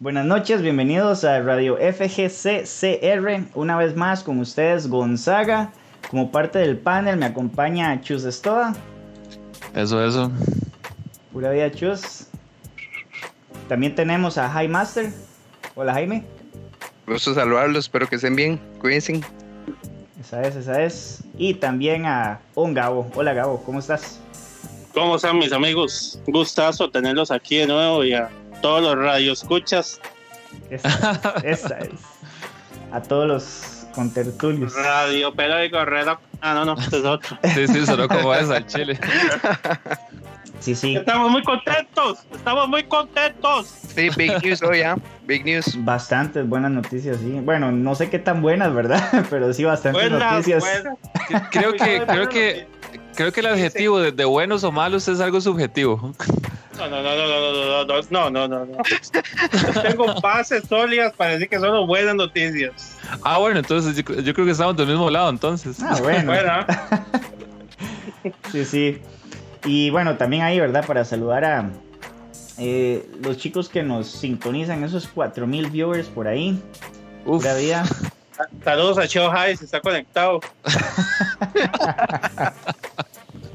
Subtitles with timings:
[0.00, 3.48] Buenas noches, bienvenidos a Radio FGCCR.
[3.54, 5.72] Una vez más con ustedes Gonzaga.
[6.08, 8.76] Como parte del panel me acompaña Chus Estoda.
[9.74, 10.30] Eso, eso.
[11.32, 12.28] Pura vida, Chus.
[13.68, 15.10] También tenemos a High Master.
[15.74, 16.24] Hola, Jaime.
[17.04, 18.60] Gusto saludarlos, espero que estén bien.
[18.78, 19.20] Cuídense.
[20.20, 21.24] Esa es, esa es.
[21.36, 23.10] Y también a On Gabo.
[23.16, 24.20] Hola, Gabo, ¿cómo estás?
[24.94, 26.20] ¿Cómo están mis amigos?
[26.28, 28.30] Gustazo tenerlos aquí de nuevo y a
[28.60, 30.00] todos los radioescuchas.
[30.70, 31.90] Esa, esa es.
[32.92, 34.74] A todos los contertulios.
[34.74, 36.08] Radio Periódico Red.
[36.40, 37.36] Ah, no, no, este es otro.
[37.54, 38.98] Sí, sí, sonó como esa, el chile.
[40.60, 40.96] Sí, sí.
[40.96, 43.66] Estamos muy contentos, estamos muy contentos.
[43.94, 44.96] Sí, big news hoy, ¿ah?
[45.26, 45.76] Big news.
[45.84, 47.40] Bastantes buenas noticias, sí.
[47.42, 49.24] Bueno, no sé qué tan buenas, ¿verdad?
[49.30, 50.60] Pero sí, bastantes Buenas, noticias.
[50.62, 50.98] buenas.
[51.50, 52.66] Creo que, creo que,
[53.14, 56.14] creo que el adjetivo de, de buenos o malos es algo subjetivo.
[56.78, 59.82] No, no, no, no, no, no, no, no, no, no, no.
[59.82, 62.96] Tengo bases sólidas para decir que son buenas noticias.
[63.22, 65.82] Ah, bueno, entonces yo, yo creo que estamos del mismo lado, entonces.
[65.82, 66.32] Ah, bueno.
[66.32, 66.66] Buena.
[68.52, 69.02] Sí, sí.
[69.64, 70.84] Y bueno, también ahí, ¿verdad?
[70.86, 71.70] Para saludar a
[72.58, 76.60] eh, los chicos que nos sintonizan, esos 4000 viewers por ahí.
[77.24, 77.42] Uf.
[77.42, 77.84] Pura vida.
[78.62, 80.40] Saludos a Cheo High, se está conectado.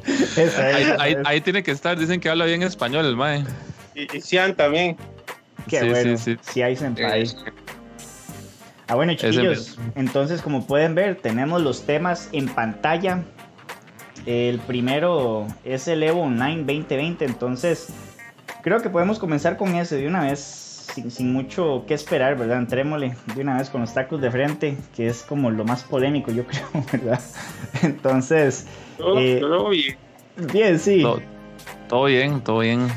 [0.07, 1.19] Esa es, Ahí, esa ahí- es.
[1.25, 3.43] ahí tiene que estar, dicen que habla bien español el mae.
[3.95, 4.97] Y, y Cian también.
[5.67, 6.17] Qué sí, bueno.
[6.17, 6.61] sí, Sí, sí.
[6.61, 7.29] hay senpai.
[8.87, 9.77] Ah, bueno, chiquillos.
[9.95, 13.23] Entonces, como pueden ver, tenemos los temas en pantalla.
[14.25, 17.25] El primero es el Evo Online 2020.
[17.25, 17.87] Entonces,
[18.61, 20.69] creo que podemos comenzar con ese de una vez.
[20.93, 22.57] Sin, sin mucho que esperar, ¿verdad?
[22.59, 26.29] Entrémosle de una vez con los tacos de frente, que es como lo más polémico,
[26.31, 27.19] yo creo, ¿verdad?
[27.81, 28.65] Entonces,
[28.99, 29.95] Eh, yo lo vi.
[30.51, 31.01] bien, sí.
[31.01, 31.19] Todo,
[31.89, 32.87] todo bien, todo bien.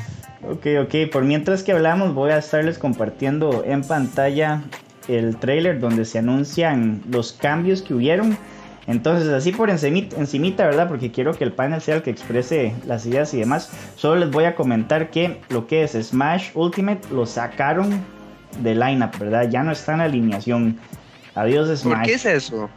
[0.43, 1.11] Ok, ok.
[1.11, 4.63] Por mientras que hablamos, voy a estarles compartiendo en pantalla
[5.07, 8.37] el trailer donde se anuncian los cambios que hubieron.
[8.87, 10.87] Entonces, así por encimita, encimita, ¿verdad?
[10.87, 13.69] Porque quiero que el panel sea el que exprese las ideas y demás.
[13.95, 18.01] Solo les voy a comentar que lo que es Smash Ultimate lo sacaron
[18.61, 19.49] de lineup, ¿verdad?
[19.49, 20.79] Ya no está en alineación.
[21.35, 21.97] Adiós Smash.
[21.97, 22.69] ¿Por qué es eso?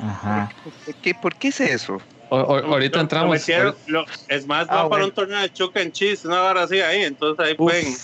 [0.00, 0.50] Ajá.
[0.84, 1.98] ¿Por qué, por qué es eso?
[2.30, 3.26] O- o- ahorita Lo- entramos.
[3.28, 6.40] lo metieron- lo- es más, Ah, va para un torneo de chuck and cheese, una
[6.40, 7.94] barra así ahí, entonces ahí Uf, pueden.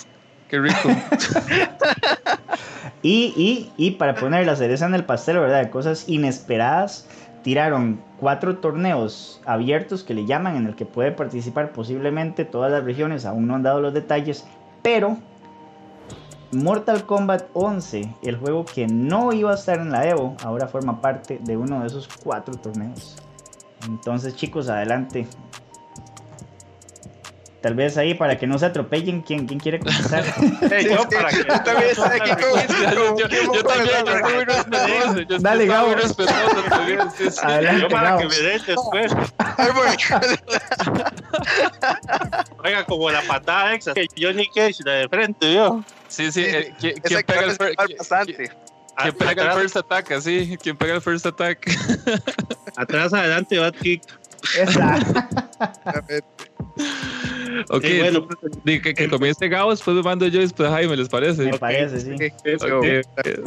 [0.49, 0.89] qué rico.
[3.03, 5.63] Y, y, y para poner la cereza en el pastel, ¿verdad?
[5.63, 7.07] De cosas inesperadas,
[7.43, 12.83] tiraron cuatro torneos abiertos que le llaman, en el que puede participar posiblemente todas las
[12.83, 14.47] regiones, aún no han dado los detalles,
[14.83, 15.19] pero
[16.53, 21.03] Mortal Kombat 11, el juego que no iba a estar en la Evo, ahora forma
[21.03, 23.17] parte de uno de esos cuatro torneos.
[23.87, 25.27] Entonces chicos, adelante.
[27.61, 30.23] Tal vez ahí para que no se atropellen, ¿quién, quién quiere comenzar?
[30.71, 32.61] Eh, yo para que- Yo también estoy aquí con-
[33.17, 35.21] yo, yo- ¿qué yo también, yo estoy muy respetuoso.
[35.23, 35.95] Yo Dale, Gabo.
[35.95, 37.39] respetuoso también, sí, sí.
[37.43, 38.21] Adelante, yo para Gabo.
[38.21, 39.13] que me den después.
[42.65, 43.95] Oiga, como la patada extra.
[43.95, 45.85] que Johnny Cage, la de frente, ¿vio?
[46.09, 46.43] Sí, sí.
[46.45, 47.57] eh, ¿quién, quién pega el
[47.99, 48.51] bastante.
[48.97, 50.13] Quién pega el atrás, first attack?
[50.13, 51.67] Así, ¿quién pega el first attack?
[52.77, 54.03] atrás, adelante, va kick.
[54.59, 54.99] Esa.
[57.71, 60.97] Ok, Sí, bueno, pues, que, que comience Gabo, después me mando yo y después Jaime,
[60.97, 61.45] ¿les parece?
[61.45, 62.11] Me parece, sí.
[62.45, 63.03] eso, Ok, eh,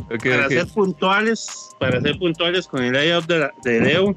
[0.09, 4.15] ok, para ser puntuales, para ser puntuales con el layout de, la, de Leo,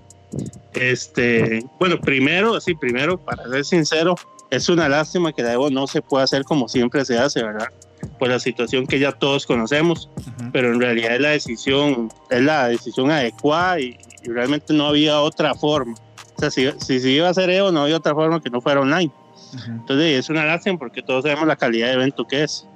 [0.75, 4.15] este, bueno, primero, sí, primero, para ser sincero,
[4.51, 7.69] es una lástima que la Evo no se pueda hacer como siempre se hace, ¿verdad?
[8.19, 10.51] Por la situación que ya todos conocemos, Ujú.
[10.53, 15.21] pero en realidad es la decisión, es la decisión adecuada y, y realmente no había
[15.21, 15.95] otra forma.
[16.37, 18.61] O sea, si, si se iba a hacer Evo, no había otra forma que no
[18.61, 19.11] fuera online.
[19.55, 19.71] Ujú.
[19.71, 22.67] Entonces es una lástima porque todos sabemos la calidad de evento que es.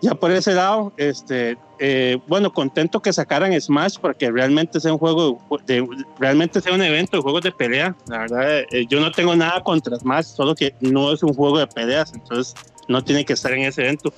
[0.00, 4.98] Ya por ese lado, este, eh, bueno, contento que sacaran Smash porque realmente sea un
[4.98, 7.94] juego, de, de- realmente sea un evento de juegos de pelea.
[8.08, 11.56] La verdad, eh, yo no tengo nada contra Smash, solo que no es un juego
[11.60, 12.52] de peleas, entonces
[12.88, 14.12] no tiene que estar en ese evento.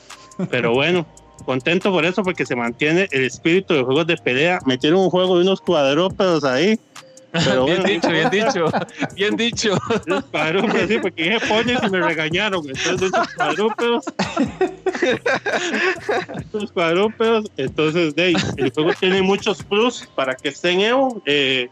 [0.51, 1.07] Pero bueno,
[1.45, 4.59] contento por eso porque se mantiene el espíritu de juegos de pelea.
[4.67, 6.79] Metieron un juego de unos cuadrúpedos ahí.
[7.33, 8.65] Pero Bien bueno, dicho, bien dicho,
[9.17, 9.77] bien dicho.
[10.07, 12.65] los cuadrúpedos, sí, porque dije ponis y me regañaron.
[12.65, 14.05] Entonces, esos cuadrúpedos.
[16.53, 17.51] Esos cuadrúpedos.
[17.57, 21.23] Entonces, ahí, el juego tiene muchos plus para que esté en Evo.
[21.27, 21.69] Eh,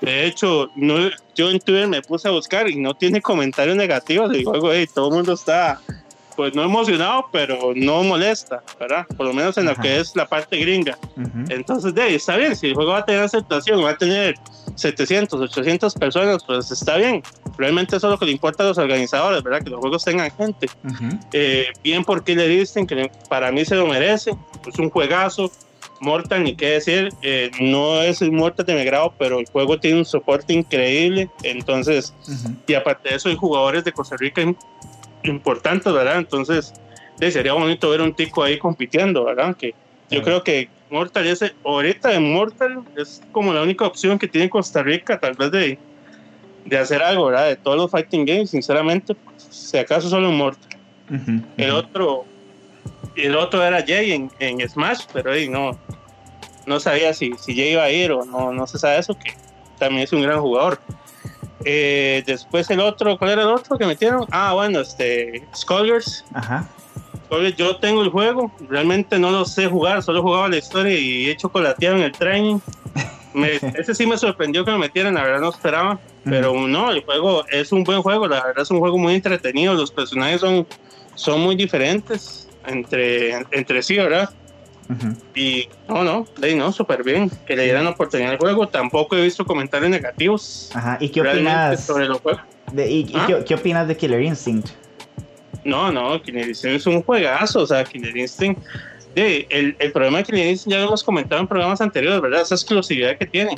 [0.00, 0.96] de hecho, no,
[1.36, 4.72] yo en Twitter me puse a buscar y no tiene comentarios negativos del juego.
[4.72, 5.80] Hey, todo el mundo está
[6.36, 9.06] pues no emocionado, pero no molesta, ¿verdad?
[9.16, 9.82] Por lo menos en lo Ajá.
[9.82, 10.98] que es la parte gringa.
[11.16, 11.44] Ujú.
[11.48, 14.34] Entonces, de ahí, está bien, si el juego va a tener aceptación, va a tener
[14.74, 17.22] 700, 800 personas, pues está bien.
[17.56, 19.62] Realmente eso es lo que le importa a los organizadores, ¿verdad?
[19.62, 20.68] Que los juegos tengan gente.
[20.84, 21.18] Ujú.
[21.32, 24.32] Eh, bien por Killer Instinct, que para mí se lo merece.
[24.66, 25.50] Es un juegazo.
[25.98, 29.80] Mortal, ni qué decir, eh, no es el Mortal de mi grado, pero el juego
[29.80, 31.30] tiene un soporte increíble.
[31.42, 32.54] Entonces, Ujú.
[32.66, 34.42] y aparte de eso, hay jugadores de Costa Rica
[35.22, 36.18] importantes, ¿verdad?
[36.18, 36.72] Entonces,
[37.20, 39.56] sí, sería bonito ver un tico ahí compitiendo, ¿verdad?
[39.56, 39.76] Que
[40.10, 44.48] yo creo que Mortal es, ahorita en Mortal es como la única opción que tiene
[44.48, 45.80] Costa Rica, tal vez de,
[46.64, 47.48] de hacer algo, ¿verdad?
[47.48, 50.68] De todos los fighting games, sinceramente, pues, si acaso solo en Mortal.
[51.10, 51.42] Ujú.
[51.56, 51.78] El Ujú.
[51.78, 52.26] otro,
[53.16, 55.70] el otro era Jay en, en Smash, pero ahí no,
[56.66, 59.32] no sabía si, si Jay iba a ir o no, no se sabe eso, que
[59.78, 60.80] también es un gran jugador.
[61.68, 64.24] Eh, después el otro, ¿cuál era el otro que metieron?
[64.30, 66.24] Ah, bueno, este, Skullgirls.
[66.32, 66.68] Ajá.
[67.56, 71.36] Yo tengo el juego, realmente no lo sé jugar, solo jugaba la historia y he
[71.36, 72.58] chocolateado en el training.
[73.34, 75.98] Me- ese sí me sorprendió que me metieran, la verdad no esperaba.
[76.24, 79.74] Pero no, el juego es un buen juego, la verdad es un juego muy entretenido,
[79.74, 80.66] los personajes son,
[81.14, 84.30] son muy diferentes entre, entre sí, ¿verdad?
[85.34, 89.44] Y no, no, no, súper bien, que le dieran oportunidad al juego, tampoco he visto
[89.44, 90.96] comentarios negativos Ajá.
[91.00, 91.84] ¿Y qué opinas?
[91.84, 92.42] sobre los juegos.
[92.72, 93.24] de- y, y ¿Ah?
[93.26, 94.68] qué, qué opinas de Killer Instinct?
[95.64, 98.60] No, no, Killer Instinct es un juegazo, o sea, Killer Instinct,
[99.16, 102.42] de, el, el problema de Killer Instinct ya lo hemos comentado en programas anteriores, ¿verdad?
[102.42, 103.56] Esa exclusividad que tiene,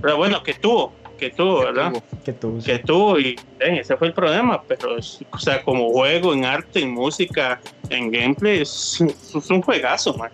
[0.00, 1.92] pero bueno, que tuvo, que tuvo, ¿verdad?
[2.24, 2.58] ¿Qué tú?
[2.64, 6.44] que tuvo y eh, ese fue el problema, pero es- o sea, como juego, en
[6.44, 7.60] arte, en música,
[7.90, 9.00] en gameplay, es,
[9.34, 10.30] es un juegazo, man.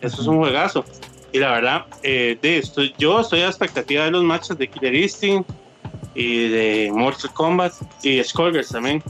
[0.00, 0.84] Eso es un juegazo.
[1.32, 4.94] Y la verdad, eh, de esto, yo estoy a expectativa de los matches de Killer
[4.94, 5.48] Instinct
[6.14, 9.02] y de Mortal Kombat y Skullgirls también.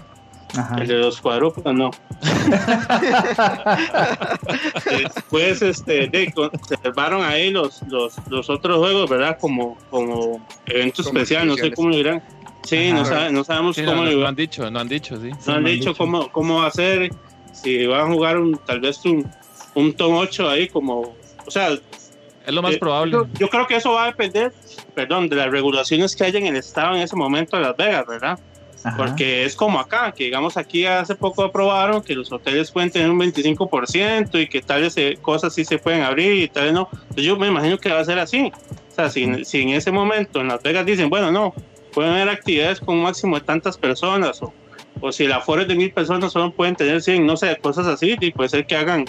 [0.56, 0.76] Ajá.
[0.80, 1.90] El de los cuadrúpedos, no.
[4.90, 9.38] Después, este, de, conservaron ahí los, los, los otros juegos, ¿verdad?
[9.40, 12.22] Como, como evento Como especial, no sé cómo lo dirán.
[12.64, 13.10] Sí, no, Ajá.
[13.10, 15.30] sabe- no sabemos Sí, cómo no, lo no han dicho, no han dicho, sí.
[15.46, 15.94] no han dicho dicho.
[15.96, 17.10] cómo, cómo va a ser,
[17.52, 19.28] si van a jugar un, tal vez un,
[19.74, 21.00] un Tom 8 ahí como,
[21.46, 23.12] o sea, Es lo más eh, probable.
[23.12, 24.52] Yo, yo creo que eso va a depender,
[24.94, 28.04] perdón, de las regulaciones que haya en el estado en ese momento de Las Vegas,
[28.06, 28.38] ¿verdad?
[28.86, 28.96] Ajá.
[28.96, 33.10] Porque es como acá, que digamos aquí hace poco aprobaron que los hoteles pueden tener
[33.10, 36.88] un 25% y que tales eh, cosas sí se pueden abrir y tales no.
[36.92, 38.52] Entonces yo me imagino que va a ser así.
[38.92, 41.52] O sea, si, si en ese momento en Las Vegas dicen, bueno, no,
[41.92, 44.54] pueden haber actividades con un máximo de tantas personas o,
[45.00, 47.88] o si el aforo es de mil personas solo pueden tener 100, no sé, cosas
[47.88, 49.04] así y puede ser que hagan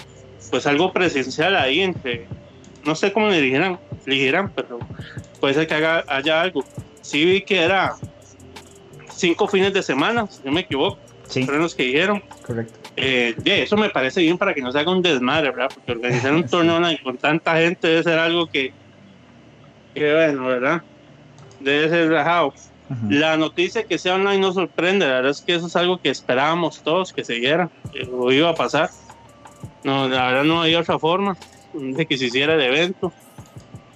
[0.50, 2.26] pues algo presencial ahí entre,
[2.84, 4.80] no sé cómo le dijeran, le dijeran, pero
[5.38, 6.64] puede ser que haga, haya algo.
[7.00, 7.94] Sí vi que era
[9.18, 12.22] cinco fines de semana, si no me equivoco, Sí, fueron los que dijeron.
[12.46, 12.72] correcto.
[12.96, 15.68] Eh, yeah, eso me parece bien para que no se haga un desmadre, ¿verdad?
[15.74, 18.72] Porque organizar un torneo online con tanta gente debe ser algo que,
[19.94, 20.82] que bueno, ¿verdad?
[21.60, 22.48] Debe ser rajado.
[22.90, 23.10] Ujú.
[23.10, 26.08] La noticia que sea online no sorprende, la verdad es que eso es algo que
[26.08, 28.88] esperábamos todos que se diera, que lo iba a pasar.
[29.84, 31.36] No, la verdad no hay otra forma
[31.74, 33.12] de que se hiciera el evento.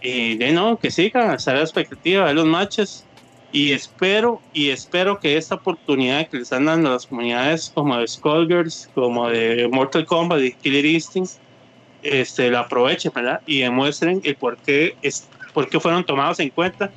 [0.03, 3.07] Y de no, que sigan, estar a la expectativa de los matches.
[3.53, 7.99] Y espero, y espero que esta oportunidad que le están dando a las comunidades como
[7.99, 11.33] de Skullgirls, como de Mortal Kombat y Killer Instinct,
[12.03, 13.43] este, la aprovechen, ¿verdad?
[13.47, 16.91] Y demuestren el por qué, es, por qué fueron tomados en cuenta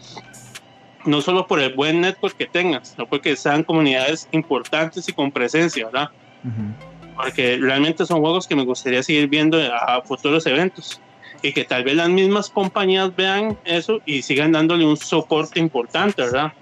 [1.06, 5.31] no solo por el buen network que tengan, sino porque sean comunidades importantes y con
[5.31, 6.10] presencia, ¿verdad?
[6.44, 7.16] Ujú.
[7.16, 11.00] Porque realmente son juegos que me gustaría seguir viendo a futuros eventos
[11.48, 16.22] y que tal vez las mismas compañías vean eso y sigan dándole un soporte importante,
[16.24, 16.54] ¿verdad?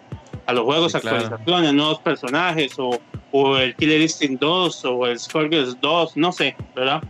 [0.46, 1.18] A los juegos, Sí, claro.
[1.18, 3.00] actualizaciones, nuevos personajes o,
[3.32, 7.02] o el Killer Instinct 2 o el Skullgirls 2, no sé, ¿verdad?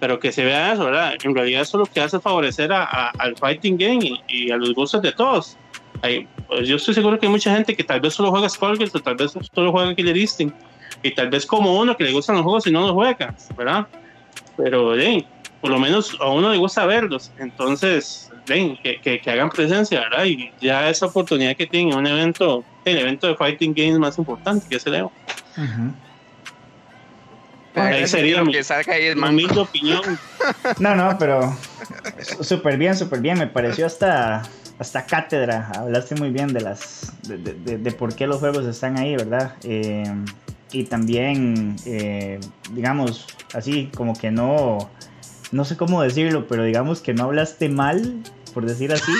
[0.00, 1.14] Pero que se vea eso, ¿verdad?
[1.22, 4.50] En realidad eso lo que hace es favorecer a- a- al fighting game y, y
[4.50, 5.56] a los gustos de todos.
[6.02, 8.94] Hay- pues yo estoy seguro que hay mucha gente que tal vez solo juega Skullgirls
[8.94, 10.56] o tal vez solo juega Killer Instinct
[11.02, 13.86] y tal vez como uno que le gustan los juegos y no los juega, ¿verdad?
[14.56, 15.26] Pero hey,
[15.60, 20.00] por lo menos a uno le gusta verlos, entonces ven, que, que, que hagan presencia,
[20.00, 20.24] ¿verdad?
[20.24, 24.16] Y ya esa oportunidad que tienen en un evento, el evento de fighting games más
[24.18, 25.12] importante que es el Evo.
[27.74, 30.02] Ahí sería mi, que salga ahí el humilde opinión.
[30.78, 31.54] No, no, pero
[32.40, 33.38] súper bien, súper bien.
[33.38, 34.42] Me pareció hasta,
[34.78, 35.70] hasta cátedra.
[35.74, 39.14] Hablaste muy bien de las de, de- de- de por qué los juegos están ahí,
[39.16, 39.54] ¿verdad?
[39.64, 40.04] Eh,
[40.72, 42.40] y también, eh,
[42.72, 44.90] digamos, así como que no,
[45.52, 48.22] no sé cómo decirlo, pero digamos que no hablaste mal,
[48.54, 49.12] por decir así,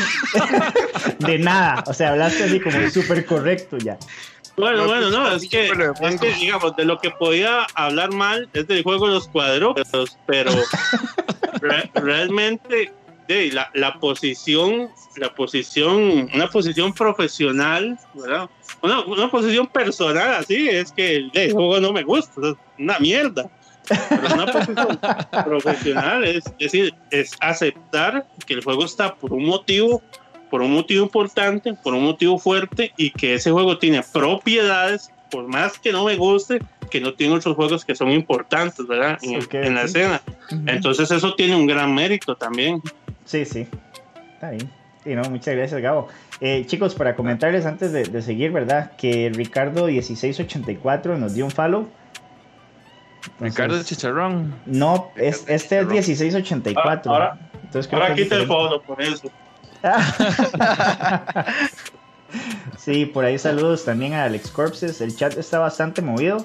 [1.20, 1.84] de nada.
[1.86, 3.98] O sea, hablaste así como súper correcto ya.
[4.56, 8.12] Bueno, No, bueno, no, pues, es que, es que, digamos, de lo que podía hablar
[8.12, 10.50] mal es del juego de los cuadrúpedos, pero
[11.60, 12.92] re- realmente
[13.28, 18.50] de, la, la posición, la posición, una posición profesional, ¿verdad?
[18.82, 23.48] Una, una posición personal así, es que el juego no me gusta, es una mierda.
[23.88, 24.98] Pero una posición
[25.44, 30.02] profesional es, decir, es aceptar que el juego está por un motivo,
[30.50, 35.46] por un motivo importante, por un motivo fuerte y que ese juego tiene propiedades, por
[35.46, 39.18] más que no me guste, que no tiene otros juegos que son importantes, ¿verdad?
[39.22, 40.22] En, la escena.
[40.66, 42.82] Entonces eso tiene un gran mérito también.
[43.24, 43.66] Sí, sí.
[44.34, 44.70] Está bien.
[45.04, 46.08] Sí, no, muchas gracias, Gabo.
[46.40, 48.92] Eh, chicos, para comentarles antes de, de seguir, ¿verdad?
[48.96, 51.88] Que Ricardo1684 nos dio un follow.
[53.34, 54.54] Entonces, Ricardo Chicharrón.
[54.66, 57.12] No, es, este es 1684.
[57.12, 59.30] Ahora- Entonces, creo Ahora que quita el fondo por eso.
[62.76, 65.00] sí, por ahí saludos también a Alex Corpses.
[65.00, 66.44] El chat está bastante movido.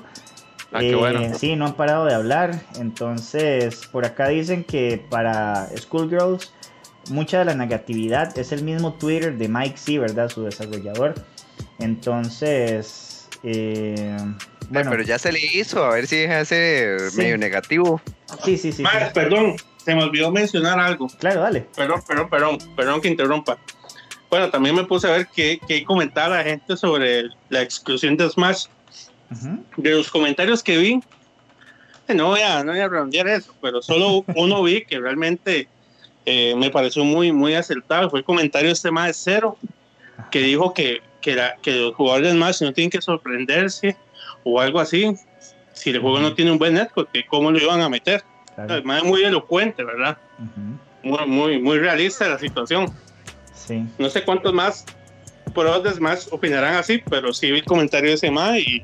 [0.72, 1.36] Ah, qué Eh, bueno.
[1.38, 2.62] Sí, no han parado de hablar.
[2.80, 6.52] Entonces, por acá dicen que para Schoolgirls,
[7.10, 10.30] mucha de la negatividad es el mismo Twitter de Mike C, ¿verdad?
[10.30, 11.14] Su desarrollador.
[11.80, 14.18] Entonces, eh,
[14.74, 17.18] bueno, Pero ya se le hizo, a ver si deja de ser Sí.
[17.18, 18.02] medio negativo.
[18.44, 21.08] sí, sí, sí, perdón, se me olvidó mencionar algo.
[21.20, 21.66] Claro, dale.
[21.76, 23.58] Perdón, perdón, perdón, perdón que interrumpa.
[24.30, 28.18] Bueno, también me puse a ver qué, qué comentar a la gente sobre la exclusión
[28.18, 28.66] de Smash.
[29.78, 31.00] De los comentarios que vi,
[32.08, 35.68] eh, no voy a, no voy a redondear eso, pero solo uno vi que realmente
[36.26, 38.10] eh, me pareció muy, muy acertado.
[38.10, 39.58] Fue el comentario de este más de cero,
[40.32, 43.98] que dijo que, que, la- que los jugadores de Smash no tienen que sorprenderse
[44.44, 45.16] o algo así.
[45.74, 48.24] Si el juego no tiene un buen netcode, cómo lo iban a meter.
[48.56, 48.84] Claro.
[48.84, 50.18] Mae es muy elocuente, ¿verdad?
[51.02, 52.94] Muy, muy, muy realista la situación.
[53.54, 53.84] Sí.
[53.98, 54.86] No sé cuántos más
[55.54, 58.84] pros de Smash opinarán así, pero sí vi el comentario de ese mae y.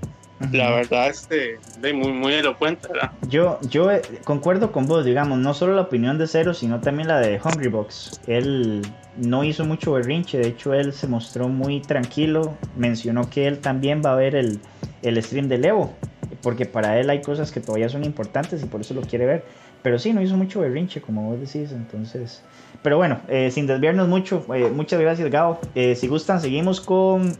[0.51, 1.59] la verdad este,
[1.93, 3.11] muy, muy elocuente, ¿verdad?
[3.27, 7.07] Yo, yo eh, concuerdo con vos, digamos, no solo la opinión de Cero, sino también
[7.07, 8.21] la de Hungrybox.
[8.27, 8.81] Él
[9.17, 14.01] no hizo mucho berrinche, de hecho él se mostró muy tranquilo, mencionó que él también
[14.03, 14.59] va a ver el,
[15.01, 15.93] el stream de Evo,
[16.41, 19.45] porque para él hay cosas que todavía son importantes y por eso lo quiere ver.
[19.81, 22.43] Pero sí, no hizo mucho berrinche, como vos decís, entonces...
[22.81, 25.59] Pero bueno, eh, sin desviarnos mucho, eh, muchas gracias Gabo.
[25.75, 27.37] Eh, si gustan, seguimos con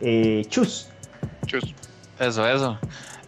[0.50, 0.90] Chus.
[1.46, 1.74] Chus.
[2.20, 2.80] Eso, eso.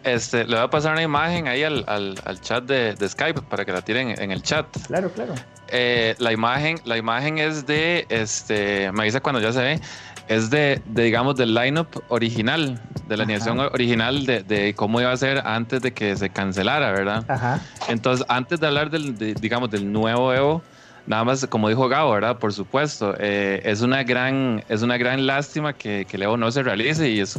[0.04, 3.42] Este, le voy a pasar una imagen ahí al, al- al chat de, de Skype
[3.42, 4.66] para que la tiren en el chat.
[4.86, 5.34] Claro, claro.
[5.68, 9.80] Eh, la imagen, la imagen es de, este, me avisa cuando ya se ve,
[10.28, 13.32] es de, de, digamos, del lineup original, de la Ajá.
[13.32, 17.24] animación original de, de cómo iba a ser antes de que se cancelara, ¿verdad?
[17.28, 17.60] Ajá.
[17.88, 20.62] Entonces, antes de hablar del, de, digamos, del nuevo Evo,
[21.06, 22.38] nada más, como dijo Gabo, ¿verdad?
[22.38, 26.50] Por supuesto, eh, es una gran, es una gran lástima que, que el Evo no
[26.50, 27.38] se realice y es,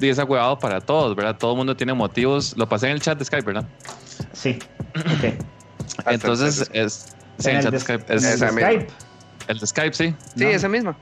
[0.00, 1.36] y es agüevado para todos, ¿verdad?
[1.38, 2.56] Todo el mundo tiene motivos.
[2.56, 3.64] Lo pasé en el chat de Skype, ¿verdad?
[4.32, 4.58] Sí.
[4.94, 5.44] Ok.
[6.06, 7.06] Entonces, es,
[7.38, 8.14] sí, En el el chat de Skype.
[8.14, 8.48] Es, el de.
[8.48, 8.86] Skype.
[9.48, 10.14] el de Skype, sí.
[10.36, 10.50] Sí, No.
[10.50, 10.96] esa misma.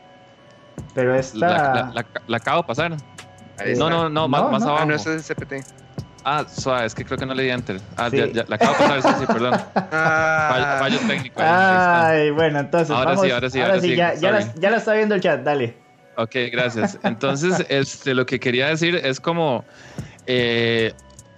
[0.95, 1.39] Pero esta.
[1.39, 2.91] La, la- la- la acabo de pasar.
[3.77, 4.69] No, no, no, más, No, más no.
[4.71, 4.83] abajo.
[4.83, 5.65] Ah, no, ese es el CPT.
[6.27, 7.81] Ah, suave, es que creo que no le di enter.
[7.97, 8.17] Ah, Sí.
[8.17, 9.53] ya, ya, la acabo de pasar, sí, sí, perdón.
[9.53, 11.41] Fallo, Ah, fallo técnico.
[11.41, 11.47] ahí.
[12.23, 12.91] Ay, bueno, entonces.
[12.91, 15.21] Ahora vamos, sí, ahora sí, ahora sí, ya, ya, la, ya la está viendo el
[15.21, 15.84] chat, dale.
[16.17, 16.99] Ok, gracias.
[17.03, 19.65] Entonces, este, lo que quería decir es como,
[20.27, 20.93] eh,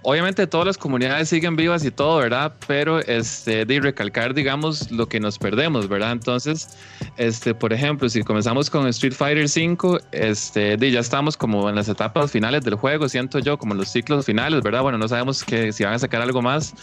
[0.07, 2.53] obviamente todas las comunidades siguen vivas y todo, ¿verdad?
[2.65, 6.13] Pero este, de recalcar, digamos, lo que nos perdemos, ¿verdad?
[6.13, 6.77] Entonces,
[7.17, 11.75] este, por ejemplo, si comenzamos con Street Fighter V, este, de, ya estamos como en
[11.75, 14.81] las etapas finales del juego, siento yo, como en los ciclos finales, ¿verdad?
[14.81, 16.73] Bueno, no sabemos que, si van a sacar algo más,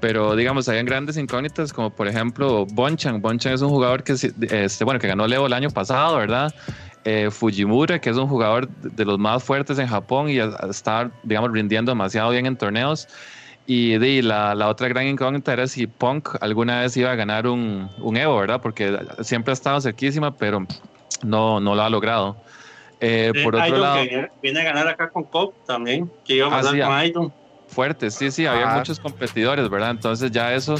[0.00, 3.22] pero digamos, hay grandes incógnitas, como por ejemplo Bonchan.
[3.22, 6.52] Bonchan es un jugador que, este, bueno, que ganó Leo el año pasado, ¿verdad?
[7.04, 11.10] Eh, Fujimura, que es un jugador de los más fuertes en Japón y a- está,
[11.22, 13.06] digamos, rindiendo demasiado bien en torneos.
[13.66, 17.46] Y de, la, la otra gran incógnita era si Punk alguna vez iba a ganar
[17.46, 18.60] un, un Evo, ¿verdad?
[18.60, 20.66] Porque siempre ha estado cerquísima, pero
[21.22, 22.36] no, no lo ha logrado.
[23.00, 26.46] Eh, por otro Aidon, lado, que viene- a ganar acá con Cop también, que iba
[26.46, 26.98] a Ah, sí, con ah.
[26.98, 27.32] Aidon.
[27.66, 28.78] fuerte, sí, sí, había Ajá.
[28.78, 29.90] muchos competidores, ¿verdad?
[29.90, 30.76] Entonces ya eso,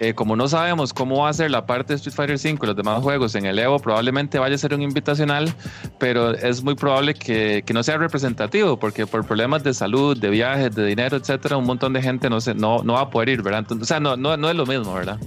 [0.00, 2.66] eh, como no sabemos cómo va a ser la parte de Street Fighter V y
[2.66, 5.54] los demás juegos en el Evo, probablemente vaya a ser un invitacional,
[5.98, 10.30] pero es muy probable que, que no sea representativo, porque por problemas de salud, de
[10.30, 13.28] viajes, de dinero, etcétera, un montón de gente no, se, no, no va a poder
[13.28, 13.60] ir, ¿verdad?
[13.60, 15.18] Entonces, o sea, no, no, no es lo mismo, ¿verdad?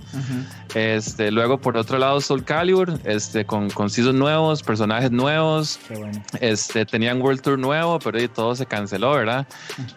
[0.76, 6.22] Este, luego, por otro lado, Soul Calibur, este, con, con seasons nuevos, personajes nuevos, bueno.
[6.42, 9.48] este, tenían World Tour nuevo, pero ahí todo se canceló, ¿verdad?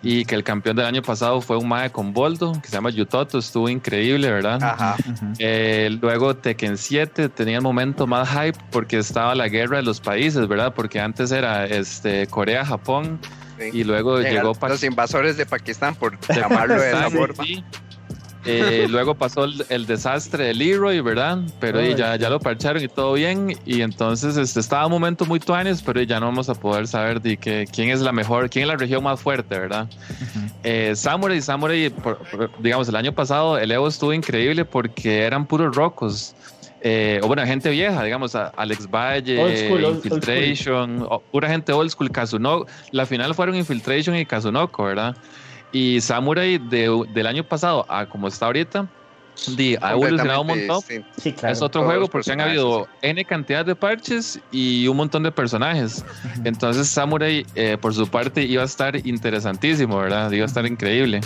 [0.02, 2.90] Y que el campeón del año pasado fue un mae con Boldo, que se llama
[2.90, 4.59] Yutoto, estuvo increíble, ¿verdad?
[4.62, 4.96] Ajá.
[5.38, 10.00] Eh, luego Tekken 7 tenía el momento más hype porque estaba la guerra de los
[10.00, 10.74] países, ¿verdad?
[10.74, 13.18] Porque antes era este, Corea, Japón
[13.72, 14.90] Y luego llegó los Pakistán.
[14.92, 17.44] invasores de Pakistán, por llamarlo de esa Sí, forma.
[17.44, 17.64] sí.
[18.44, 21.38] Eh, luego pasó el, el desastre de Leroy, ¿verdad?
[21.60, 23.56] Pero ya, ya lo parcharon y todo bien.
[23.66, 27.20] Y entonces este, estaba un momento muy tuanes, pero ya no vamos a poder saber
[27.20, 29.88] de que, quién es la mejor, quién es la región más fuerte, ¿verdad?
[30.64, 35.46] Eh, Samurai, Samurai, por- por- digamos, el año pasado el Evo estuvo increíble porque eran
[35.46, 36.34] puros rocos.
[36.82, 42.10] Eh, o bueno, gente vieja, digamos, Alex Valle, school, old- Infiltration, pura gente old school,
[42.10, 42.66] Kazunoko.
[42.90, 45.14] La final fueron Infiltration y Kazunoko, ¿verdad?
[45.72, 48.86] Y Samurai de- del año pasado a como está ahorita,
[49.56, 50.80] di, ha evolucionado un montón.
[51.16, 51.52] Sí, claro.
[51.52, 55.30] es otro todos juego porque han habido N cantidad de parches y un montón de
[55.32, 56.04] personajes.
[56.44, 60.30] Entonces Samurai, eh, por su parte, iba a estar interesantísimo, ¿verdad?
[60.32, 61.20] Iba a estar increíble.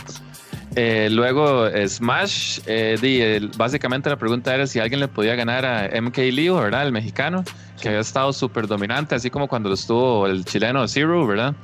[0.77, 5.35] Eh, luego eh, Smash, eh, di, el- básicamente la pregunta era si alguien le podía
[5.37, 6.85] ganar a MK Leo, ¿verdad?
[6.85, 7.45] El mexicano,
[7.81, 11.55] que había estado súper dominante, así como cuando lo estuvo el chileno Zero, ¿verdad?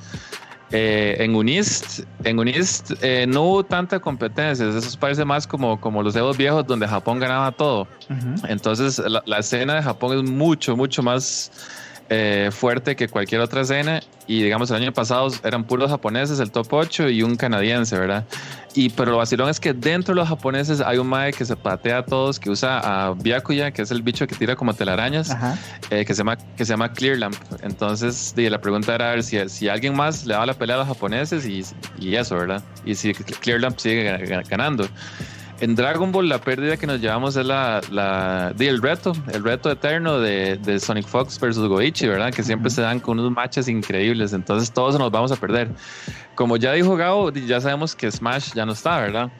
[0.72, 6.00] Eh, en Unist, en Unist eh, no hubo tanta competencia, eso parece más como, como
[6.00, 7.88] los Evos viejos donde Japón ganaba todo.
[8.48, 11.50] Entonces, la, la escena de Japón es mucho, mucho más
[12.10, 14.00] eh, fuerte que cualquier otra escena.
[14.26, 18.24] Y digamos, el año pasado eran puros japoneses, el top 8 y un canadiense, ¿verdad?
[18.74, 21.56] Y pero lo vacilón es que dentro de los japoneses hay un mae que se
[21.56, 25.30] patea a todos, que usa a Byakuya, que es el bicho que tira como telarañas,
[25.90, 27.34] eh, que, se llama, que se llama Clear Lamp.
[27.62, 30.78] Entonces, la pregunta era a ver si, si alguien más le daba la pelea a
[30.80, 31.64] los japoneses y,
[31.98, 32.62] y eso, ¿verdad?
[32.84, 34.86] Y si Clear Lamp sigue ga- ga- ganando.
[35.60, 39.70] En Dragon Ball la pérdida que nos llevamos es la, la el reto, el reto
[39.70, 42.32] eterno de, de Sonic Fox versus Goichi, ¿verdad?
[42.32, 42.76] Que siempre Ujú.
[42.76, 45.68] se dan con unos matches increíbles, entonces todos nos vamos a perder.
[46.34, 49.30] Como ya dijo Gabo, ya sabemos que Smash ya no está, ¿verdad?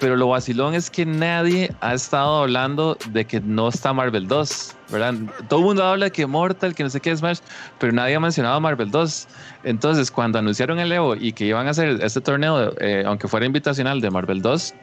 [0.00, 4.76] Pero lo vacilón es que nadie ha estado hablando de que no está Marvel 2,
[4.90, 5.14] ¿verdad?
[5.48, 7.38] Todo el mundo habla que Mortal, que no sé qué es Smash,
[7.78, 9.28] pero nadie ha mencionado Marvel 2.
[9.64, 13.46] Entonces, cuando anunciaron el Evo y que iban a hacer este torneo, eh, aunque fuera
[13.46, 14.74] invitacional de Marvel 2,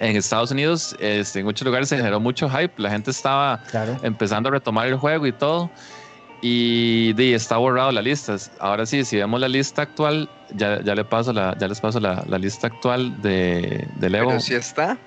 [0.00, 2.74] en Estados Unidos, este, en muchos lugares se generó mucho hype.
[2.80, 3.96] La gente estaba Claro.
[4.02, 5.70] empezando a retomar el juego y todo.
[6.42, 8.36] Y di, está borrado la lista.
[8.60, 11.98] Ahora sí, si vemos la lista actual, ya, ya, le paso la, ya les paso
[11.98, 14.28] la, la lista actual de, del Evo.
[14.28, 14.98] Pero sí está.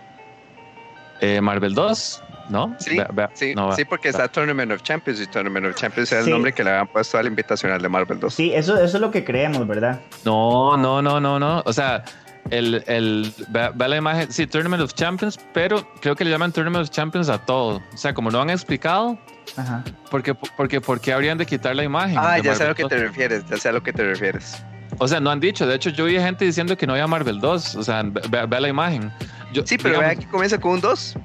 [1.21, 2.75] Eh, Marvel 2, ¿no?
[2.79, 2.97] Sí,
[3.33, 6.29] Sí, no, sí, porque está Tournament of Champions y Tournament of Champions es Sí.
[6.29, 8.33] el nombre que le habían puesto al invitacional de Marvel 2.
[8.33, 9.99] Sí, eso, eso es lo que creemos, ¿verdad?
[10.23, 11.61] No, no, no, no, no.
[11.65, 12.03] O sea,
[12.49, 16.51] el, el, ve, ve la imagen, sí, Tournament of Champions, pero creo que le llaman
[16.51, 17.81] Tournament of Champions a todo.
[17.93, 19.17] O sea, como no han explicado,
[19.55, 19.83] Ajá.
[20.09, 22.17] porque, porque, ¿por qué habrían de quitar la imagen?
[22.19, 22.89] Ah, ya sé a lo que 2?
[22.89, 24.63] te refieres, ya sé a lo que te refieres.
[24.97, 25.67] O sea, no han dicho.
[25.67, 27.75] De hecho, yo vi gente diciendo que no había Marvel 2.
[27.75, 29.11] O sea, ve, ve la imagen.
[29.53, 31.15] Yo, Sí, pero digamos, vea que comienza con un 2.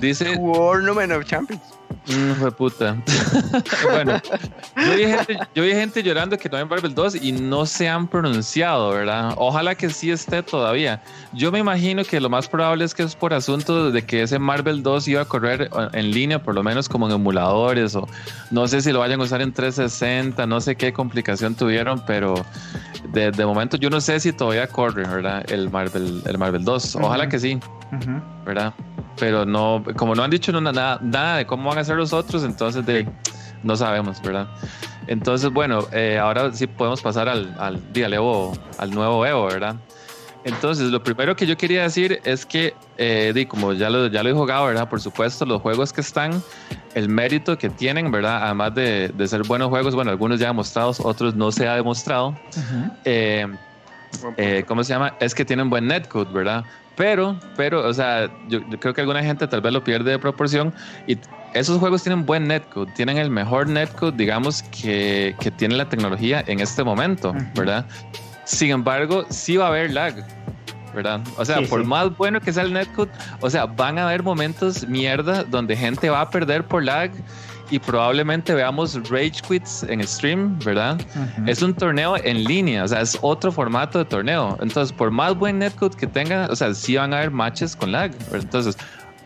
[0.00, 1.62] Dice, Tournament of Champions.
[2.06, 2.96] Mm, fue puta.
[3.92, 4.20] bueno,
[4.76, 7.88] yo vi, gente, yo vi gente llorando que no hay Marvel 2 y no se
[7.88, 9.34] han pronunciado, ¿verdad?
[9.36, 11.02] Ojalá que sí esté todavía.
[11.32, 14.38] Yo me imagino que lo más probable es que es por asunto de que ese
[14.38, 18.08] Marvel 2 iba a correr en línea, por lo menos como en emuladores, o
[18.50, 22.34] no sé si lo vayan a usar en 360, no sé qué complicación tuvieron, pero
[23.12, 25.44] de, de momento yo no sé si todavía corre, ¿verdad?
[25.50, 26.96] El Marvel, el Marvel 2.
[26.96, 27.30] Ojalá Ujú.
[27.30, 27.60] que sí.
[28.44, 28.72] ¿verdad?
[29.18, 32.12] Pero no, como no han dicho no- nada, nada de cómo van a ser los
[32.12, 33.06] otros, entonces de,
[33.62, 34.48] no sabemos, ¿verdad?
[35.06, 39.76] Entonces, bueno, eh, ahora sí podemos pasar al, al, al Evo, al nuevo Evo, ¿verdad?
[40.44, 44.24] Entonces, lo primero que yo quería decir es que, eh, di, como ya lo, ya
[44.24, 44.88] lo dijo Gabo, ¿verdad?
[44.88, 46.42] Por supuesto, los juegos que están,
[46.94, 48.42] el mérito que tienen, ¿verdad?
[48.44, 52.30] Además de, de ser buenos juegos, bueno, algunos ya demostrados, otros no se ha demostrado.
[52.30, 52.90] Ujú.
[53.04, 53.46] Eh,
[54.36, 55.14] eh, ¿cómo se llama?
[55.20, 56.64] Es que tienen buen netcode, ¿verdad?
[56.96, 60.18] Pero, pero, o sea, yo, yo creo que alguna gente tal vez lo pierde de
[60.18, 60.74] proporción
[61.06, 61.16] y
[61.54, 66.44] esos juegos tienen buen netcode, tienen el mejor netcode, digamos, que, que tiene la tecnología
[66.46, 67.34] en este momento.
[67.54, 67.86] ¿verdad?
[68.44, 70.14] Sin embargo, sí va a haber lag,
[70.94, 71.20] ¿verdad?
[71.38, 71.86] O sea, Sí, por sí.
[71.86, 76.10] más bueno que sea el netcode, o sea, van a haber momentos mierda donde gente
[76.10, 77.10] va a perder por lag
[77.72, 81.00] y probablemente veamos rage quits en stream, ¿verdad?
[81.00, 81.50] Ujú.
[81.50, 84.58] Es un torneo en línea, o sea, es otro formato de torneo.
[84.60, 87.90] Entonces, por más buen netcode que tenga, o sea, sí van a haber matches con
[87.90, 88.10] lag.
[88.30, 88.42] ¿verdad?
[88.42, 88.76] Entonces,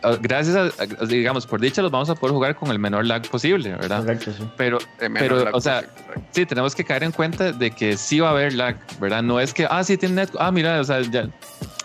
[0.01, 3.27] ah, gracias a, digamos, por dicha los vamos a poder jugar con el menor lag
[3.27, 3.99] posible, ¿verdad?
[3.99, 4.47] Correcto, sí.
[4.55, 6.27] Pero, pero, lag o sea, posible.
[6.31, 9.23] sí, tenemos que caer en cuenta de que sí va a haber lag, ¿verdad?
[9.23, 11.27] No es que, ah, sí tiene netcode, ah, mira, o sea, ya,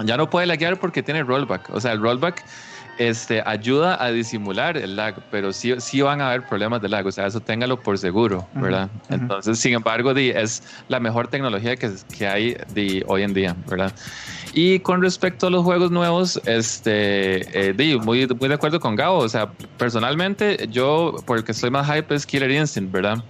[0.05, 1.70] ya no puede laguear porque tiene rollback.
[1.70, 2.44] O sea, el rollback
[2.98, 7.07] este, ayuda a disimular el lag, pero sí, sí van a haber problemas de lag,
[7.07, 8.90] o sea, eso téngalo por seguro, ¿verdad?
[9.07, 9.14] ujú.
[9.14, 13.57] Entonces, sin embargo, di, es la mejor tecnología que, que hay di, hoy en día,
[13.68, 13.92] ¿verdad?
[14.55, 18.96] Y con respecto a los juegos nuevos, este, eh, di, muy, muy de acuerdo con
[18.96, 23.22] Gabo, o sea, personalmente yo, por el que estoy más hype es Killer Instinct, ¿verdad?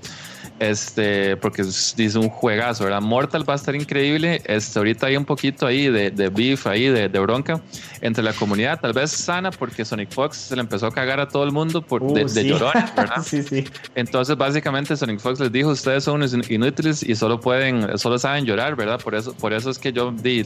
[0.59, 3.01] Este, porque es, es un juegazo, ¿verdad?
[3.01, 4.43] Mortal va a estar increíble.
[4.45, 7.61] Este, ahorita hay un poquito ahí de, de beef, ahí de, de, bronca
[8.01, 11.29] entre la comunidad, tal vez sana, porque Sonic Fox se le empezó a cagar a
[11.29, 12.49] todo el mundo por, Uh, de, de sí.
[12.49, 13.23] llorón, ¿verdad?
[13.25, 13.65] sí, sí.
[13.95, 18.45] Entonces, básicamente, Sonic Fox les dijo: Ustedes son unos inútiles y solo pueden, solo saben
[18.45, 19.01] llorar, ¿verdad?
[19.01, 20.45] Por eso, por eso es que yo di,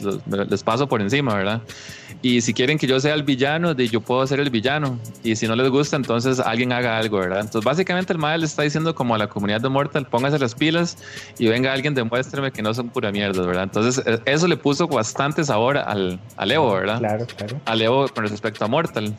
[0.48, 1.62] les paso por encima, ¿verdad?
[2.20, 4.98] Y si quieren que yo sea el villano, di, yo puedo ser el villano.
[5.22, 7.40] Y si no les gusta, entonces alguien haga algo, ¿verdad?
[7.40, 10.54] Entonces, básicamente, el mal le está diciendo como a la comunidad de Mortal: póngase las
[10.54, 10.98] pilas
[11.38, 13.64] y venga alguien, demuéstreme que no son pura mierda, ¿verdad?
[13.64, 16.98] Entonces, eh, eso le puso bastante sabor al, al Evo, ¿verdad?
[16.98, 17.60] Claro, claro.
[17.64, 19.14] a Leo con respecto a Mortal.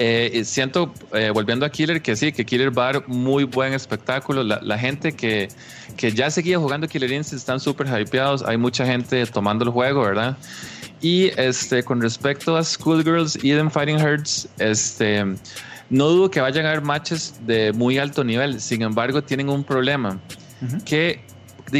[0.00, 3.72] Eh, siento, eh, volviendo a Killer, que sí, que Killer va a dar muy buen
[3.72, 4.42] espectáculo.
[4.42, 5.48] La, la gente que,
[5.96, 8.42] que ya seguía jugando Killer Instinct están súper hypeados.
[8.44, 10.36] Hay mucha gente tomando el juego, ¿verdad?
[11.00, 15.24] Y este, con respecto a Schoolgirls Eden Fighting Hearts, este,
[15.90, 18.60] no dudo que vayan a haber matches de muy alto nivel.
[18.60, 20.18] Sin embargo, tienen un problema
[20.84, 21.20] que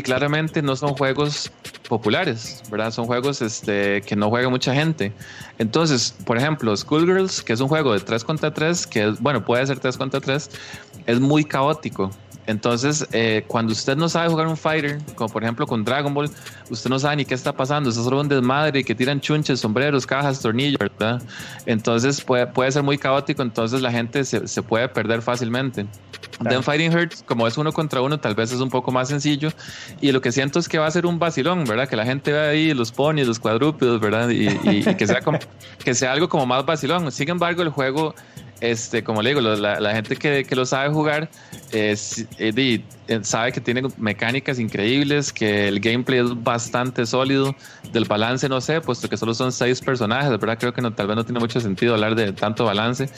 [0.02, 1.50] claramente no son juegos
[1.88, 2.90] populares, ¿verdad?
[2.90, 5.12] Son juegos este, que no juega mucha gente.
[5.58, 9.66] Entonces, por ejemplo, Schoolgirls, que es un juego de 3 contra 3, que bueno, puede
[9.66, 10.50] ser 3 contra 3,
[11.06, 12.10] es muy caótico.
[12.48, 16.30] Entonces, eh, cuando usted no sabe jugar un fighter, como por ejemplo con Dragon Ball,
[16.70, 20.06] usted no sabe ni qué está pasando, es solo un desmadre que tiran chunches, sombreros,
[20.06, 21.22] cajas, tornillos, ¿verdad?
[21.66, 25.86] Entonces puede, puede ser muy caótico, entonces la gente se, se puede perder fácilmente.
[26.38, 26.50] Claro.
[26.56, 29.50] Then Fighting Hurts, como es uno contra uno, tal vez es un poco más sencillo.
[30.00, 31.88] Y lo que siento es que va a ser un vacilón, ¿verdad?
[31.88, 34.28] Que la gente vea ahí los ponies, los cuadrúpedos, ¿verdad?
[34.30, 35.38] Y, y- y que, sea como-
[35.84, 37.10] que sea algo como más vacilón.
[37.12, 38.14] Sin embargo, el juego,
[38.60, 41.30] este, como le digo, la, gente que, que lo sabe jugar
[41.72, 47.54] es, di- eh, sabe que tiene mecánicas increíbles, que el gameplay es bastante sólido.
[47.92, 50.58] Del balance, no sé, puesto que solo son seis personajes, ¿verdad?
[50.58, 53.08] Creo que tal vez no tiene mucho sentido hablar de tanto balance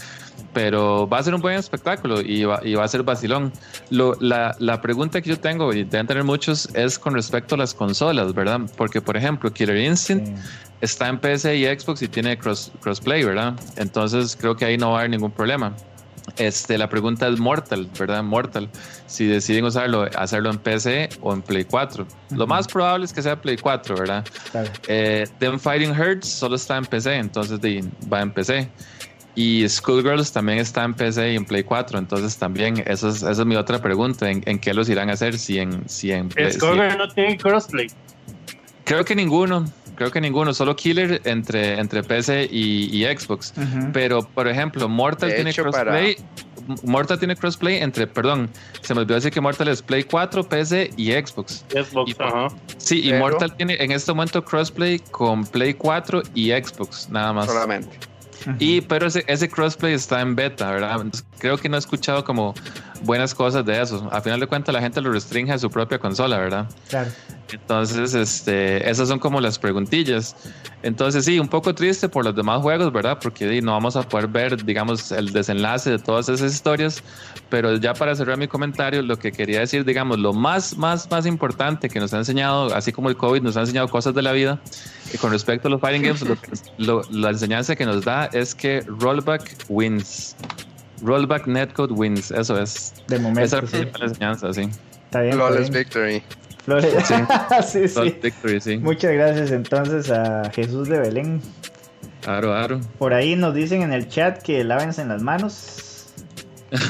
[0.52, 3.52] pero va a ser un buen espectáculo y va, y va a ser vacilón.
[3.90, 7.74] La, la pregunta que yo tengo, y deben tener muchos, es con respecto a las
[7.74, 8.60] consolas, ¿verdad?
[8.76, 10.38] Porque, por ejemplo, Killer Instinct.
[10.80, 13.54] Está en PC y Xbox y tiene cross, crossplay, ¿verdad?
[13.76, 15.74] Entonces creo que ahí no va a haber ningún problema.
[16.36, 18.22] Este, la pregunta es Mortal, ¿verdad?
[18.22, 18.68] Mortal.
[19.06, 22.06] Si deciden usarlo, hacerlo en PC o en Play 4.
[22.36, 24.24] Lo más probable es que sea Play 4, ¿verdad?
[24.52, 24.70] Claro.
[24.86, 27.80] Eh, Them Fighting Hurts solo está en PC, entonces di,
[28.12, 28.68] va en PC.
[29.34, 33.44] Y Schoolgirls también está en PC y en Play 4, entonces también, es, esa es
[33.44, 35.36] mi otra pregunta, ¿en, en qué los irán a hacer?
[35.38, 37.88] Si en, si en Play- si- Skullgirl no tiene crossplay.
[38.84, 39.64] Creo que ninguno,
[40.00, 43.52] creo que ninguno, solo Killer entre, entre PC y, y Xbox.
[43.92, 46.16] Pero, por ejemplo, Mortal De tiene hecho, crossplay.
[46.84, 48.48] Mortal tiene crossplay entre, perdón,
[48.80, 51.66] se me olvidó decir que Mortal es Play 4, PC y Xbox.
[51.68, 52.16] Xbox, Y-.
[52.78, 57.34] Sí, y Pero- Mortal tiene en este momento crossplay con Play 4 y Xbox, nada
[57.34, 57.44] más.
[57.44, 57.90] Solamente.
[58.58, 60.92] Y pero ese, ese crossplay está en beta, ¿verdad?
[60.92, 62.54] Entonces, creo que no he escuchado como
[63.02, 64.08] buenas cosas de eso.
[64.12, 66.66] A final de cuentas la gente lo restringe a su propia consola, ¿verdad?
[66.88, 67.10] Claro.
[67.52, 70.36] Entonces, este, esas son como las preguntillas.
[70.82, 73.18] Entonces, sí, un poco triste por los demás juegos, ¿verdad?
[73.20, 77.02] Porque no vamos a poder ver, digamos, el desenlace de todas esas historias.
[77.48, 81.26] Pero ya para cerrar mi comentario, lo que quería decir, digamos, lo más, más, más
[81.26, 84.30] importante que nos ha enseñado, así como el COVID nos ha enseñado cosas de la
[84.32, 84.60] vida,
[85.12, 86.36] y con respecto a los fighting games, lo
[86.78, 90.36] lo- la enseñanza que nos da es que rollback wins.
[91.02, 92.92] Rollback netcode wins, eso es.
[93.08, 93.42] De momento.
[93.42, 93.76] Esa es la sí.
[93.76, 94.68] principal enseñanza, sí.
[95.06, 95.34] Está bien.
[95.34, 95.84] Flawless bien.
[95.84, 96.22] Victory.
[96.64, 96.92] Flores.
[97.66, 97.80] Sí.
[97.80, 97.94] sí, sí.
[97.98, 98.76] Roll victory, sí.
[98.78, 101.40] Muchas gracias entonces a Jesús de Belén.
[102.26, 102.80] Aro, aro.
[102.98, 106.06] Por ahí nos dicen en el chat que lávense en las manos.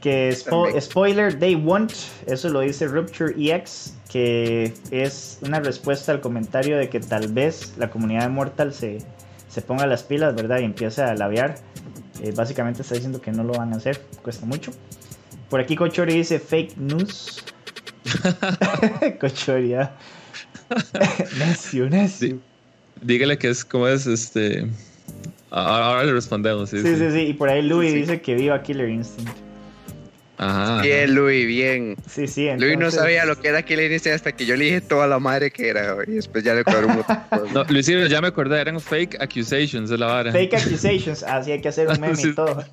[0.00, 0.82] Que spo- También.
[0.82, 1.92] spoiler, they won't.
[2.26, 3.94] Eso lo dice Rupture EX.
[4.10, 8.98] Que es una respuesta al comentario de que tal vez la comunidad de Mortal se,
[9.48, 10.60] se ponga las pilas, ¿verdad?
[10.60, 11.56] Y empiece a labiar.
[12.22, 14.00] Eh, básicamente está diciendo que no lo van a hacer.
[14.22, 14.72] Cuesta mucho.
[15.50, 17.44] Por aquí Cochori dice fake news.
[19.20, 19.94] Cochori, ah.
[21.38, 22.38] necio, necio.
[23.02, 24.66] Dígale que es como es este.
[25.50, 26.70] Ahora, ahora le respondemos.
[26.70, 26.96] Sí, Sí, sí.
[26.96, 27.20] sí, sí.
[27.20, 28.00] Y por ahí Louis Sí, sí.
[28.00, 29.30] dice que viva Killer Instinct.
[30.38, 30.74] Ajá.
[30.74, 30.82] ajá.
[30.82, 31.96] Bien, Luis, bien.
[32.08, 32.48] Sí, sí.
[32.58, 35.18] Luis no sabía lo que era Killer Instinct hasta que yo le dije toda la
[35.18, 35.96] madre que era.
[36.06, 37.16] Y después ya le cuadró un montón.
[37.54, 40.32] No, Luis, ya me acordé, eran fake accusations de la vara.
[40.32, 41.22] Fake accusations.
[41.22, 42.28] Así hay que hacer un meme Sí.
[42.28, 42.64] y todo.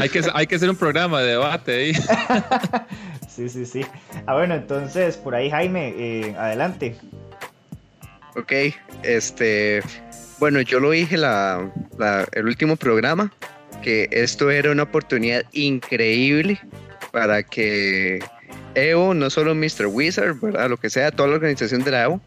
[0.00, 1.92] Hay que, hay que hacer un programa de debate ahí.
[3.28, 3.86] Sí, sí, sí.
[4.26, 6.96] Ah, bueno, entonces por ahí Jaime, eh, adelante.
[8.36, 8.52] Ok,
[9.02, 9.82] este.
[10.38, 13.32] Bueno, yo lo dije la, la- el último programa,
[13.82, 16.60] que esto era una oportunidad increíble
[17.12, 18.20] para que
[18.74, 19.86] EVO, no solo Mr.
[19.86, 20.68] Wizard, ¿verdad?
[20.68, 22.20] lo que sea, toda la organización de la EVO,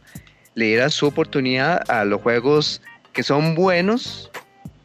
[0.55, 2.81] le diera su oportunidad a los juegos
[3.13, 4.31] que son buenos,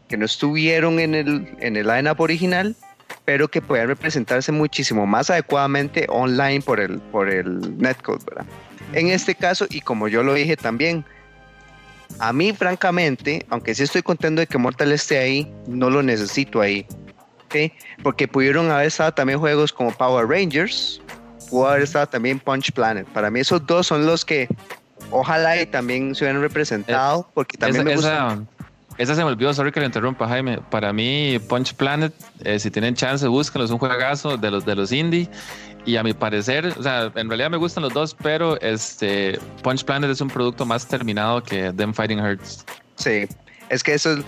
[0.08, 2.76] que no estuvieron en el, en el lineup original,
[3.24, 8.46] pero que pueden representarse muchísimo más adecuadamente online por el, por el netcode, ¿verdad?
[8.94, 11.04] En este caso, y como yo lo dije también,
[12.18, 16.60] a mí francamente, aunque sí estoy contento de que Mortal esté ahí, no lo necesito
[16.60, 16.86] ahí.
[17.46, 17.72] ¿ok?
[18.02, 21.00] Porque pudieron haber estado también juegos como Power Rangers,
[21.50, 23.06] pudo haber estado también Punch Planet.
[23.08, 24.48] Para mí esos dos son los que
[25.10, 28.12] ojalá y también se hubieran representado, Eh, porque también esa, me gusta.
[28.34, 28.38] esa-
[28.98, 30.58] esa se me olvidó, sorry que lo interrumpa, Jaime.
[30.70, 32.12] Para mí, Punch Planet,
[32.44, 35.28] eh, si tienen chance, búsquenlo, es un juegazo de los de los indie.
[35.84, 39.84] Y a mi parecer, o sea, en realidad me gustan los dos, pero este Punch
[39.84, 42.64] Planet es un producto más terminado que Them Fighting Hearts.
[42.96, 43.26] Sí,
[43.70, 44.24] es que eso es-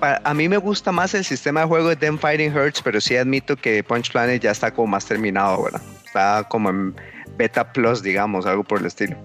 [0.00, 3.16] a mí me gusta más el sistema de juego de Them Fighting Hearts, pero sí
[3.16, 5.82] admito que Punch Planet ya está como más terminado, ¿verdad?
[6.04, 6.94] Está como en
[7.36, 9.16] beta plus, digamos, algo por el estilo.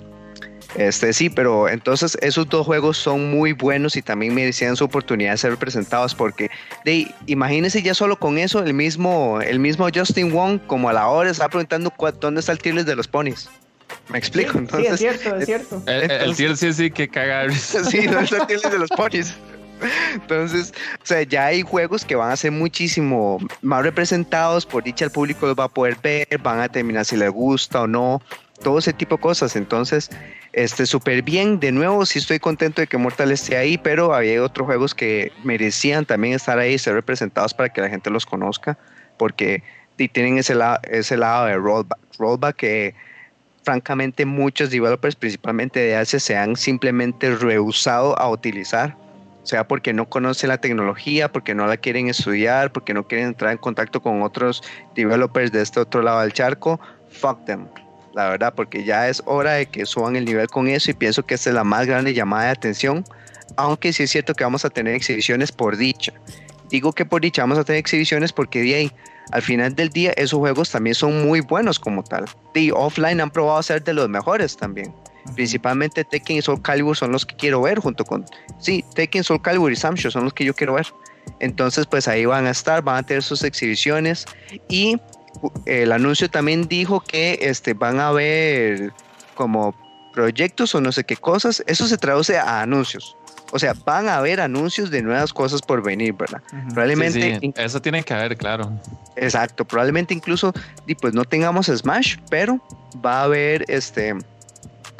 [0.76, 5.32] Este sí, pero entonces esos dos juegos son muy buenos y también merecían su oportunidad
[5.32, 6.52] de ser representados porque
[6.86, 11.08] de, imagínense ya solo con eso el mismo el mismo Justin Wong como a la
[11.08, 13.50] hora está preguntando dónde está el tier de los ponis.
[14.10, 15.84] Me explico, Sí, entonces sí, es cierto, es cierto.
[15.88, 17.52] El, el Entonces- tier sí, sí, que cagar.
[17.54, 18.30] Sí, no es
[18.62, 19.34] de los ponis.
[20.14, 25.06] Entonces, o sea, ya hay juegos que van a ser muchísimo más representados, por dicha
[25.06, 28.22] el público los va a poder ver, van a determinar si les gusta o no,
[28.62, 29.56] todo ese tipo de cosas.
[29.56, 30.10] Entonces,
[30.54, 31.60] este, súper bien.
[31.60, 35.32] De nuevo, sí estoy contento de que Mortal esté ahí, pero había otros juegos que
[35.43, 38.78] merecían también estar ahí, ser representados para que la gente los conozca,
[39.17, 39.63] porque
[40.00, 42.00] y tienen ese, lado ese lado de rollback.
[42.17, 42.95] Rollback que
[43.63, 48.95] francamente muchos developers, principalmente de Asia, se han simplemente rehusado a utilizar.
[49.43, 53.52] Sea porque no conocen la tecnología, porque no la quieren estudiar, porque no quieren entrar
[53.52, 54.62] en contacto con otros
[54.95, 56.80] developers de este otro lado del charco.
[57.10, 57.65] Fuck them.
[58.13, 61.26] La verdad, porque ya es hora de que suban el nivel con eso y pienso
[61.26, 63.06] que esta es la más grande llamada de atención.
[63.56, 66.13] Aunque sí es cierto que vamos a tener exhibiciones por dicha.
[66.69, 68.91] Digo que por dicha vamos a tener exhibiciones porque de ahí,
[69.32, 72.26] al final del día, esos juegos también son muy buenos como tal.
[72.54, 74.93] Y offline han probado ser de los mejores también.
[75.36, 78.26] Principalmente Tekken y Soul Calibur son los que quiero ver junto con...
[78.60, 80.88] Sí, Tekken, Soul Calibur y Samsho son los que yo quiero ver.
[81.39, 84.26] Entonces, pues ahí van a estar, van a tener sus exhibiciones
[84.67, 85.00] y
[85.65, 88.93] el anuncio también dijo que este, van a haber
[89.36, 89.75] como
[90.13, 91.63] proyectos o no sé qué cosas.
[91.67, 93.15] Eso se traduce a anuncios.
[93.52, 96.41] O sea, van a haber anuncios de nuevas cosas por venir, ¿verdad?
[96.73, 98.71] Probablemente, sí, eso tiene que haber, claro.
[99.15, 100.54] exacto, probablemente incluso
[100.86, 102.60] y pues no tengamos Smash, pero
[103.04, 104.15] va a haber este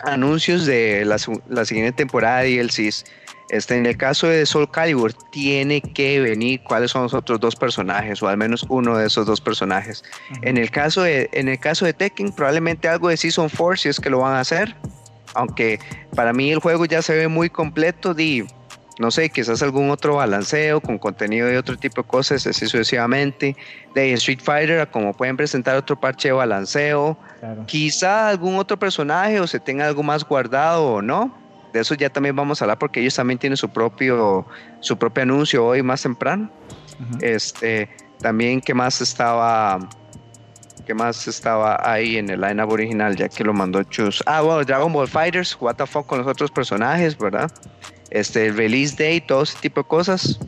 [0.04, 3.06] anuncios de la siguiente temporada de DLCs.
[3.50, 7.56] Este, en el caso de Soul Calibur, tiene que venir cuáles son los otros dos
[7.56, 10.04] personajes, o al menos uno de esos dos personajes.
[10.32, 10.40] Ujú.
[10.44, 13.90] En el caso de, en el caso de Tekken, probablemente algo de Season 4, si
[13.90, 14.76] es que lo van a hacer.
[15.34, 15.80] Aunque
[16.16, 18.46] para mí el juego ya se ve muy completo, di,
[19.00, 23.56] no sé, quizás algún otro balanceo con contenido de otro tipo de cosas, así sucesivamente.
[23.96, 27.18] De Street Fighter, como pueden presentar otro parche de balanceo.
[27.40, 27.66] Claro.
[27.66, 31.49] Quizá algún otro personaje o se tenga algo más guardado o no.
[31.74, 34.46] De eso ya también vamos a hablar porque ellos también tienen su propio,
[34.80, 36.50] su propio anuncio hoy más temprano.
[37.00, 37.20] Ujú.
[37.22, 39.80] Este, también qué más estaba,
[40.86, 44.24] qué más estaba ahí en el lineup original, ya que lo mandó Chus.
[44.26, 47.52] Ah, bueno, Dragon Ball Fighters, what the fuck con los otros personajes, ¿verdad?
[48.10, 50.40] Este, el release day, todo ese tipo de cosas.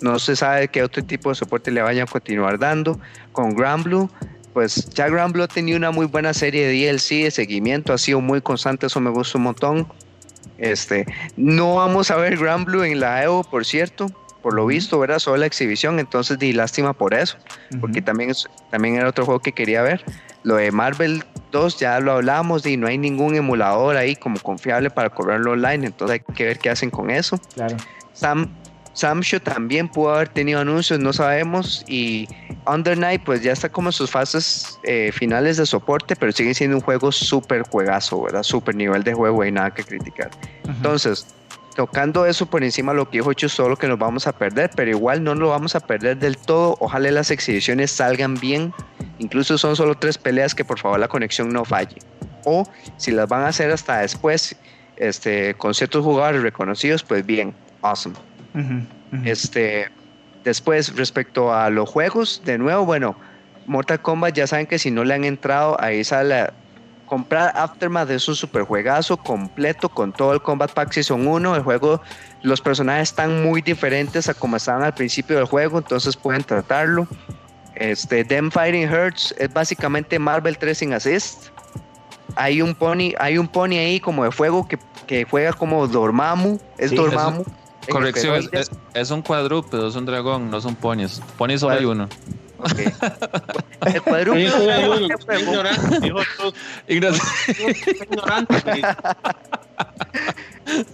[0.00, 3.00] No se sabe qué otro tipo de soporte le vayan a continuar dando.
[3.32, 4.08] Con Grand Blue,
[4.52, 7.98] pues ya Grand Blue ha tenido una muy buena serie de DLC de seguimiento, ha
[7.98, 9.88] sido muy constante, eso me gusta un montón.
[10.58, 14.06] Este, no vamos a ver Grand Blue en la Evo, por cierto,
[14.42, 15.18] por lo visto, ¿verdad?
[15.18, 17.38] Solo la exhibición, entonces di lástima por eso,
[17.80, 18.32] porque también,
[18.70, 20.04] también era otro juego que quería ver.
[20.42, 24.90] Lo de Marvel 2 ya lo hablamos y no hay ningún emulador ahí como confiable
[24.90, 27.40] para correrlo online, entonces hay que ver qué hacen con eso.
[27.54, 27.76] Claro.
[28.12, 28.48] Sam,
[28.98, 31.84] Samsho también pudo haber tenido anuncios, no sabemos.
[31.86, 32.26] Y
[32.66, 36.52] Under Night, pues ya está como en sus fases eh, finales de soporte, pero sigue
[36.52, 38.42] siendo un juego súper juegazo, ¿verdad?
[38.42, 40.30] Súper nivel de juego y nada que criticar.
[40.64, 40.72] Ujú.
[40.72, 41.28] Entonces,
[41.76, 44.70] tocando eso por encima lo que dijo Chus, todo lo que nos vamos a perder,
[44.74, 46.76] pero igual no lo vamos a perder del todo.
[46.80, 48.74] Ojalá las exhibiciones salgan bien.
[49.20, 51.98] Incluso son solo tres peleas que por favor la conexión no falle.
[52.44, 52.64] O
[52.96, 54.56] si las van a hacer hasta después,
[54.96, 58.16] este, con ciertos jugadores reconocidos, pues bien, awesome.
[59.24, 59.88] Este,
[60.44, 63.16] después, respecto a los juegos, de nuevo, bueno,
[63.66, 66.48] Mortal Kombat ya saben que si no le han entrado, ahí sale.
[67.06, 71.56] Comprar Aftermath es un super juegazo completo con todo el Combat Pack Season 1.
[71.56, 72.02] El juego,
[72.42, 77.08] los personajes están muy diferentes a como estaban al principio del juego, entonces pueden tratarlo.
[77.76, 81.46] Este, Them Fighting Hurts es básicamente Marvel 3 sin assist.
[82.36, 86.58] Hay un pony, hay un pony ahí como de fuego que, que juega como Dormammu,
[86.76, 87.44] es Sí, Dormammu.
[87.92, 91.20] Corrección, es, es- es un cuadrúpedo, es un dragón, no son ponies.
[91.36, 92.08] Ponies solo hay uno.
[92.58, 92.78] Ok.
[93.86, 94.96] El cuadrúpedo
[95.38, 96.52] ignorante, dijo tú.
[96.88, 98.82] Ignorante, güey.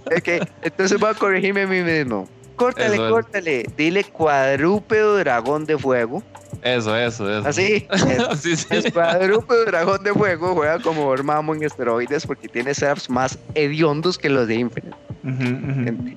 [0.07, 2.29] Ok, entonces voy a corregirme a mí mismo.
[2.57, 3.13] Córtale, Eso es.
[3.13, 3.67] córtale.
[3.77, 6.23] Dile cuadrúpedo dragón de fuego.
[6.63, 7.49] Eso, eso, eso.
[7.49, 7.87] Así.
[8.41, 8.67] Sí, sí.
[8.71, 14.17] El cuadrúpedo dragón de fuego juega como Dormammu en esteroides porque tiene setups más hediondos
[14.19, 14.97] que los de Infinite.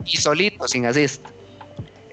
[0.06, 1.26] Y solito, sin assist.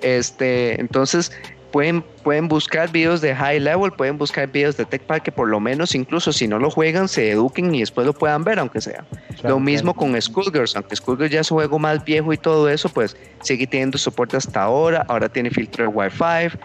[0.02, 1.32] Este, entonces
[1.72, 5.48] pueden, pueden buscar videos de high level, pueden buscar videos de Tech Pack que por
[5.48, 8.80] lo menos, incluso si no lo juegan, se eduquen y después lo puedan ver, aunque
[8.80, 9.04] sea.
[9.40, 10.12] Claro, lo mismo claro.
[10.12, 13.66] con Skullgirls, aunque Skullgirls ya es un juego más viejo y todo eso, pues sigue
[13.66, 15.04] teniendo soporte hasta ahora.
[15.08, 16.58] Ahora tiene filtro de Wi-Fi.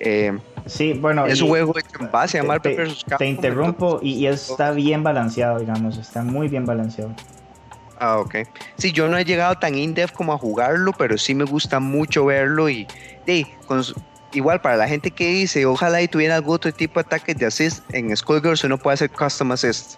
[0.00, 1.26] eh, Sí, bueno.
[1.26, 3.02] es un juego en base a Marvel te, vs.
[3.02, 3.18] Capcom.
[3.18, 5.98] te interrumpo y, y está bien balanceado, digamos.
[5.98, 7.12] Está muy bien balanceado.
[7.98, 8.36] Ah, ok.
[8.78, 12.24] Sí, yo no he llegado tan in-depth como a jugarlo, pero sí me gusta mucho
[12.26, 12.86] verlo y,
[13.26, 13.82] y con
[14.32, 17.46] igual para la gente que dice, ojalá y tuviera algún otro tipo de ataques de
[17.46, 19.94] assist, en Skullgirls uno puede hacer custom assist.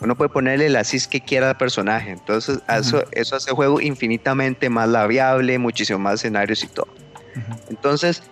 [0.00, 2.10] Uno puede ponerle el assist que quiera al personaje.
[2.10, 6.88] Entonces, eso, eso hace el juego infinitamente más labiable, muchísimo más escenarios y todo.
[7.70, 8.22] Entonces,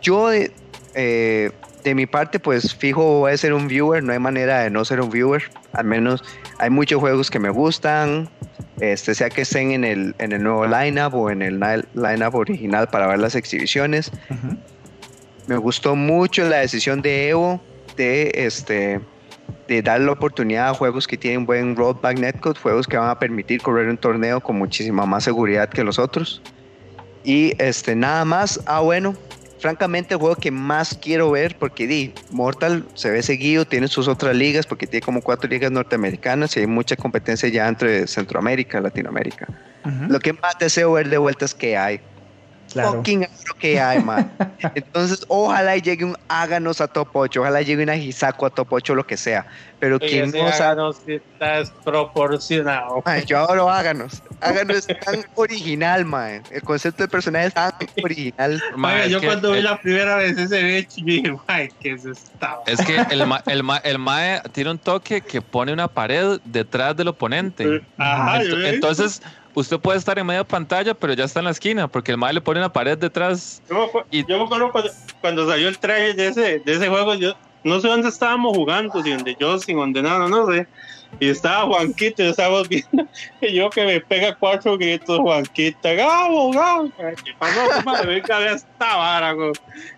[0.00, 4.60] yo eh, de mi parte, pues fijo voy a ser un viewer, no hay manera
[4.60, 5.42] de no ser un viewer.
[5.72, 6.22] Al menos
[6.58, 8.28] hay muchos juegos que me gustan,
[8.80, 11.60] este, sea que estén en el, en el nuevo lineup o en el
[11.94, 14.10] lineup original para ver las exhibiciones.
[14.30, 14.56] Ujú.
[15.48, 17.60] Me gustó mucho la decisión de Evo
[17.96, 19.00] de este
[19.68, 23.18] de dar la oportunidad a juegos que tienen buen rollback netcode, juegos que van a
[23.18, 26.42] permitir correr un torneo con muchísima más seguridad que los otros.
[27.24, 29.14] Y este nada más, ah bueno,
[29.62, 34.08] francamente el juego que más quiero ver porque di, Mortal se ve seguido, tiene sus
[34.08, 38.80] otras ligas porque tiene como cuatro ligas norteamericanas y hay mucha competencia ya entre Centroamérica
[38.80, 39.46] y Latinoamérica.
[40.08, 42.00] Lo que más deseo ver de vuelta es que hay
[42.72, 42.92] Claro.
[42.94, 44.30] fucking agro que hay, man.
[44.74, 48.94] Entonces, ojalá llegue un Áganos a top 8, ojalá llegue una Hisako a top 8,
[48.94, 49.46] lo que sea.
[49.78, 50.52] Pero quien no sabe.
[50.64, 53.02] Áganos está desproporcionado.
[53.04, 54.22] Ay, yo adoro Áganos.
[54.40, 56.42] Áganos es tan original, man.
[56.50, 58.62] El concepto del personaje es tan original.
[58.76, 61.68] Ma, Oiga, es yo que- cuando vi la primera vez ese bicho, yo dije, ay,
[61.80, 62.58] ¿qué es esta?
[62.66, 66.38] Es que el, ma- el, ma- el mae tiene un toque que pone una pared
[66.44, 67.82] detrás del oponente.
[67.98, 68.66] Ajá, Ento- yo vi.
[68.66, 69.22] entonces,
[69.54, 72.32] usted puede estar en media pantalla, pero ya está en la esquina, porque el mae
[72.32, 73.62] le pone una pared detrás.
[73.68, 76.72] Yo me, acu- y- yo me acuerdo cuando, cuando salió el trailer de ese, de
[76.72, 77.34] ese juego, yo
[77.64, 80.66] no sé dónde estábamos jugando, si donde yo, si donde nada, no sé.
[81.20, 83.06] Y estaba Juanquito, y estábamos viendo,
[83.42, 86.90] y yo que me pega cuatro gritos, Juanquita, Gabo, Gabo.
[87.22, 88.14] ¿Qué pasó, madre?
[88.14, 89.52] Venga, ve esta vara, güey.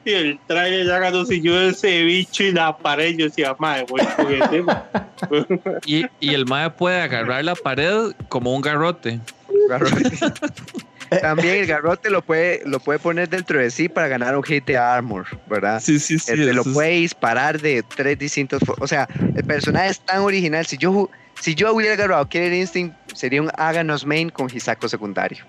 [0.05, 3.87] Y el trailer ya ganó si yo ese bicho y la pared, yo decía, madre,
[3.89, 4.63] voy juguete.
[4.63, 4.85] ma".
[5.87, 9.21] Y, y el mae puede agarrar la pared como un garrote.
[11.21, 14.65] También el garrote lo puede, lo puede poner dentro de sí para ganar un hit
[14.65, 15.81] de armor, ¿verdad?
[15.81, 18.63] Sí, sí, Este, lo puede disparar de tres distintos.
[18.81, 20.67] O sea, el personaje es tan original.
[20.67, 25.45] Si yo, si yo hubiera agarrado Killer Instinct, sería un Aganos main con Hisako secundario.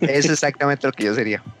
[0.00, 1.42] Es exactamente lo que yo sería.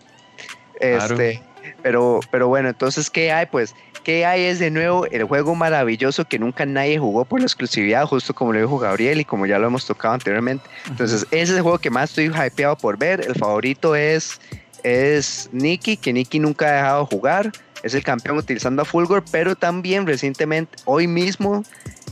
[0.78, 1.42] Este,
[1.82, 3.46] pero, pero bueno, entonces, ¿qué hay?
[3.46, 3.74] Pues,
[4.06, 4.44] ¿qué hay?
[4.44, 8.52] Es de nuevo el juego maravilloso que nunca nadie jugó por la exclusividad, justo como
[8.52, 10.64] lo dijo Gabriel y como ya lo hemos tocado anteriormente.
[10.88, 13.20] Entonces, ese es el juego que más estoy hypeado por ver.
[13.26, 14.40] El favorito es,
[14.84, 17.52] es Nikki, que Nikki nunca ha dejado de jugar.
[17.82, 21.64] Es el campeón utilizando a Fulgor, pero también recientemente, hoy mismo,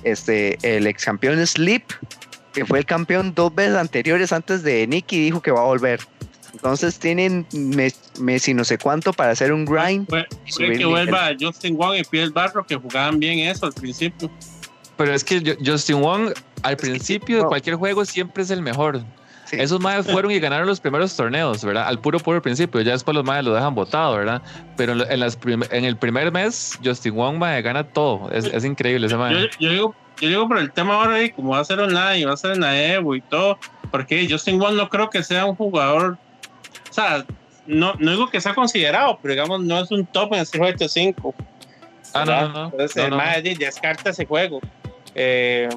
[0.02, 1.84] este, el ex campeón Sleep,
[2.52, 6.00] que fue el campeón dos veces anteriores antes de Nikki, dijo que va a volver.
[6.54, 10.08] Entonces tienen mes, mes y no sé cuánto para hacer un grind.
[10.08, 11.06] Fue subir que nivel.
[11.08, 14.30] vuelva Justin Wong y Piel Barro, que jugaban bien eso al principio.
[14.96, 19.00] Pero es que yo- Justin Wong, al principio de cualquier juego, siempre es el mejor.
[19.46, 19.56] Sí.
[19.58, 21.86] Esos maes fueron y ganaron los primeros torneos, ¿verdad?
[21.86, 22.80] Al puro, puro principio.
[22.80, 24.40] Ya después los maes lo dejan botado, ¿verdad?
[24.76, 28.30] Pero en, las prim- en el primer mes, Justin Wong mae, gana todo.
[28.30, 29.50] Es, es increíble ese Yo, mae.
[29.58, 32.32] yo digo, yo digo por el tema ahora y como va a ser online, va
[32.32, 33.58] a ser en la Evo y todo,
[33.90, 36.16] porque Justin Wong no creo que sea un jugador,
[36.94, 37.24] o sea,
[37.66, 40.62] no, no digo que sea considerado, pero digamos no es un top en el Street
[40.62, 41.34] Fighter 5.
[42.12, 42.64] Ah, no, no, no.
[42.66, 44.60] Entonces, No, el no, descarta ese juego.
[45.16, 45.68] Eh,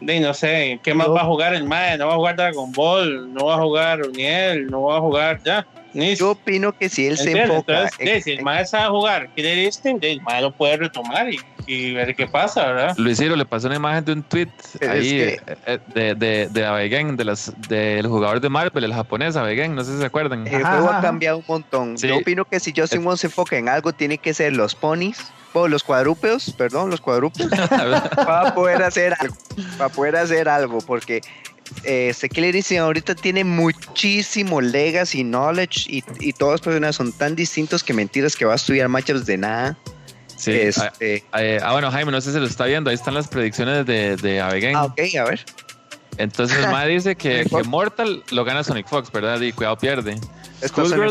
[0.00, 1.96] de, no sé, ¿qué más Yo- va a jugar el mae?
[1.96, 5.40] No va a jugar Dragon Ball, no va a jugar Uniel, no va a jugar
[5.42, 5.66] ya.
[5.94, 7.50] Ni Yo opino que si él se ¿Entiendes?
[7.56, 11.32] enfoca Entonces, en- si el mae sabe jugar Killer Instinct, el mae lo puede retomar
[11.32, 12.94] y, y ver qué pasa, ¿verdad?
[12.96, 14.48] Luis Ciro le pasó una imagen de un tweet
[14.78, 18.84] Pero ahí es eh, eh, de, de, de Abegen, de las, del jugador de Marvel,
[18.84, 20.46] el japonés Abegen, no sé si se acuerdan.
[20.46, 20.98] el juego ajá.
[20.98, 21.98] ha cambiado un montón.
[21.98, 22.08] Sí.
[22.08, 25.18] Yo opino que si Justin Wong se enfoca en algo, tiene que ser los ponies,
[25.52, 29.34] o los cuadrúpedos, perdón, los cuadrúpedos, para poder hacer algo,
[29.76, 31.20] para poder hacer algo, porque
[31.84, 37.12] eh, este Killer Instinct ahorita tiene muchísimo legacy knowledge y, y todas las personas son
[37.12, 39.76] tan distintos que mentiras que va a estudiar matchups de nada.
[40.42, 40.50] Sí.
[40.52, 42.90] Este- Ah, eh, ah, bueno, Jaime, no sé si lo está viendo.
[42.90, 44.74] Ahí están las predicciones de, de Avegen.
[44.74, 45.44] Ah, ok, a ver.
[46.18, 47.46] Entonces, el mae dice que.
[47.66, 49.40] Mortal lo gana Sonic Fox, ¿verdad?
[49.40, 50.18] Y cuidado, pierde.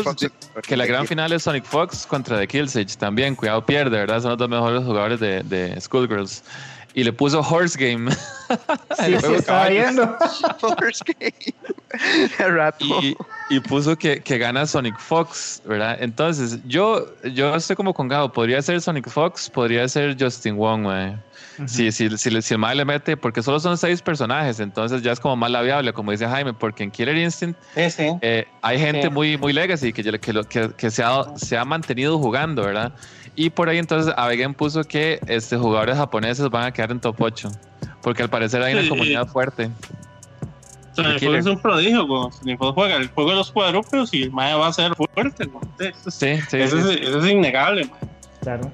[0.02, 0.30] Fox,
[0.62, 3.34] Que la gran final es Sonic Fox contra The Killsage también.
[3.34, 4.20] Cuidado, pierde, ¿verdad?
[4.20, 6.42] Son los dos mejores jugadores de, de Skullgirls.
[6.94, 8.10] Y le puso Horse Game.
[8.98, 9.82] Sí, estaba caballos.
[9.82, 10.16] viendo.
[10.62, 11.32] Horse Game.
[12.80, 13.16] Y,
[13.50, 15.98] y puso que, que gana Sonic Fox, ¿verdad?
[16.00, 18.32] Entonces, yo, yo estoy como con Gabo.
[18.32, 21.16] Podría ser Sonic Fox, podría ser Justin Wong, mae.
[21.66, 25.02] Si, si, si, le- si el mae le mete, porque solo son seis personajes, entonces
[25.02, 28.08] ya es como más la viable, como dice Jaime, porque en Killer Instinct Sí, sí.
[28.22, 29.10] eh, hay gente Sí.
[29.10, 32.92] muy, muy legacy que, que, lo- que, que se, ha, se ha mantenido jugando, ¿verdad?
[33.34, 37.16] Y por ahí entonces Avegen puso que este, jugadores japoneses van a quedar en top
[37.20, 37.50] 8,
[38.02, 39.70] porque al parecer hay una Sí, comunidad fuerte.
[40.94, 42.06] Fox es un prodigio.
[42.30, 45.46] Sonic Fox juega el juego de los cuadrúpedos y el Maya va a ser fuerte,
[45.46, 45.64] güey.
[45.78, 46.94] Eso es, Sí, sí, eso sí.
[47.00, 48.00] es- eso es innegable, güey.
[48.42, 48.70] Claro.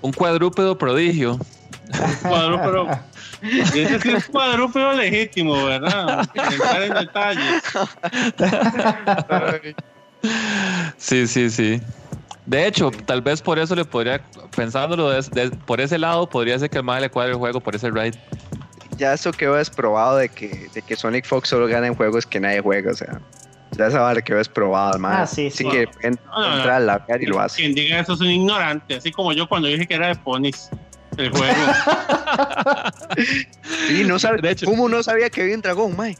[0.00, 1.38] Un cuadrúpedo prodigio.
[2.22, 2.88] cuadrúpedo.
[3.42, 6.28] Y ese sí es cuadrúpedo legítimo, ¿verdad?
[6.34, 7.62] Entrar en detalles.
[10.96, 11.80] Sí, sí, sí.
[12.46, 14.20] De hecho, tal vez por eso le podría,
[14.56, 17.74] pensándolo des- des- por ese lado, podría ser que el le cuadre el juego por
[17.76, 18.18] ese ride.
[18.96, 22.40] Ya eso quedó desprobado de que, de que Sonic Fox solo gana en juegos que
[22.40, 23.20] nadie juega, o sea.
[23.78, 25.20] Ya esa vara quedó desprobado, man.
[25.20, 25.66] Ah, sí, sí.
[25.66, 26.56] Así que en- No, no, no.
[26.58, 27.56] entra a la y lo hace.
[27.62, 30.68] Quien diga eso es un ignorante, así como yo cuando dije que era de ponis
[31.16, 31.54] el juego.
[33.88, 36.16] Sí, no sabe, De hecho- ¿Cómo no sabía que había un dragón, mae?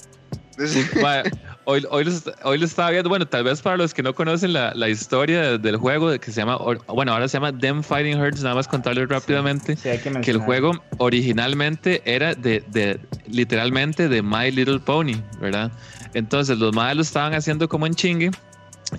[1.64, 4.14] Hoy, hoy, lo, est- hoy lo estaba viendo, bueno, tal vez para los que no
[4.14, 6.58] conocen la, la historia de- del juego, que se llama,
[6.88, 9.76] bueno, ahora se llama Them Fighting Hearts, nada más contarles rápidamente.
[9.76, 12.98] Sí, hay que que el juego originalmente era de, de
[13.28, 15.70] literalmente de My Little Pony, ¿verdad?
[16.14, 18.30] Entonces los madres lo estaban haciendo como en chingue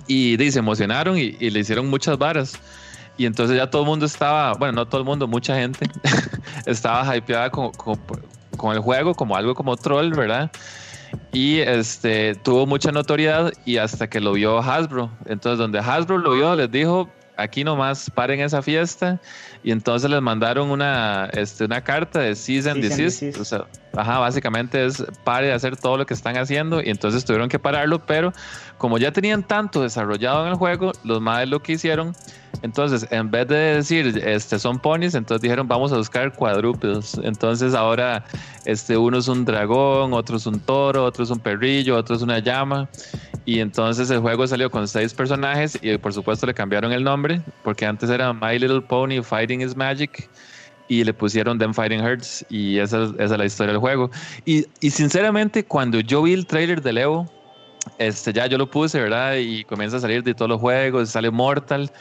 [0.07, 2.57] y, di, se emocionaron y, y le hicieron muchas varas.
[3.17, 5.85] Y entonces ya todo el mundo estaba, bueno, no todo el mundo, mucha gente
[6.65, 7.99] estaba hypeada con, con,
[8.57, 10.49] con el juego como algo como troll, ¿verdad?
[11.31, 15.11] Y este tuvo mucha notoriedad y hasta que lo vio Hasbro.
[15.25, 19.19] Entonces, donde Hasbro lo vio, les dijo: aquí nomás paren esa fiesta.
[19.63, 23.21] Y entonces les mandaron una, este, una carta de cease and Cease and desist.
[23.21, 23.41] desist.
[23.41, 26.81] O sea, ajá, básicamente es pare de hacer todo lo que están haciendo.
[26.81, 27.99] Y entonces tuvieron que pararlo.
[27.99, 28.33] Pero
[28.77, 32.15] como ya tenían tanto desarrollado en el juego, los madres lo que hicieron.
[32.61, 37.19] Entonces, en vez de decir este son ponis, entonces dijeron vamos a buscar cuadrúpedos.
[37.23, 38.23] Entonces ahora
[38.65, 42.21] este uno es un dragón, otro es un toro, otro es un perrillo, otro es
[42.21, 42.87] una llama.
[43.45, 47.41] Y entonces el juego salió con seis personajes y por supuesto le cambiaron el nombre
[47.63, 50.29] porque antes era My Little Pony Fighting is Magic
[51.01, 54.09] y le pusieron Them Fighting Hearts y esa, es- la historia del juego.
[54.45, 57.25] Y, y sinceramente cuando yo vi el trailer de Evo,
[57.97, 59.35] este, ya yo lo puse, ¿verdad?
[59.37, 61.91] Y comienza a salir de todos los juegos, sale Mortal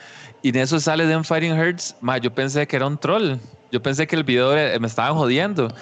[0.43, 3.38] y en eso sale Them Fighting Hearts, ma, yo pensé que era un troll.
[3.73, 5.75] Yo pensé que el video era- me estaban jodiendo.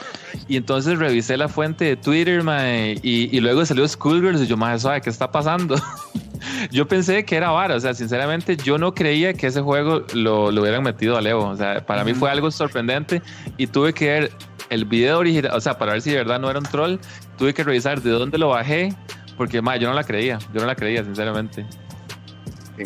[0.48, 4.56] Y entonces revisé la fuente de Twitter, mae, y, y luego salió Schoolgirls y yo,
[4.78, 5.74] ¿sabe qué está pasando?
[6.70, 10.52] yo pensé que era vara, o sea, sinceramente yo no creía que ese juego lo,
[10.52, 11.48] lo hubieran metido a Evo.
[11.48, 13.22] O sea, para mí fue algo sorprendente
[13.56, 14.32] y tuve que ver
[14.70, 16.96] el video original, o sea, para ver si de verdad no era un troll,
[17.36, 18.94] tuve que revisar de dónde lo bajé,
[19.36, 21.66] porque mae, yo no la creía, yo no la creía, sinceramente.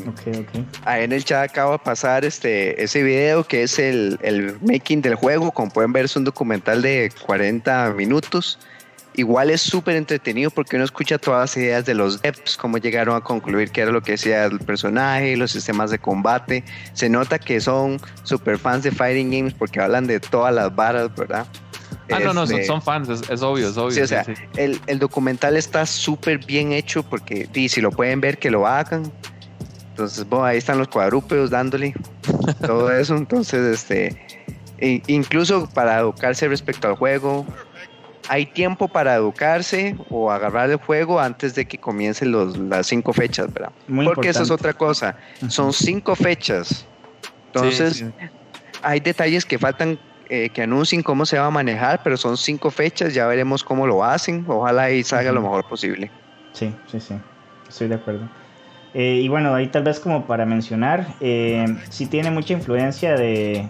[0.03, 0.67] Ok, ok.
[0.85, 5.03] Ahí en el chat acaba de pasar este, ese video que es el, el making
[5.03, 5.51] del juego.
[5.53, 8.59] Como pueden ver, es un documental de 40 minutos.
[9.17, 13.15] Igual es súper entretenido porque uno escucha todas las ideas de los devs, cómo llegaron
[13.15, 16.65] a concluir qué era lo que decía el personaje, los sistemas de combate.
[16.95, 21.15] Se nota que son super fans de Fighting Games porque hablan de todas las varas,
[21.15, 21.47] ¿verdad?
[22.11, 23.93] Ah, no, no, son, Este, son fans, es, es obvio, es obvio.
[23.93, 24.43] Sí, o sea, sí, sí.
[24.57, 28.67] El, el documental está súper bien hecho porque y si lo pueden ver, que lo
[28.67, 29.11] hagan.
[29.95, 31.95] Entonces, bueno, ahí están los cuadrúpedos dándole
[32.67, 33.15] todo eso.
[33.17, 34.21] Entonces, este,
[35.07, 37.47] incluso para educarse respecto al juego,
[38.29, 43.13] hay tiempo para educarse o agarrar el juego antes de que comiencen los, las cinco
[43.13, 43.71] fechas, ¿verdad?
[43.87, 44.71] Muy porque eso es importante.
[44.71, 45.17] otra cosa.
[45.49, 46.89] Son cinco fechas.
[47.53, 48.29] Entonces, Sí, sí.
[48.83, 52.73] hay detalles que faltan eh, que anuncien cómo se va a manejar, pero son cinco
[52.73, 54.45] fechas, ya veremos cómo lo hacen.
[54.49, 55.51] Ojalá y salga lo Ujú.
[55.51, 56.11] mejor posible.
[56.53, 57.15] Sí, sí, sí.
[57.69, 58.29] Estoy de acuerdo.
[58.95, 63.69] Eh, y bueno, ahí tal vez como para mencionar, eh, sí tiene mucha influencia de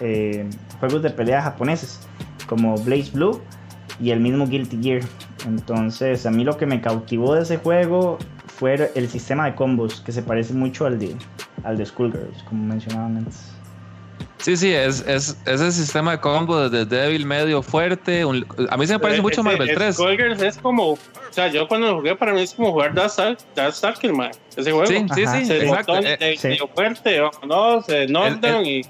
[0.00, 0.48] eh,
[0.78, 2.06] juegos de pelea japoneses,
[2.46, 3.40] como Blaze Blue
[3.98, 5.02] y el mismo Guilty Gear.
[5.46, 10.02] Entonces, a mí lo que me cautivó de ese juego fue el sistema de combos,
[10.02, 11.16] que se parece mucho al de,
[11.64, 13.59] al de Skullgirls, como mencionaban antes.
[14.42, 18.24] Sí, sí, es, es, ese sistema de combo desde débil, medio, fuerte.
[18.24, 19.94] un- a mí se me parece mucho Ese- Marvel 3.
[19.94, 20.98] Skullgirls es como, o
[21.30, 24.30] sea, yo cuando lo jugué para mí es como jugar Darkstalker, man.
[24.56, 24.86] Ese juego.
[24.86, 25.38] Sí, sí, Ajá.
[25.38, 25.92] sí, Se exacto.
[25.92, 26.48] botón Eh, de, sí.
[26.48, 28.80] de fuerte, no, se Northern y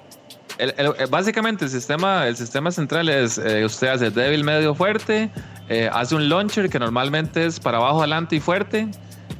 [0.58, 4.74] el- el- eh, básicamente el sistema, el sistema central es eh, usted hace débil, medio,
[4.74, 5.30] fuerte,
[5.68, 8.88] eh, hace un launcher que normalmente es para abajo, adelante y fuerte.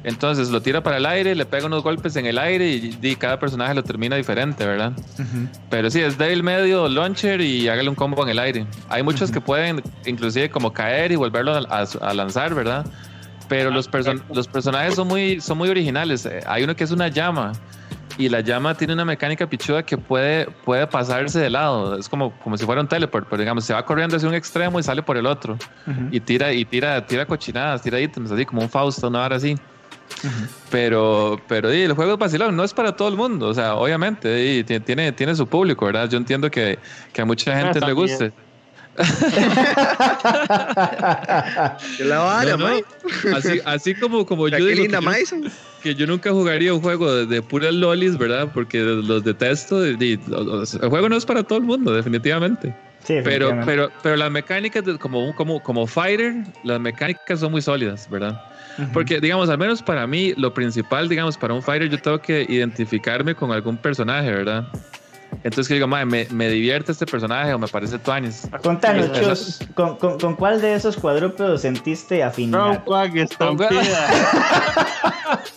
[0.03, 3.15] Entonces lo tira para el aire, le pega unos golpes en el aire y, y
[3.15, 4.93] cada personaje lo termina diferente, ¿verdad?
[5.69, 8.65] Pero sí, es débil, medio, launcher y hágale un combo en el aire.
[8.89, 12.85] Hay muchos que pueden inclusive como caer y volverlo a, a- a lanzar, ¿verdad?
[13.47, 16.27] Pero los, person- los personajes son muy, son muy originales.
[16.47, 17.51] Hay uno que es una llama
[18.17, 21.97] y la llama tiene una mecánica pichuda que puede, puede pasarse de lado.
[21.97, 24.79] Es como, como si fuera un teleport, pero digamos, se va corriendo hacia un extremo
[24.79, 25.57] y sale por el otro.
[26.11, 29.55] Y tira, y tira, tira cochinadas, tira ítems, así como un Fausto, una hora así.
[30.69, 33.75] Pero, pero sí, el juego es vacilón, no es para todo el mundo, o sea,
[33.75, 36.09] obviamente, y ti- tiene, tiene su público, ¿verdad?
[36.09, 36.79] Yo entiendo que,
[37.11, 38.31] que a mucha gente le guste.
[41.97, 42.81] ¿Qué la vara, No, no?
[43.35, 45.11] Así, así como, como yo digo linda que yo,
[45.83, 48.49] que yo nunca jugaría un juego de, de puras lolis, ¿verdad?
[48.53, 49.85] Porque los detesto.
[49.87, 50.19] y- y-
[50.81, 52.67] el juego no es para todo el mundo, definitivamente.
[53.03, 53.65] Sí, Pero, definitivamente.
[53.65, 58.39] pero, pero las mecánicas, de- como, como, como fighter, las mecánicas son muy sólidas, ¿verdad?
[58.93, 62.45] Porque, digamos, al menos para mí, lo principal, digamos, para un fighter, yo tengo que
[62.47, 64.67] identificarme con algún personaje, ¿verdad?
[65.43, 68.47] Entonces, que digo, "Mae, me, me divierte este personaje o me parece Tuanis.
[68.61, 72.83] Contanos, Chus, ¿con, con, con cuál de esos cuadrúpedos sentiste afinidad?
[72.83, 73.69] Quack, estampida.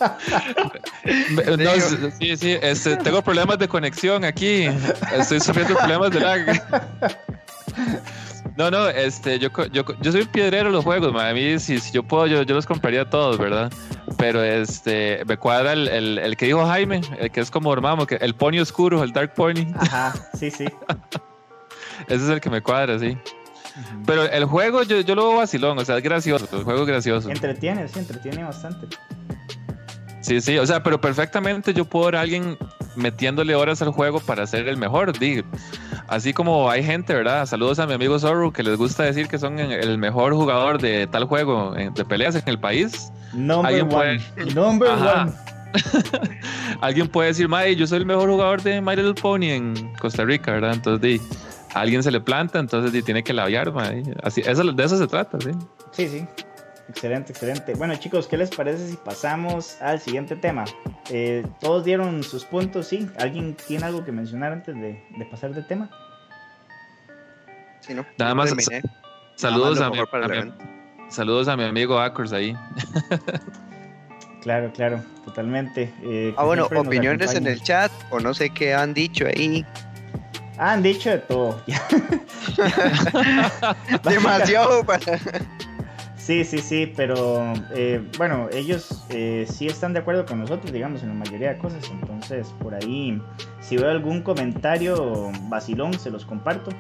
[1.31, 1.71] Me- no,
[2.19, 4.69] sí, sí, este, tengo problemas de conexión aquí.
[5.17, 6.63] Estoy sufriendo problemas de lag.
[8.57, 11.27] No, no, este, yo, yo, yo soy un piedrero en los juegos, man.
[11.27, 13.73] A mí, si, si yo puedo, yo, yo los compraría todos, ¿verdad?
[14.17, 18.07] Pero este, me cuadra el, el, el que dijo Jaime, el que es como hermano,
[18.07, 19.67] que el pony oscuro, el Dark Pony.
[19.77, 20.67] Ajá, sí, sí.
[22.07, 23.19] Ese es el que me cuadra, sí.
[24.07, 26.87] Pero el juego yo, yo lo veo vacilón, o sea, es gracioso, el juego es
[26.87, 27.31] gracioso.
[27.31, 28.87] Entretiene, sí, entretiene bastante.
[30.21, 32.57] Sí, sí, o sea, pero perfectamente yo puedo ver a alguien
[32.97, 35.19] metiéndole horas al juego para ser el mejor.
[35.19, 35.43] di.
[36.09, 37.47] Así como hay gente, ¿verdad?
[37.47, 41.07] Saludos a mi amigo Zorro que les gusta decir que son el mejor jugador de
[41.07, 43.11] tal juego de peleas en el país.
[43.33, 44.55] Number Alguien one.
[44.55, 45.23] Number Ajá.
[45.23, 45.33] one.
[46.81, 50.25] Alguien puede decir, May, yo soy el mejor jugador de My Little Pony en Costa
[50.25, 50.75] Rica, ¿verdad?
[50.75, 51.21] Entonces, di,
[51.75, 54.03] a alguien se le planta, entonces di, tiene que labiar, mae.
[54.23, 55.51] Así, eso, de eso se trata, sí.
[55.93, 56.27] Sí, sí.
[56.89, 57.75] Excelente, excelente.
[57.75, 60.65] Bueno, chicos, ¿qué les parece si pasamos al siguiente tema?
[61.11, 63.09] Eh, Todos dieron sus puntos, ¿sí?
[63.19, 65.89] ¿Alguien tiene algo que mencionar antes de, de pasar de tema?
[67.81, 68.05] Sí, ¿no?
[68.19, 68.83] Nada más, Terminé.
[69.37, 70.55] Saludos Nada a, mi, para a
[71.09, 72.57] saludos a mi amigo Akers ahí.
[74.43, 75.93] Claro, claro, totalmente.
[76.03, 79.65] eh, Ah, bueno, opiniones en el chat o no sé qué han dicho ahí.
[80.59, 81.61] Ah, han dicho de todo.
[84.05, 85.01] Demasiado para...
[86.25, 91.03] Sí, sí, sí, pero eh, bueno, ellos eh, sí están de acuerdo con nosotros, digamos,
[91.03, 91.85] en la mayoría de cosas.
[91.91, 93.21] Entonces, por ahí,
[93.61, 96.71] si veo algún comentario vacilón, se los comparto.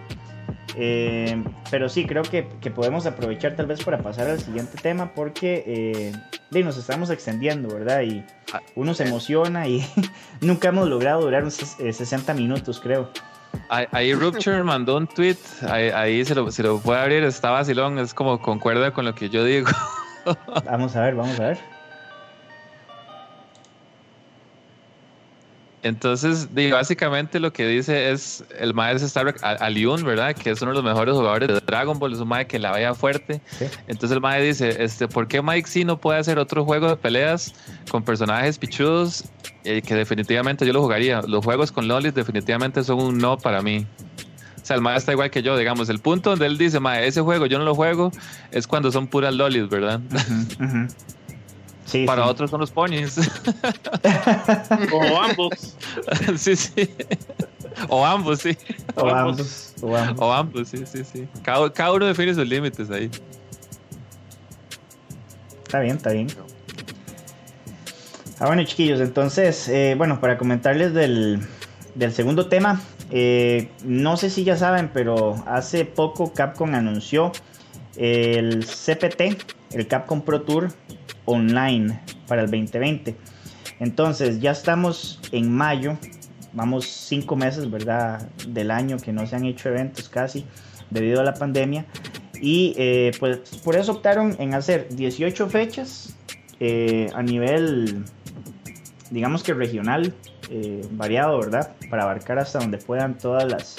[0.76, 5.12] Eh, pero sí, creo que, que podemos aprovechar tal vez para pasar al siguiente tema
[5.14, 8.00] porque eh, nos estamos extendiendo, ¿verdad?
[8.02, 9.84] Y Ah, uno se emociona y
[10.40, 13.10] nunca hemos logrado durar un ses- eh, 60 minutos, creo.
[13.68, 15.36] Ahí, Rupture mandó un tweet,
[15.68, 19.14] ahí, ahí se, lo, se lo puede abrir, está vacilón, es como concuerda con lo
[19.14, 19.68] que yo digo.
[20.64, 21.73] Vamos a ver, vamos a ver.
[25.84, 30.34] Entonces, básicamente lo que dice es el maestro Star Aliun, ¿verdad?
[30.34, 32.70] Que es uno de los mejores jugadores de Dragon Ball, es un mae que la
[32.70, 33.42] vaya fuerte.
[33.58, 33.66] Sí.
[33.86, 36.96] Entonces el mae dice, este, ¿por qué Mike sí no puede hacer otro juego de
[36.96, 37.52] peleas
[37.90, 39.24] con personajes pichudos
[39.64, 41.20] eh, que definitivamente yo lo jugaría?
[41.20, 43.86] Los juegos con lolis definitivamente son un no para mí.
[44.62, 45.90] O sea, el mae está igual que yo, digamos.
[45.90, 48.10] El punto donde él dice, mae, ese juego yo no lo juego,
[48.50, 50.00] es cuando son puras lolis, ¿verdad?
[51.84, 52.30] Sí, Para sí.
[52.30, 53.16] otros son los ponies.
[54.92, 55.76] O ambos.
[56.36, 56.88] sí, sí.
[57.88, 58.56] O ambos, sí.
[58.94, 60.22] O ambos, o ambos.
[60.22, 61.28] O ambos, sí, sí, sí.
[61.42, 63.10] Cada, cada uno define sus límites ahí.
[65.64, 66.28] Está bien, está bien.
[68.38, 71.40] Ah, bueno, chiquillos, entonces, eh, bueno, para comentarles del,
[71.94, 72.80] del segundo tema,
[73.10, 77.32] eh, no sé si ya saben, pero hace poco Capcom anunció
[77.96, 80.72] el CPT, el Capcom Pro Tour
[81.24, 83.14] online para el 2020.
[83.80, 85.96] Entonces, ya estamos en mayo,
[86.52, 88.28] vamos cinco meses, ¿verdad?
[88.48, 90.46] Del año que no se han hecho eventos casi
[90.90, 91.84] debido a la pandemia.
[92.40, 96.14] Y eh, pues por eso optaron en hacer 18 fechas
[96.60, 98.04] eh, a nivel,
[99.10, 100.14] digamos que regional,
[100.50, 101.74] eh, variado, ¿verdad?
[101.90, 103.76] Para abarcar hasta donde puedan todas las,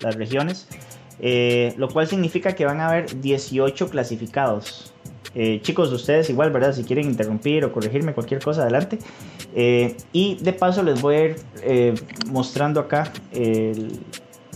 [0.00, 0.68] las regiones.
[1.76, 4.94] Lo cual significa que van a haber 18 clasificados.
[5.34, 6.72] Eh, chicos, ustedes igual, ¿verdad?
[6.72, 8.98] Si quieren interrumpir o corregirme cualquier cosa, adelante.
[9.54, 11.94] Eh, y de paso les voy a ir eh,
[12.30, 13.12] mostrando acá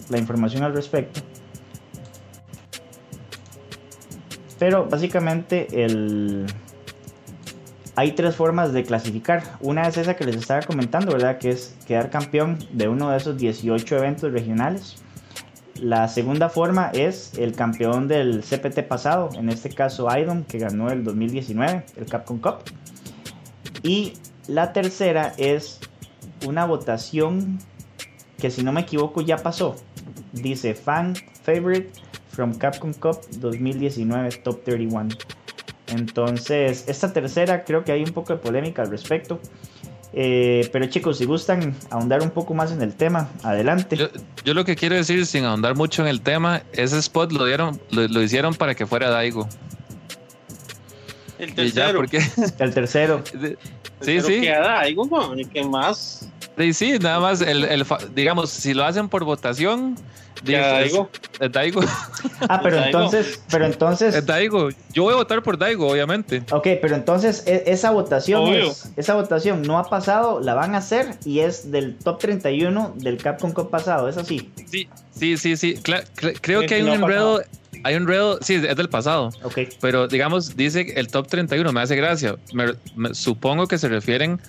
[0.08, 1.20] la información al respecto.
[4.58, 6.46] Pero básicamente el...
[7.96, 9.42] hay tres formas de clasificar.
[9.60, 11.38] Una es esa que les estaba comentando, ¿verdad?
[11.38, 15.01] Que es quedar campeón de uno de esos 18 eventos regionales.
[15.82, 20.92] La segunda forma es el campeón del CPT pasado, en este caso IDOM, que ganó
[20.92, 22.58] el 2019, el Capcom Cup.
[23.82, 24.12] Y
[24.46, 25.80] la tercera es
[26.46, 27.58] una votación
[28.38, 29.74] que si no me equivoco ya pasó.
[30.30, 31.90] Dice Fan Favorite
[32.28, 35.08] from Capcom Cup 2019 Top 31.
[35.88, 39.40] Entonces, esta tercera creo que hay un poco de polémica al respecto.
[40.14, 43.96] Eh, pero chicos, si gustan ahondar un poco más en el tema, adelante.
[44.44, 47.80] Yo, lo que quiero decir, sin ahondar mucho en el tema, ese spot lo dieron,
[47.90, 49.48] lo, hicieron para que fuera Daigo.
[51.38, 52.02] El tercero.
[52.58, 53.24] El tercero.
[54.00, 54.40] sí, sí.
[54.42, 55.08] Que Daigo,
[55.52, 56.31] ¿qué más?
[56.58, 57.84] Sí, sí, nada más, el, el,
[58.14, 59.96] digamos, si lo hacen por votación,
[60.44, 61.10] Daigo.
[61.40, 61.80] Es Daigo.
[62.48, 64.14] Ah, pero entonces, pero entonces.
[64.14, 64.68] Es Daigo.
[64.92, 66.42] Yo voy a votar por Daigo, obviamente.
[66.50, 68.52] Ok, pero entonces e, esa votación
[68.96, 73.18] esa votación no ha pasado, la van a hacer y es del top 31 del
[73.18, 74.50] Capcom Cup pasado, ¿es así?
[74.66, 75.80] Sí, sí, sí, sí.
[76.40, 77.42] creo que hay un enredo.
[77.84, 79.30] Hay un enredo, sí, es del pasado.
[79.42, 79.58] Ok.
[79.80, 82.36] Pero digamos, dice el top 31, me hace gracia.
[83.12, 84.40] supongo que se refieren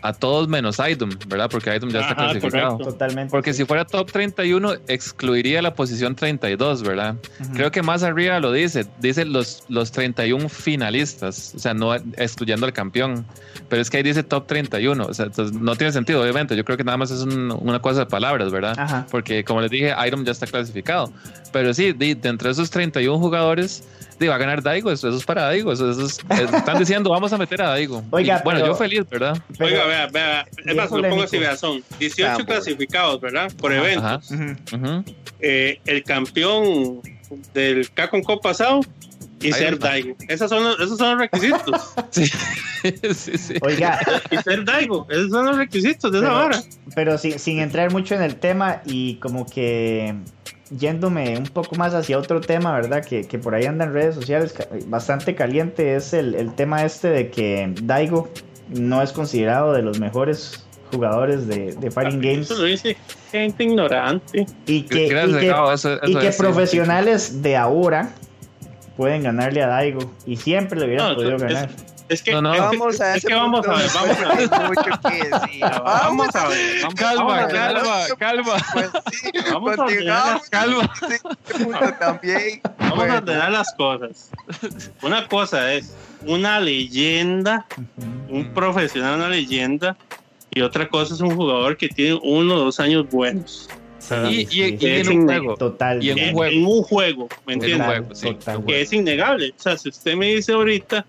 [0.00, 1.50] a todos menos IDOM, ¿verdad?
[1.50, 2.78] Porque IDOM ya está clasificado.
[2.78, 3.30] Totalmente.
[3.30, 7.16] Porque si fuera top 31, excluiría la posición 32, ¿verdad?
[7.54, 12.66] Creo que más arriba lo dice, dice los, los 31 finalistas, o sea, no excluyendo
[12.66, 13.24] al campeón.
[13.68, 16.56] Pero es que ahí dice top 31, o sea, no tiene sentido, obviamente.
[16.56, 19.06] Yo creo que nada más es una cosa de palabras, ¿verdad?
[19.10, 21.12] Porque como les dije, IDOM ya está clasificado.
[21.52, 23.84] Pero sí, de, de entre esos 31 jugadores,
[24.20, 27.68] va a ganar Daigo, eso, es para Daigo, eso, están diciendo vamos a meter a
[27.70, 28.02] Daigo.
[28.10, 29.40] Oiga, bueno, yo feliz, ¿verdad?
[29.58, 33.52] Oiga, vea, vea, es más, lo pongo así, vea, son 18 clasificados, ¿verdad?
[33.58, 34.30] Por eventos.
[35.40, 37.00] Eh, el campeón
[37.54, 38.80] del Capcom Cup pasado
[39.40, 40.16] y ser Daigo.
[40.28, 41.94] Esos son, los, esos son los requisitos.
[42.10, 42.26] sí.
[43.14, 43.54] sí, sí.
[43.60, 44.00] Oiga.
[44.30, 45.06] Y ser Daigo.
[45.10, 46.62] Esos son los requisitos de esa hora.
[46.94, 50.14] Pero sin, sin entrar mucho en el tema y como que
[50.78, 53.04] yéndome un poco más hacia otro tema, ¿verdad?
[53.04, 54.54] Que, que por ahí anda en redes sociales
[54.86, 58.28] bastante caliente, es el, el, tema este de que Daigo
[58.68, 62.50] no es considerado de los mejores jugadores de, de Fighting Games.
[62.50, 62.96] Eso lo dice
[63.30, 64.46] gente ignorante.
[64.66, 68.10] Y que, y que, profesionales de ahora
[68.96, 70.12] pueden ganarle a Daigo.
[70.26, 71.70] Y siempre le hubieran podido ganar.
[71.70, 74.68] Es que, vamos a es que vamos a ver, vamos a ver.
[74.68, 75.64] mucho que decir.
[75.82, 76.82] Vamos a ver.
[76.96, 78.56] calma, calma, calma.
[78.74, 78.90] Pues
[79.52, 80.92] vamos a ordenar las calma.
[81.98, 82.60] también.
[82.78, 84.30] Vamos a ordenar las cosas.
[85.00, 85.94] Una cosa es
[86.26, 87.66] una leyenda,
[88.28, 89.96] un profesional, una leyenda,
[90.50, 93.68] y otra cosa es un jugador que tiene uno o dos años buenos.
[94.28, 95.56] y, y, en un juego.
[95.56, 96.02] Total.
[96.02, 96.52] Y en un juego.
[96.52, 98.22] En un juego, ¿me entiendes?
[98.66, 99.54] Que es innegable.
[99.58, 101.06] O sea, si usted me dice ahorita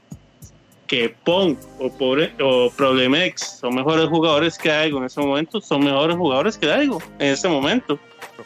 [0.93, 5.83] que Pong o, pobre, o Problemex son mejores jugadores que Daigo en ese momento, son
[5.83, 7.99] mejores jugadores que Daigo en ese momento.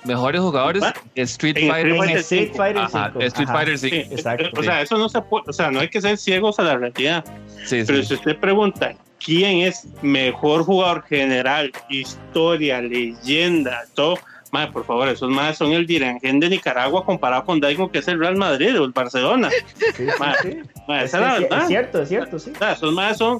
[0.06, 0.84] Mejores jugadores
[1.16, 3.22] Street Fighter, Street Fighter 5.
[3.22, 3.96] Street Fighter 5.
[4.12, 4.50] Exacto.
[4.58, 6.78] O sea, eso no se puede, o sea, no hay que ser ciegos a la
[6.78, 7.26] realidad.
[7.70, 14.18] Pero si usted pregunta quién es mejor jugador general, historia, leyenda, todo,
[14.58, 18.08] Madre, por favor, esos más son el dirigente de Nicaragua comparado con Daigo, que es
[18.08, 19.52] el Real Madrid o el Barcelona.
[19.52, 21.62] Sí, sí, esa es, la verdad.
[21.62, 22.54] Es cierto, es cierto, sí.
[22.60, 23.40] esos más son,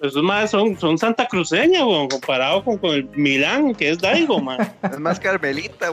[0.00, 4.56] esos más son, son Santa Cruceña, comparado con, con, el Milán, que es Daigo, man.
[4.90, 5.92] Es más Carmelita,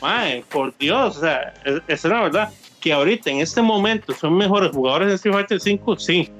[0.00, 2.52] Madre, por Dios, o sea, esa es la verdad.
[2.80, 6.30] Que ahorita, en este momento, son mejores jugadores de Street Fighter 5, sí.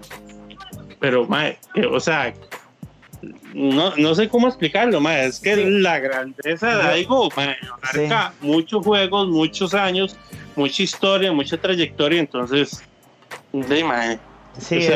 [1.01, 1.59] Pero, madre,
[1.91, 2.33] o sea,
[3.55, 5.21] no, no sé cómo explicarlo, ma.
[5.21, 10.17] es que la grandeza de Daigo marca muchos juegos, muchos años,
[10.57, 12.83] mucha historia, mucha trayectoria, entonces,
[13.53, 14.19] de,
[14.59, 14.87] Sí,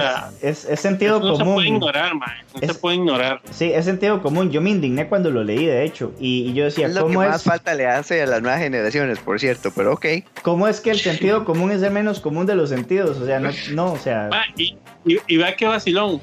[0.40, 1.38] es, es, sentido común.
[1.38, 2.30] No se puede ignorar, man.
[2.54, 3.40] No se puede ignorar.
[3.50, 4.50] Sí, es sentido común.
[4.50, 6.12] Yo me indigné cuando lo leí, de hecho.
[6.20, 7.32] Y, yo decía, es lo ¿cómo que es?
[7.32, 10.06] más falta le hace a las nuevas generaciones, por cierto, pero ok.
[10.42, 13.18] ¿Cómo es que el sentido común es el menos común de los sentidos?
[13.18, 14.30] O sea, no, no o sea.
[14.56, 16.20] y, y, y vea qué vacilón.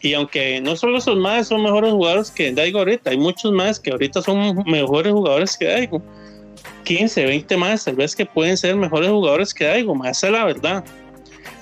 [0.00, 3.80] Y aunque no solo esos más son mejores jugadores que Daigo ahorita, hay muchos más
[3.80, 6.02] que ahorita son mejores jugadores que Daigo.
[6.84, 10.44] 15, 20 más, tal vez que pueden ser mejores jugadores que Daigo, más es la
[10.44, 10.84] verdad.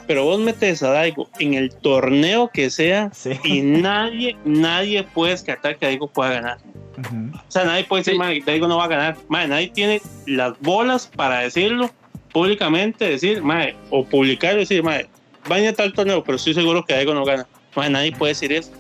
[0.07, 3.11] Pero vos metes a Daigo en el torneo que sea
[3.43, 6.59] y nadie, nadie puede descartar que Daigo pueda ganar.
[6.99, 9.17] O sea, nadie puede decir, que Daigo no va a ganar.
[9.29, 11.91] nadie tiene las bolas para decirlo
[12.33, 13.43] públicamente, decir,
[13.91, 15.09] o publicar y decir, madre,
[15.49, 18.71] vaya a tal torneo, pero estoy seguro que Daigo no gana nadie puede decir eso.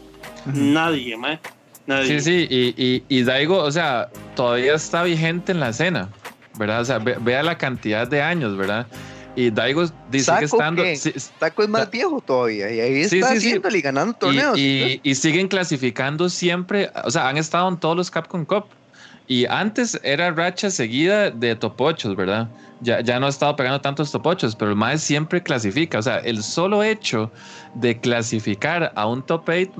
[0.47, 1.17] Nadie,
[1.87, 2.21] Nadie.
[2.21, 6.09] Sí, sí, y, y, Daigo, o sea, todavía está vigente en la escena.
[6.59, 6.81] ¿verdad?
[6.81, 8.87] O sea, vea la cantidad de años, ¿verdad?
[9.35, 10.83] Y Daigo dice que estando.
[11.39, 14.59] Taco es más viejo todavía y ahí está haciéndole y ganando torneos.
[14.59, 18.65] Y, y, siguen clasificando siempre, o sea, han estado en todos los Capcom Cup.
[19.29, 22.49] Y antes era racha seguida de topochos, ¿verdad?
[22.81, 25.99] Ya, ya no ha estado pegando tantos topochos, pero el MAE siempre clasifica.
[25.99, 27.31] O sea, el solo hecho
[27.75, 29.73] de clasificar a un top 8,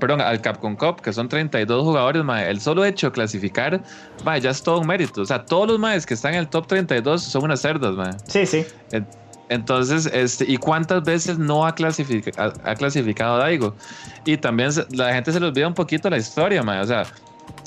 [0.00, 3.80] perdón, al Capcom Cup, que son 32 jugadores, mae, el solo hecho de clasificar,
[4.24, 5.22] mae, ya es todo un mérito.
[5.22, 8.12] O sea, todos los maes que están en el top 32 son unas cerdas, mae.
[8.26, 8.66] Sí, sí.
[9.48, 13.74] Entonces, este, ¿y cuántas veces no ha, clasificado ha clasificado Daigo?
[14.24, 16.80] Y también la gente se le olvida un poquito la historia, mae.
[16.80, 17.04] O sea,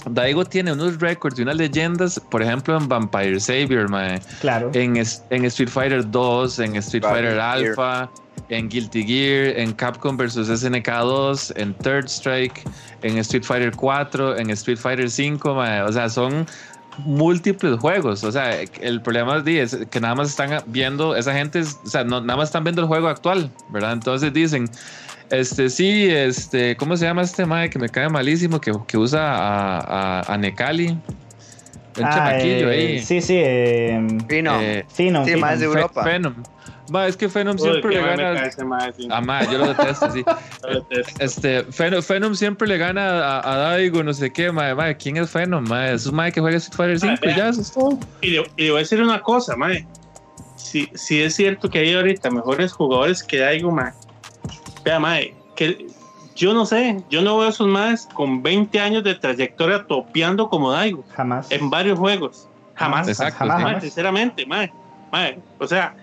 [0.10, 4.22] Daigo tiene unos récords y unas leyendas, por ejemplo, en Vampire Savior, mae.
[4.42, 4.72] Claro.
[4.74, 8.10] En, en Street Fighter 2, en Street Fighter Alpha,
[8.50, 12.64] en Guilty Gear, en Capcom vs SNK 2, en Third Strike,
[13.02, 16.46] en Street Fighter 4, en Street Fighter 5, o sea, son
[17.00, 18.24] múltiples juegos.
[18.24, 22.22] O sea, el problema es que nada más están viendo, esa gente, o sea, no,
[22.22, 23.94] nada más están viendo el juego actual, ¿verdad?
[23.94, 24.70] Entonces dicen,
[25.40, 29.22] este, sí, este, ¿cómo se llama este mae que me cae malísimo que, que usa
[29.22, 30.98] a, a, a Necali?
[31.98, 33.00] El ah, eh, ahí.
[33.04, 33.36] Sí, sí.
[33.38, 34.60] Eh, Fino.
[34.60, 35.26] Eh, Fino.
[35.26, 36.04] Sí, más de Europa.
[36.04, 36.34] Venom.
[36.94, 38.52] Va, es que Phenom siempre le gana.
[39.10, 40.24] A más, yo lo detesto, sí.
[41.20, 44.76] Este, Phenom, siempre le gana a, Daigo, no sé qué, mae.
[44.76, 45.66] mae ¿Quién es Phenom?
[45.68, 45.94] Mae?
[45.94, 48.00] Es un mae que juega Street Fighter 5 y ya, eso es todo.
[48.22, 49.88] Y le, y voy a decir una cosa, mae.
[50.56, 53.94] Si, si es cierto que hay ahorita mejores jugadores que Daigo, mae.
[54.84, 55.88] Vea, mae, que
[56.36, 60.50] yo no sé, yo no veo a esos más con 20 años de trayectoria topeando
[60.50, 61.04] como Daigo.
[61.16, 61.52] Jamás.
[61.52, 62.50] En varios juegos.
[62.76, 63.08] Jamás.
[63.08, 63.84] Exacto, jamás, jamás.
[63.84, 64.72] sinceramente, mae.
[65.12, 65.96] Mae, o sea,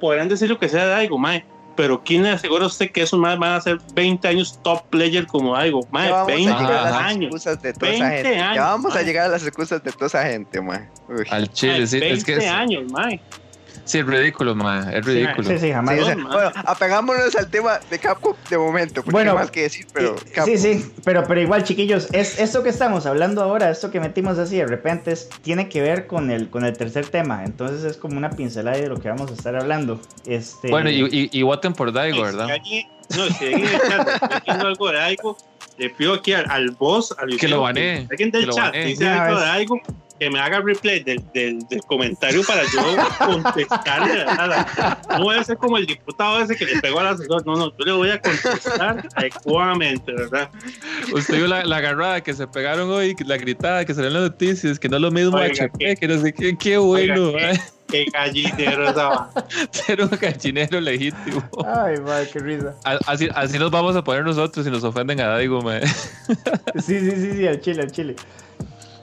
[0.00, 1.44] podrán decir lo que sea de Daigo, mae.
[1.76, 4.82] Pero ¿quién le asegura a usted que esos más van a ser 20 años top
[4.90, 5.86] player como Daigo?
[5.90, 7.44] Mae, 20 años.
[7.78, 8.56] 20 años.
[8.56, 10.88] Ya vamos a llegar a las excusas de toda esa gente, mae.
[11.30, 12.00] Al chile, sí.
[12.00, 13.20] 20 es que años, mae.
[13.84, 14.90] Sí, es ridículo, ma.
[14.92, 15.48] Es ridículo.
[15.48, 15.96] Sí, sí, jamás.
[15.98, 20.16] bueno, apegámonos al tema de Capcom de momento, porque bueno, más que decir, pero.
[20.44, 24.38] Sí, sí, pero, pero igual, chiquillos, es esto que estamos hablando ahora, esto que metimos
[24.38, 27.44] así de repente, tiene que ver con el, con el tercer tema.
[27.44, 30.00] Entonces es como una pincelada de lo que vamos a estar hablando.
[30.26, 30.70] Este...
[30.70, 32.46] Bueno, y, y, y voten por Daigo, ¿verdad?
[32.46, 35.36] no, si alguien está algo de Daigo,
[35.78, 38.06] le pido aquí al, al boss, al que lo bané.
[38.10, 39.80] Alguien del chat dice algo de Daigo
[40.20, 42.82] que me haga replay del, del, del comentario para yo
[43.26, 44.26] contestarle.
[45.08, 47.44] No voy a ser como el diputado ese que le pegó al asesor.
[47.46, 50.50] No, no, yo le voy a contestar adecuadamente, ¿verdad?
[51.14, 54.22] Usted vio la, la agarrada que se pegaron hoy, la gritada que salió en las
[54.24, 57.28] noticias, que no es lo mismo HP, que no sé qué, qué bueno.
[57.28, 57.52] Oiga,
[57.88, 59.30] qué, qué, gallinero estaba.
[59.70, 61.42] Ser un gallinero legítimo.
[61.66, 62.74] Ay, madre, qué risa.
[63.06, 65.88] Así, así nos vamos a poner nosotros si nos ofenden a Daigo, madre.
[66.76, 68.16] Sí, sí, sí, sí, al chile, al chile.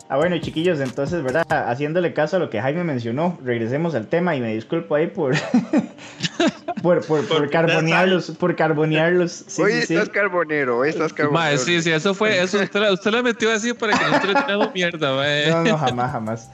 [0.09, 1.45] Ah, bueno, chiquillos, entonces, ¿verdad?
[1.49, 5.35] Haciéndole caso a lo que Jaime mencionó, regresemos al tema y me disculpo ahí por
[6.81, 9.45] por, por, por, carbonearlos, por carbonearlos.
[9.47, 11.57] Sí, hoy estás carbonero, hoy estás carbonero.
[11.57, 15.15] sí, sí, eso fue, eso usted, usted lo metió así para que nosotros tiramos mierda,
[15.15, 15.49] mae.
[15.49, 16.51] No, no, jamás, jamás.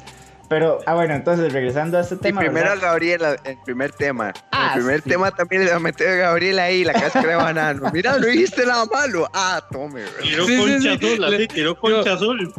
[0.49, 2.41] Pero, ah, bueno, entonces regresando a este tema.
[2.41, 4.33] Y primero a Gabriela, el primer tema.
[4.51, 7.89] Ah, el primer tema también le metió a Gabriela ahí, la cáscara de banano.
[7.93, 9.29] Mira, no dijiste nada malo.
[9.33, 10.01] Ah, tome.
[10.21, 12.53] Tiró concha azul, así, tiró concha azul.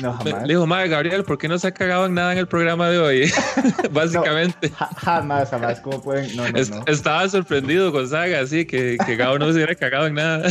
[0.00, 0.42] No, jamás.
[0.42, 2.88] Le dijo, madre, Gabriel, ¿por qué no se ha cagado en nada en el programa
[2.88, 3.32] de hoy?
[3.90, 4.70] Básicamente.
[4.98, 5.80] jamás, jamás.
[5.80, 6.36] ¿Cómo pueden?
[6.36, 6.84] No, no, no.
[6.86, 10.48] Estaba sorprendido con Saga, así que, que Gabo no se hubiera cagado en nada.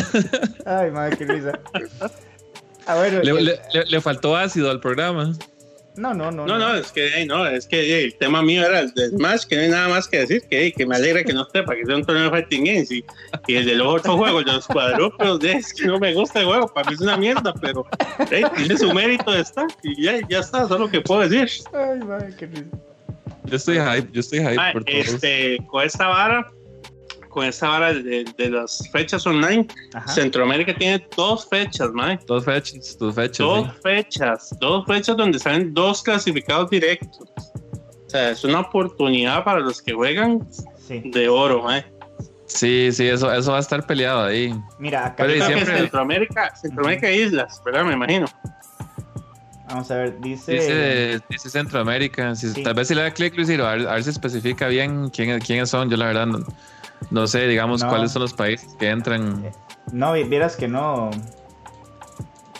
[0.66, 1.60] Ay, madre, qué risa.
[2.86, 5.34] Ah, bueno, le, le, le, faltó ácido al programa.
[5.98, 6.45] No, no, no.
[6.45, 9.56] No, no, es que, no, es que el tema mío era el de Smash, que
[9.56, 11.86] no hay nada más que decir, que, que me alegra que no esté para que
[11.86, 12.91] sea un torneo de Fighting Games.
[12.91, 13.04] Y,
[13.48, 16.68] y el de los otros juegos, los cuadrúpedos, es que no me gusta el juego,
[16.74, 17.86] para mí es una mierda, pero
[18.30, 21.50] tiene su mérito de estar, y ya, ya está, eso es lo que puedo decir.
[21.74, 22.48] Ay, madre, qué
[23.45, 24.95] Yo estoy hype, yo estoy hype ah, por todo.
[24.95, 26.52] Este, con esta vara,
[27.38, 29.68] con esta vara de, de las fechas online,
[30.08, 32.20] Centroamérica tiene dos fechas, man.
[32.26, 33.38] Dos fechas, dos fechas.
[33.38, 37.30] Dos fechas, dos fechas donde salen dos clasificados directos.
[37.38, 40.48] O sea, es una oportunidad para los que juegan
[40.90, 41.86] de oro, man.
[42.48, 44.52] Sí, sí, eso, eso va a estar peleado ahí.
[44.80, 45.78] Mira, acá Pero siempre...
[45.78, 47.86] Centroamérica, Centroamérica Islas, ¿verdad?
[47.86, 48.26] Me imagino.
[49.70, 50.54] Vamos a ver, dice.
[50.54, 52.34] Dice, dice Centroamérica.
[52.64, 55.40] Tal vez si le da clic, Luis, a ver, a ver si especifica bien quién,
[55.40, 55.88] quiénes son.
[55.88, 56.40] Yo, la verdad, no,
[57.12, 59.52] no sé, digamos, cuáles son los países que entran.
[59.91, 61.12] No, vieras que no.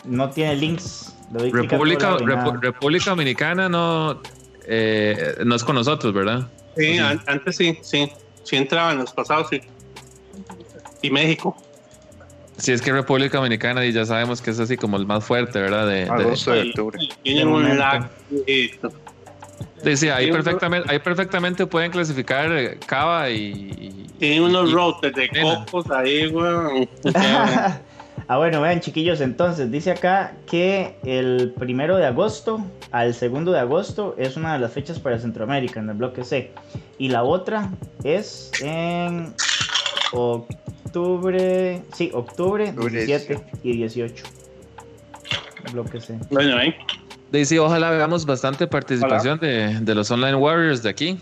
[0.04, 1.14] No tiene links.
[1.32, 2.16] República,
[2.62, 4.22] República Dominicana no,
[4.66, 6.48] eh, no es con nosotros, ¿verdad?
[6.76, 8.10] Sí, antes sí, sí.
[8.44, 9.60] Sí entraban los pasados, sí.
[11.02, 11.54] Y México.
[12.56, 15.60] Sí, es que República Dominicana y ya sabemos que es así como el más fuerte,
[15.60, 15.86] ¿verdad?
[15.86, 16.98] De, de- Agosto de octubre.
[17.22, 18.08] Tienen un lag.
[19.84, 24.07] Sí, sí, ahí perfectamente, ahí perfectamente pueden clasificar eh, Cava y.
[24.18, 25.64] Tienen unos y- routers de Nena.
[25.66, 26.88] cocos ahí, weón.
[27.14, 33.60] ah, bueno, vean, chiquillos, entonces dice acá que el primero de agosto al segundo de
[33.60, 36.50] agosto es una de las fechas para Centroamérica en el bloque C.
[36.98, 37.70] Y la otra
[38.02, 39.34] es en
[40.12, 44.24] octubre, sí, octubre Octubre 17 y 18.
[45.72, 46.18] Bloque C.
[46.30, 46.74] Bueno, ahí.
[47.30, 51.20] Daisy, ojalá veamos bastante participación de, de los Online Warriors de aquí.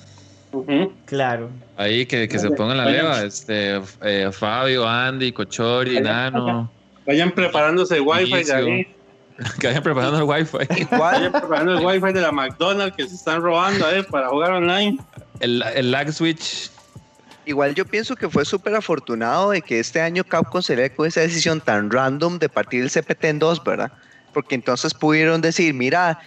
[1.05, 1.51] Claro.
[1.77, 3.05] Ahí que, que se pongan la Vayan.
[3.05, 3.23] leva.
[3.25, 6.71] Este, eh, Fabio, Andy, Cochori, Vayan, Nano.
[7.07, 8.87] Vayan preparándose el wifi de ahí.
[9.61, 10.57] Que vayan preparando el wifi.
[10.93, 14.99] Vayan preparando el wifi de la McDonald's que se están robando ahí para jugar online.
[15.41, 16.71] El, el lag switch.
[17.45, 21.07] igual yo pienso que fue súper afortunado de que este año Capcom se le con
[21.07, 23.93] esa decisión tan random de partir el CPT en dos, ¿verdad?
[24.33, 26.19] Porque entonces pudieron decir, mira,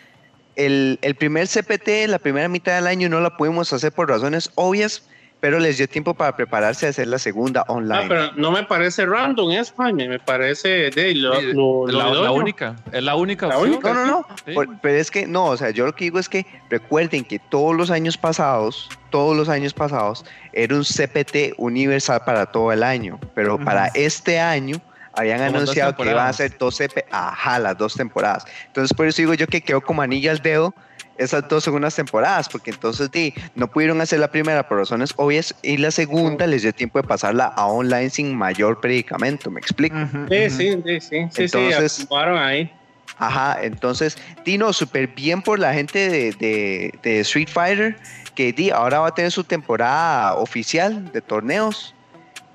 [0.55, 4.51] el, el primer CPT, la primera mitad del año no la pudimos hacer por razones
[4.55, 5.03] obvias,
[5.41, 8.05] pero les dio tiempo para prepararse a hacer la segunda Ah, online.
[8.09, 10.09] pero no me parece random eso, Jaime.
[10.09, 12.75] Me parece de lo, lo- la, lo la única.
[12.91, 13.75] Es la única La opción.
[13.75, 13.93] única.
[13.93, 14.25] No, no, no.
[14.45, 14.51] Sí.
[14.53, 17.39] Por- pero es que no, o sea, yo lo que digo es que recuerden que
[17.39, 22.83] todos los años pasados, todos los años pasados, era un CPT universal para todo el
[22.83, 23.17] año.
[23.33, 23.63] Pero Ujú.
[23.63, 24.81] para este año
[25.19, 28.45] habían anunciado que iban a ser dos CP, ajá, las dos temporadas.
[28.67, 30.73] Entonces, por eso digo yo que quedó como anillo al dedo
[31.17, 35.53] esas dos segundas temporadas, porque entonces di, no pudieron hacer la primera por razones obvias
[35.61, 39.97] y la segunda les dio tiempo de pasarla a online sin mayor predicamento, ¿me explico?
[39.97, 40.55] Ujú, Sí, ujú.
[40.57, 42.71] sí, sí, sí, sí, Entonces- sí, ahí.
[43.17, 47.97] Ajá, entonces, Dino, súper bien por la gente de, de- de Street Fighter,
[48.33, 51.93] que di, ahora va a tener su temporada oficial de torneos.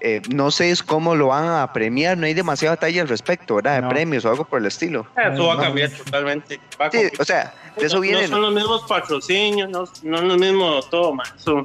[0.07, 3.55] Eh, no sé es cómo lo van a premiar, no hay demasiada detalle al respecto,
[3.55, 3.77] ¿verdad?
[3.77, 3.89] De No.
[3.89, 5.07] premios o algo por el estilo.
[5.17, 5.63] Eso va a no.
[5.63, 6.61] cambiar totalmente.
[6.79, 7.21] Va a Sí, cambiar.
[7.23, 8.21] o sea, de eso viene.
[8.23, 11.27] no son los mismos patrocinios, no, no es lo mismo todo, man.
[11.35, 11.65] Eso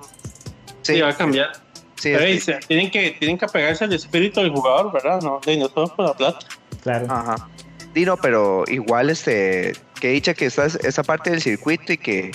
[0.84, 1.52] sí, Sí, va a cambiar.
[1.96, 5.22] sí, Pero es- ahí se- tienen, que, tienen que apegarse al espíritu del jugador, ¿verdad?
[5.22, 6.40] No, de, no todo por la plata.
[6.82, 7.08] Claro.
[7.10, 7.50] Ajá.
[7.94, 12.32] Dino, pero igual, este, que dicha que esta, esa parte del circuito y que,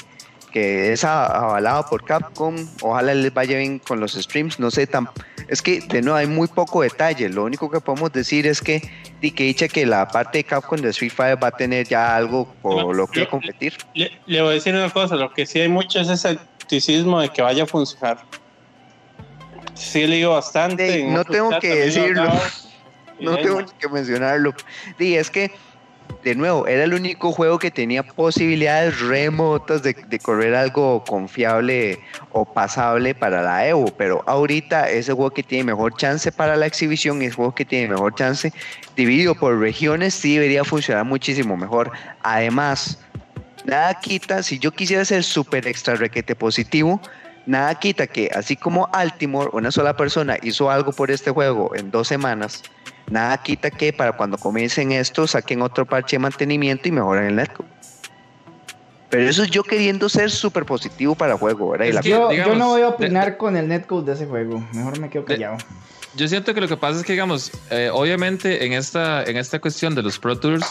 [0.55, 5.09] que es avalado por Capcom, ojalá les vaya bien con los streams, no sé, tan,
[5.48, 8.80] es que de nuevo hay muy poco detalle, lo único que podemos decir es que,
[9.20, 12.14] di que dicha que la parte de Capcom de Street Fighter va a tener ya
[12.14, 13.74] algo por lo que competir.
[13.94, 17.20] Le, le voy a decir una cosa, lo que sí hay mucho es ese escepticismo
[17.20, 18.18] de que vaya a funcionar.
[19.74, 21.00] Sí he leído bastante.
[21.00, 22.30] Sí, no tengo que decirlo.
[23.18, 24.55] y No tengo que mencionarlo.
[25.00, 25.50] Di, es que,
[26.25, 32.01] de nuevo, era el único juego que tenía posibilidades remotas de, correr algo confiable
[32.33, 36.64] o pasable para la Evo, pero ahorita ese juego que tiene mejor chance para la
[36.64, 38.53] exhibición y el juego que tiene mejor chance
[38.97, 41.93] dividido por regiones sí debería funcionar muchísimo mejor.
[42.22, 42.99] Además,
[43.66, 47.03] nada quita, si yo quisiera ser súper extra requete positivo,
[47.45, 51.91] nada quita que así como Altimore, una sola persona hizo algo por este juego en
[51.91, 52.62] dos semanas,
[53.11, 57.36] nada quita que para cuando comiencen esto saquen otro parche de mantenimiento y mejoren el
[57.36, 57.68] netcode.
[59.11, 61.86] Pero eso es yo queriendo ser súper positivo para el juego, ¿verdad?
[61.86, 64.26] Y Es la- que- Yo, no voy a de- opinar con el netcode de ese
[64.26, 64.66] juego.
[64.72, 65.59] Mejor me quedo De- callado.
[66.16, 69.61] Yo siento que lo que pasa es que, digamos, eh, obviamente en esta, en esta
[69.61, 70.64] cuestión de los Pro Tours,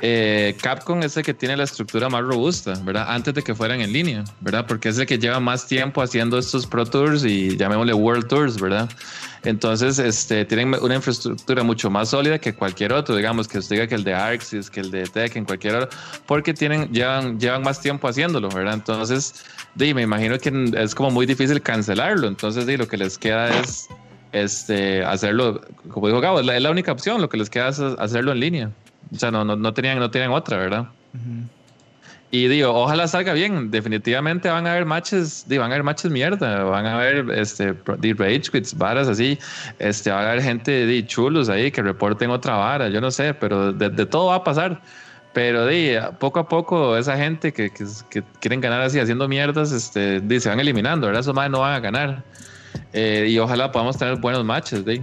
[0.00, 3.06] eh, Capcom es el que tiene la estructura más robusta, ¿verdad?
[3.08, 4.66] Antes de que fueran en línea, ¿verdad?
[4.66, 8.58] Porque es el que lleva más tiempo haciendo estos Pro Tours y llamémosle World Tours,
[8.60, 8.88] ¿verdad?
[9.44, 13.86] Entonces, este, tienen una infraestructura mucho más sólida que cualquier otro, digamos, que usted diga
[13.86, 17.80] que el de Arxis, que el de Tekken, cualquier otro, porque tienen, llevan, llevan más
[17.80, 18.74] tiempo haciéndolo, ¿verdad?
[18.74, 23.48] Entonces, me imagino que es como muy difícil cancelarlo, entonces, di, lo que les queda
[23.60, 23.88] es
[24.32, 27.68] este, hacerlo, como dijo Gabo, es la, es la única opción, lo que les queda
[27.68, 28.70] es hacerlo en línea.
[29.14, 30.88] O sea, no, no, no, tenían, no tenían otra, ¿verdad?
[31.14, 31.57] Ujú.
[32.30, 33.70] Y digo, ojalá salga bien.
[33.70, 37.72] Definitivamente van a haber matches, digo, van a haber matches mierda, van a haber este,
[37.72, 39.38] de rage quits, varas así.
[39.78, 43.32] Este, va a haber gente de chulos ahí que reporten otra vara, yo no sé,
[43.32, 44.80] pero de, de todo va a pasar.
[45.32, 49.72] Pero di, poco a poco esa gente que, que, que quieren ganar así haciendo mierdas,
[49.72, 51.20] este, di, se van eliminando, ¿verdad?
[51.20, 52.24] Esos más no van a ganar.
[52.92, 55.02] Eh, y ojalá podamos tener buenos matches, di.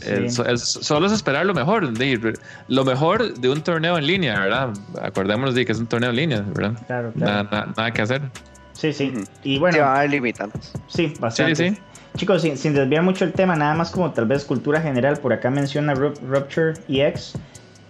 [0.00, 0.10] Sí.
[0.10, 2.34] Eh, so- es- solo es esperar lo mejor, di, re-
[2.68, 4.70] lo mejor de un torneo en línea, ¿verdad?
[5.02, 6.72] Acordémonos de que es un torneo en línea, ¿verdad?
[6.86, 7.48] Claro, Nada, claro.
[7.66, 8.22] nada- nada que hacer.
[8.72, 9.12] Sí, sí.
[9.42, 10.72] Y bueno, va a haber limitantes.
[10.86, 11.54] sí, bastante.
[11.56, 11.80] Sí, sí.
[12.16, 15.32] Chicos, sin, sin desviar mucho el tema, nada más como tal vez cultura general, por
[15.32, 17.34] acá menciona Rup- Rupture EX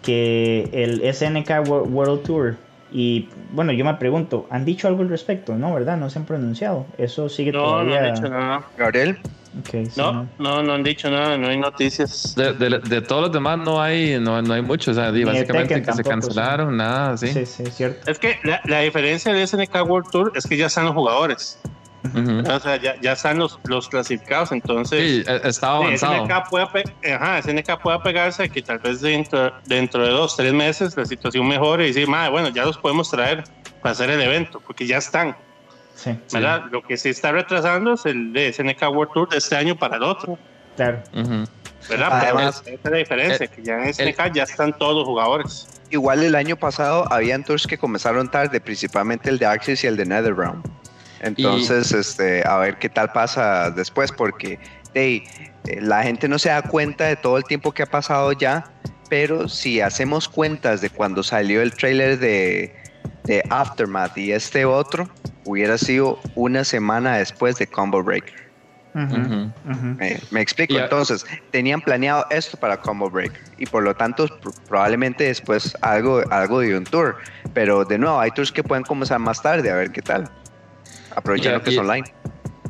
[0.02, 2.56] que el SNK Wo- World Tour.
[2.90, 5.54] Y bueno, yo me pregunto, ¿han dicho algo al respecto?
[5.56, 5.96] No, ¿verdad?
[5.98, 6.86] No se han pronunciado.
[6.96, 7.98] Eso sigue No, no todavía.
[7.98, 8.62] han hecho nada.
[8.78, 9.18] Gabriel,
[9.56, 10.28] Ok, sí, No, no.
[10.38, 12.34] no, no han dicho nada, no hay noticias.
[12.34, 14.90] De, de- de todos los demás no hay, no, no hay mucho.
[14.90, 17.28] O sea, de básicamente que se tampoco, cancelaron, nada, sí.
[17.28, 18.10] Sí, sí, es cierto.
[18.10, 21.58] Es que la, la diferencia del SNK World Tour es que ya están los jugadores.
[22.04, 22.42] Ujú.
[22.48, 24.52] O sea, ya, ya están los, los clasificados.
[24.52, 26.26] Entonces, Sí, eh, estaba Sí, avanzado.
[26.26, 30.36] SNK puede, pe- ajá, SNK puede pegarse a que tal vez dentro, dentro de dos,
[30.36, 33.44] tres meses la situación mejore y decir, "Mae, bueno, ya los podemos traer
[33.82, 35.36] para hacer el evento, porque ya están,
[35.98, 36.66] Sí, ¿verdad?
[36.70, 39.96] Lo que se está retrasando es el de SNK World Tour de este año para
[39.96, 40.38] el otro,
[40.76, 41.02] claro.
[41.88, 42.08] ¿verdad?
[42.12, 45.04] Además, Pero esa es la diferencia, el- que ya en SNK ya están todos los
[45.04, 45.66] jugadores.
[45.90, 49.96] Igual el año pasado habían tours que comenzaron tarde, principalmente el de Axis y el
[49.96, 50.62] de NetherRealm.
[51.20, 54.60] Entonces, este, a ver qué tal pasa después, porque
[54.94, 55.24] hey,
[55.66, 58.70] eh, la gente no se da cuenta de todo el tiempo que ha pasado ya,
[59.08, 62.72] pero si hacemos cuentas de cuando salió el trailer de,
[63.24, 65.08] de Aftermath y este otro,
[65.48, 68.48] hubiera sido una semana después de Combo Breaker.
[68.94, 69.52] Ujú, Ujú.
[69.70, 69.86] ujú.
[69.98, 70.74] Me, me explico.
[70.74, 75.24] Y a- Entonces, tenían planeado esto para Combo Breaker y por lo tanto pr- probablemente
[75.24, 77.16] después algo, algo de un tour.
[77.54, 80.28] Pero de nuevo, hay tours que pueden comenzar más tarde, a ver qué tal.
[81.14, 82.12] Aprovechando Y- que es y- online.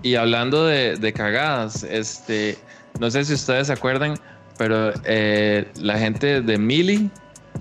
[0.02, 2.56] Y hablando de, de cagadas, este,
[3.00, 4.14] no sé si ustedes se acuerdan,
[4.56, 7.08] pero eh, la gente de Melee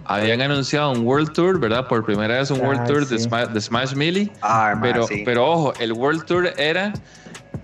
[0.06, 1.88] habían anunciado un World Tour, ¿verdad?
[1.88, 3.28] Por primera vez un World Ah, Tour de, sí.
[3.28, 4.32] Sma- de Smash Melee.
[4.42, 5.24] Ah, ma, Pero, sí.
[5.26, 6.94] pero ojo, el World Tour era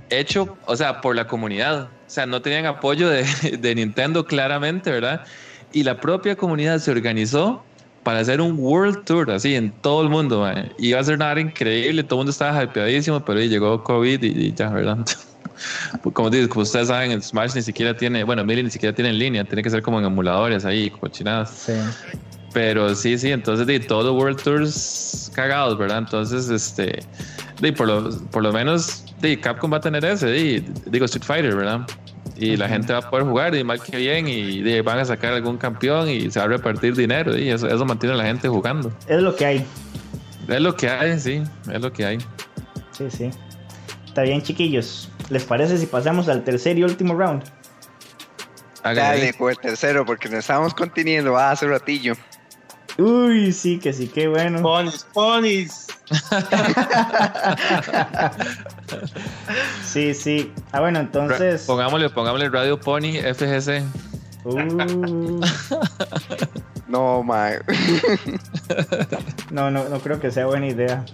[0.10, 1.84] hecho, o sea, por la comunidad.
[1.84, 3.24] O sea, no tenían apoyo de,
[3.60, 5.22] de Nintendo claramente, ¿verdad?
[5.72, 7.64] Y la propia comunidad se organizó
[8.04, 10.42] para hacer un World Tour así en todo el mundo.
[10.42, 10.72] mae.
[10.78, 14.22] Y Iba a ser nada increíble, todo el mundo estaba hypeadísimo, pero ahí llegó COVID
[14.22, 14.98] y, y ya, ¿verdad?
[16.14, 19.10] Como, dices, como ustedes saben, el Smash ni siquiera tiene, bueno, Melee ni siquiera tiene
[19.10, 21.50] en línea, tiene que ser como en emuladores ahí, cochinadas.
[21.52, 21.74] Sí.
[22.54, 25.98] Pero sí, sí, entonces de todos los World Tours cagados, ¿verdad?
[26.00, 27.00] Entonces, este,
[27.60, 31.26] de, por, lo, por lo menos, de, Capcom va a tener ese, de, digo Street
[31.26, 31.82] Fighter, ¿verdad?
[32.38, 35.06] Y la gente va a poder jugar, y mal que bien, y de, van a
[35.06, 38.26] sacar algún campeón y se va a repartir dinero, y eso, eso mantiene a la
[38.26, 38.92] gente jugando.
[39.08, 39.66] Es lo que hay.
[40.48, 41.42] Es lo que hay, sí,
[41.72, 42.18] es lo que hay.
[42.92, 43.30] Sí, sí.
[44.06, 45.10] Está bien, chiquillos.
[45.30, 47.44] ¿Les parece si pasamos al tercer y último round?
[48.84, 52.16] Dale, con el tercero, porque nos estamos conteniendo ah, hace ratillo.
[52.98, 54.62] Uy, sí, que sí, qué bueno.
[54.62, 55.88] Ponis, ponis.
[59.84, 60.52] Sí, sí.
[60.72, 61.64] Ah, bueno, entonces.
[61.64, 63.84] Pongámosle, pongámosle Radio Pony FGC.
[64.44, 64.58] Uh,
[66.88, 67.50] No, ma.
[69.52, 71.06] no, no, no creo que sea buena idea.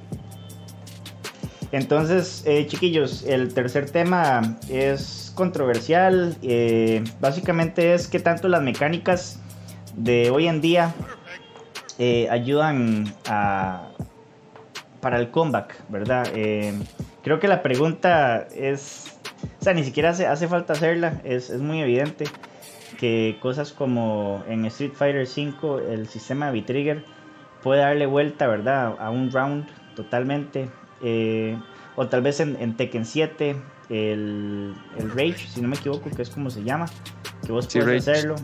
[1.72, 6.36] Entonces, eh, chiquillos, el tercer tema es controversial.
[6.42, 9.40] eh, básicamente es que tanto las mecánicas
[9.96, 10.94] de hoy en día
[11.98, 13.90] eh, ayudan a,
[15.02, 16.28] para el comeback, ¿verdad?
[16.34, 16.74] Eh,
[17.24, 19.18] creo que la pregunta es,
[19.60, 22.26] o sea, ni siquiera hace, falta hacerla, es, es muy evidente
[22.98, 27.06] que cosas como en Street Fighter V el sistema de V-Trigger
[27.64, 28.96] puede darle vuelta, ¿verdad?
[29.00, 30.70] A un round totalmente.
[31.02, 31.58] Eh,
[31.96, 33.56] o tal vez en, en Tekken 7
[33.90, 36.86] el, el Rage, si no me equivoco, que es como se llama,
[37.46, 38.12] que vos Sí, puedes Rage.
[38.20, 38.36] hacerlo.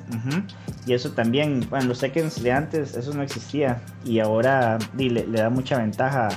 [0.88, 3.82] Y eso también, bueno, los Tekkens de antes, eso no existía.
[4.04, 6.30] Y ahora le, le da mucha ventaja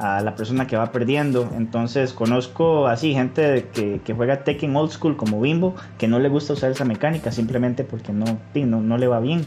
[0.00, 1.48] a la persona que va perdiendo.
[1.56, 6.28] Entonces conozco así gente que, que juega Tekken Old School como Bimbo, que no le
[6.28, 8.24] gusta usar esa mecánica simplemente porque no,
[8.54, 9.44] no, no le va bien.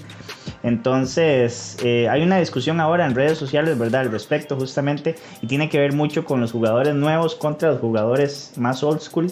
[0.63, 4.01] Entonces eh, hay una discusión ahora en redes sociales, ¿verdad?
[4.01, 8.53] Al respecto justamente, y tiene que ver mucho con los jugadores nuevos contra los jugadores
[8.57, 9.31] más old school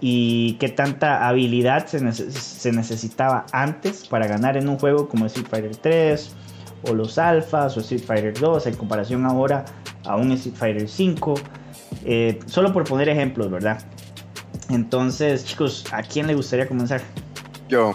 [0.00, 5.26] y qué tanta habilidad se, neces- se necesitaba antes para ganar en un juego como
[5.26, 6.34] Street Fighter 3
[6.82, 9.64] o los alfas o Street Fighter 2 en comparación ahora
[10.04, 11.34] a un Street Fighter 5
[12.04, 13.82] eh, solo por poner ejemplos verdad
[14.70, 17.00] entonces chicos a quién le gustaría comenzar
[17.68, 17.94] Yo.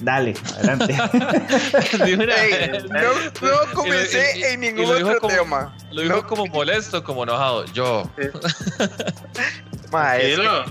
[0.00, 0.96] dale adelante
[2.88, 5.76] no, no comencé Y lo- y- en ningún otro como- tema.
[5.92, 6.26] Lo dijo No.
[6.26, 7.64] como molesto, como enojado.
[7.66, 8.08] Yo.
[9.92, 10.64] Ma, es que- Tranquilo.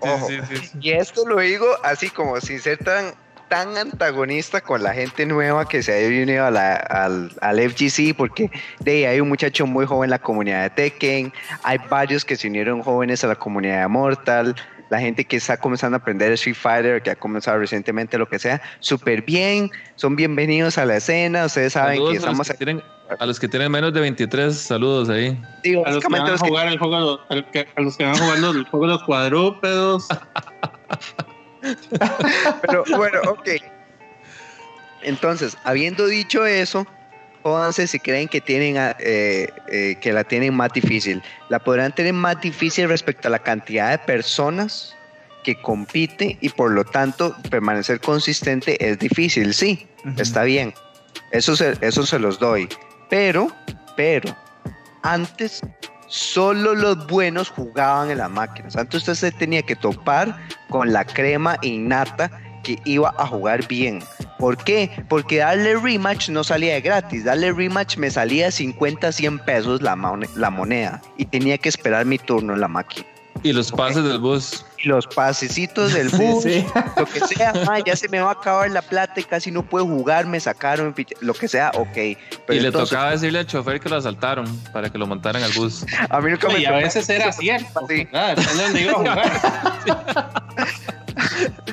[0.00, 0.26] ojo.
[0.28, 0.78] Sí, sí, sí.
[0.80, 3.14] Y esto lo digo así como sin ser tan,
[3.50, 8.14] tan antagonista con la gente nueva que se ha unido a la- al, al FGC,
[8.16, 8.48] porque
[8.78, 11.32] de ahí hay un muchacho muy joven en la comunidad de Tekken,
[11.64, 14.54] hay varios que se unieron jóvenes a la comunidad de Mortal,
[14.88, 18.38] la gente que está comenzando a aprender Street Fighter, que ha comenzado recientemente lo que
[18.38, 22.48] sea, súper bien, son bienvenidos a la escena, ustedes saben Saludos que a, los estamos
[22.50, 22.82] que tienen,
[23.18, 25.36] a los que tienen menos de 23, saludos ahí.
[25.64, 27.44] digo, A los que van a jugar el juego, a los
[27.96, 30.06] que van a jugar los- el juego de los cuadrúpedos.
[32.62, 33.48] Pero bueno, ok.
[35.02, 36.86] Entonces, habiendo dicho eso,
[37.42, 41.22] jódanse si creen que tienen ah, eh, eh, que la tienen más difícil.
[41.48, 44.94] La podrán tener más difícil respecto a la cantidad de personas
[45.42, 49.54] que compite y por lo tanto permanecer consistente es difícil.
[49.54, 50.20] Sí, Ujú.
[50.20, 50.74] está bien.
[51.32, 52.68] Eso se, eso se los doy.
[53.08, 53.50] Pero,
[53.96, 54.36] pero,
[55.02, 55.62] antes
[56.10, 58.76] solo los buenos jugaban en las máquinas.
[58.76, 60.36] Antes usted se tenía que topar
[60.68, 62.30] con la crema innata
[62.64, 64.00] que iba a jugar bien.
[64.38, 64.90] ¿Por qué?
[65.08, 67.24] Porque darle rematch no salía de gratis.
[67.24, 71.00] Darle rematch me salía 50, 100 pesos la, mone- la moneda.
[71.16, 73.06] Y tenía que esperar mi turno en la máquina.
[73.42, 74.64] Y los pases del bus.
[74.78, 76.66] Y los pasecitos del Sí, bus, sí.
[76.96, 79.62] lo que sea, "Ma, ya se me va a acabar la plata y casi no
[79.62, 81.88] puedo jugar, me sacaron, piche-", lo que sea, ok.
[81.94, 82.16] Pero
[82.48, 85.84] y le tocaba decirle al chofer que lo asaltaron para que lo montaran al bus.
[86.08, 87.86] A mí nunca me Y a veces era cierto.
[87.88, 88.06] Sí.
[88.10, 89.40] Iba a jugar.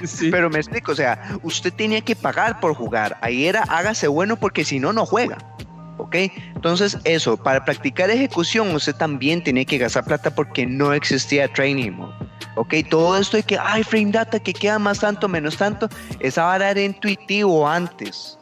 [0.05, 0.29] Sí.
[0.31, 3.17] Pero me explico, o sea, usted tenía que pagar por jugar.
[3.21, 5.37] Ahí era hágase bueno porque si no, no juega.
[5.97, 6.15] ¿Ok?
[6.55, 11.91] Entonces, eso, para practicar ejecución, usted también tenía que gastar plata porque no existía training
[11.91, 12.13] mode.
[12.55, 12.75] ¿Ok?
[12.89, 15.89] Todo esto de que, ay, frame data, que queda más tanto, menos tanto,
[16.19, 18.37] esa vara era intuitivo antes.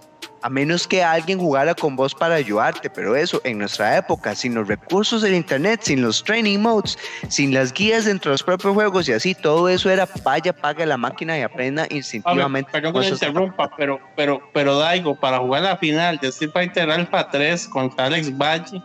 [0.46, 4.54] A menos que alguien jugara con vos para ayudarte, pero eso en nuestra época, sin
[4.54, 8.76] los recursos del internet, sin los training modes, sin las guías dentro de los propios
[8.76, 12.70] juegos y así, todo eso era vaya, pague la máquina y aprenda ver, instintivamente.
[12.72, 16.92] perdón que me interrumpa, pero, pero, pero Daigo, para jugar la final de Street Fighter
[16.92, 18.80] Alpha 3 contra Alex Valle,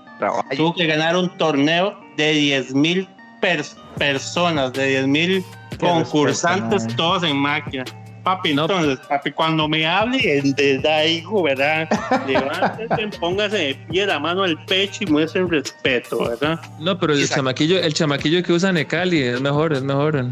[0.56, 3.06] tuvo que ganar un torneo de 10.000
[3.42, 5.44] pers- personas, de 10.000
[5.78, 7.84] concursantes, respeto, todos en máquina.
[8.22, 8.62] Papi, No.
[8.62, 11.88] entonces, papi, cuando me hable el de Daigo, ¿verdad?
[12.26, 16.60] Levántese, póngase de pie la mano al pecho y muestre respeto, ¿verdad?
[16.78, 17.36] No, pero el Exacto.
[17.40, 20.26] chamaquillo, el chamaquillo que usa Necali es mejor, es mejor.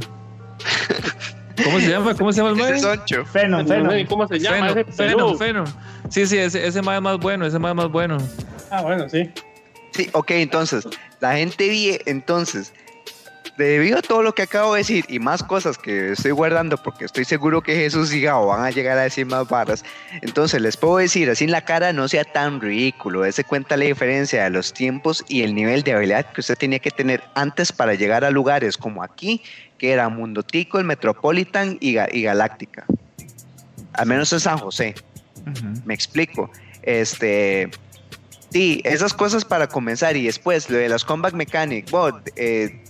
[1.64, 2.14] ¿Cómo se llama?
[2.14, 2.94] ¿Cómo se llama el Ese mae?
[2.94, 3.24] es Oncho.
[3.24, 4.06] Fenon, No sé Fenon.
[4.06, 4.56] ¿Cómo se llama?
[4.68, 5.34] Feno, ese Feno?
[5.34, 5.64] Feno.
[6.08, 8.18] Sí, sí, ese, ese mae es más bueno, ese mae es más bueno.
[8.70, 9.28] Ah, bueno, sí.
[9.92, 10.86] Sí, ok, entonces,
[11.20, 12.72] la gente vi, entonces,
[13.58, 17.04] debido a todo lo que acabo de decir y más cosas que estoy guardando porque
[17.04, 19.84] estoy seguro que Jesús y Gao van a llegar a decir más barras,
[20.22, 23.84] entonces les puedo decir, así en la cara no sea tan ridículo, ese cuenta la
[23.84, 27.72] diferencia de los tiempos y el nivel de habilidad que usted tenía que tener antes
[27.72, 29.42] para llegar a lugares como aquí,
[29.76, 32.84] que era Mundo Tico, el Metropolitan y, Ga- y Galáctica.
[33.92, 34.94] Al menos en San José.
[35.40, 35.80] Ujú.
[35.84, 36.50] Me explico.
[36.82, 37.68] Este.
[38.50, 42.82] Sí, esas cosas para comenzar y después lo de las comeback mechanic, bueno, eh,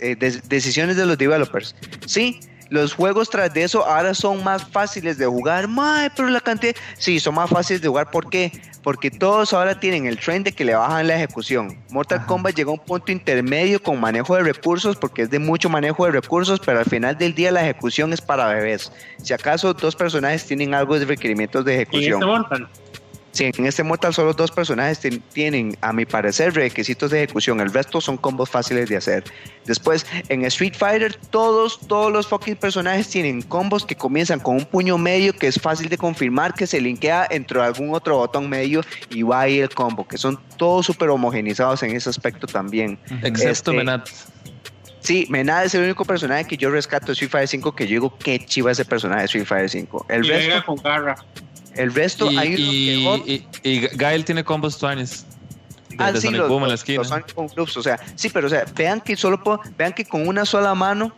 [0.00, 0.16] eh,
[0.48, 1.74] decisiones de los developers.
[2.06, 2.40] Sí,
[2.70, 6.74] los juegos tras de eso ahora son más fáciles de jugar, mae, pero la cantidad,
[6.98, 8.10] sí, son más fáciles de jugar.
[8.10, 8.52] ¿Por qué?
[8.82, 11.78] Porque todos ahora tienen el trend de que le bajan la ejecución.
[11.90, 12.26] Mortal Ajá.
[12.26, 16.04] Kombat llegó a un punto intermedio con manejo de recursos, porque es de mucho manejo
[16.04, 18.92] de recursos, pero al final del día la ejecución es para bebés.
[19.22, 22.22] Si acaso dos personajes tienen algo de requerimientos de ¿Quién ejecución.
[22.22, 22.68] este Mortal?
[23.32, 25.00] Sí, en este Mortal solo dos personajes
[25.32, 27.60] tienen, a mi parecer, requisitos de ejecución.
[27.60, 29.24] El resto son combos fáciles de hacer.
[29.66, 34.64] Después, en Street Fighter, todos, todos los fucking personajes tienen combos que comienzan con un
[34.64, 38.80] puño medio que es fácil de confirmar que se linkea entre algún otro botón medio
[39.10, 42.98] y va ahí el combo, que son todos súper homogenizados en ese aspecto también.
[43.22, 44.08] Excepto Este, Menat.
[45.00, 47.90] Sí, Menada es el único personaje que yo rescato de Street Fighter 5 que yo
[47.90, 50.06] digo qué chiva ese personaje de Street Fighter 5.
[50.08, 51.16] El Y resto, con garra.
[51.78, 55.24] El resto Y, hay unos que y, y, y Gael tiene combos tuanes.
[55.88, 56.98] De, Ah, de sí, Sonic los, Boom en la esquina.
[56.98, 59.92] los Sonic Boom Clubs, o sea, sí, pero o sea, vean que solo puedo, vean
[59.94, 61.12] que con una sola mano,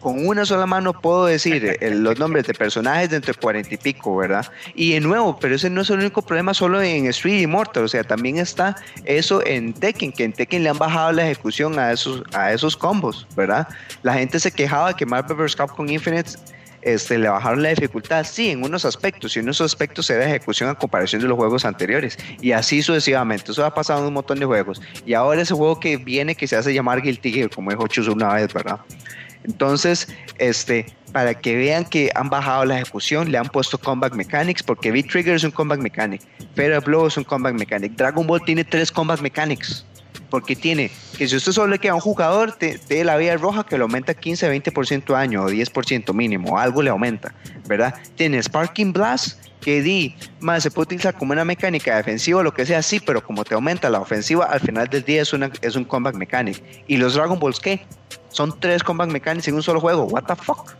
[0.00, 3.74] con una sola mano puedo decir eh, el- los nombres de personajes de entre cuarenta
[3.74, 4.46] y pico, ¿verdad?
[4.74, 7.88] Y de nuevo, pero ese no es el único problema solo en Street Immortal, o
[7.88, 11.90] sea, también está eso en Tekken, que en Tekken le han bajado la ejecución a
[11.90, 13.66] esos, a esos combos, ¿verdad?
[14.02, 15.56] La gente se quejaba que Marvel vs.
[15.56, 16.32] Capcom Infinite
[16.84, 20.68] este, le bajaron la dificultad, sí, en unos aspectos, y en unos aspectos era ejecución
[20.68, 24.38] a comparación de los juegos anteriores, y así sucesivamente, eso ha pasado en un montón
[24.38, 27.70] de juegos, y ahora ese juego que viene que se hace llamar Guilty Gear, como
[27.70, 28.78] dijo Chus una vez, ¿verdad?
[29.44, 34.62] Entonces, este, para que vean que han bajado la ejecución, le han puesto Combat Mechanics,
[34.62, 36.22] porque V-Trigger es un Combat Mechanic,
[36.54, 39.86] Fatal Blow es un Combat Mechanic, Dragon Ball tiene tres Combat Mechanics,
[40.34, 43.62] porque tiene que si usted solo le queda un jugador, te da la vía roja
[43.62, 47.32] que le aumenta 15, 20% año o 10% mínimo, algo le aumenta,
[47.68, 47.94] ¿verdad?
[48.16, 52.52] Tiene Sparking Blast, que di, más se puede utilizar como una mecánica defensiva o lo
[52.52, 55.52] que sea, sí, pero como te aumenta la ofensiva, al final del día es, una,
[55.62, 56.60] es un combat mechanic.
[56.88, 57.86] ¿Y los Dragon Balls qué?
[58.30, 60.72] Son tres combat mechanics en un solo juego, what the fuck?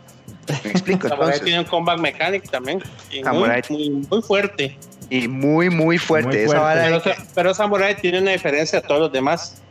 [0.65, 1.45] Me explico, Samurai entonces.
[1.45, 2.83] tiene un combat mechanic también.
[3.31, 4.77] muy, muy, muy fuerte.
[5.09, 6.27] Y muy, muy fuerte.
[6.27, 6.63] Muy Esa fuerte.
[6.63, 9.61] vara de Pero, pero Samurai tiene una diferencia a todos los demás.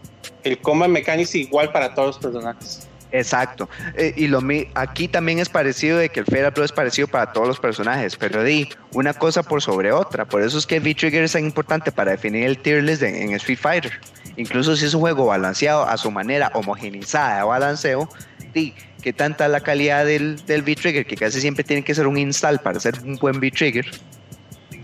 [0.43, 2.87] El combat mechanic es igual para todos los personajes.
[3.15, 3.69] Exacto.
[3.97, 4.41] Eh, y lo
[4.75, 8.17] aquí también es parecido de que el Fatal Blow es parecido para todos los personajes,
[8.17, 10.25] pero di una cosa por sobre otra.
[10.25, 13.33] Por eso es que V-Trigger es tan importante para definir el tier list en, en
[13.35, 13.93] Street Fighter.
[14.37, 18.09] Incluso si es un juego balanceado a su manera, homogenizada de balanceo,
[18.53, 22.19] di, qué tanta la calidad del, del V-Trigger, que casi siempre tiene que ser un
[22.19, 23.87] install para ser un buen V-Trigger,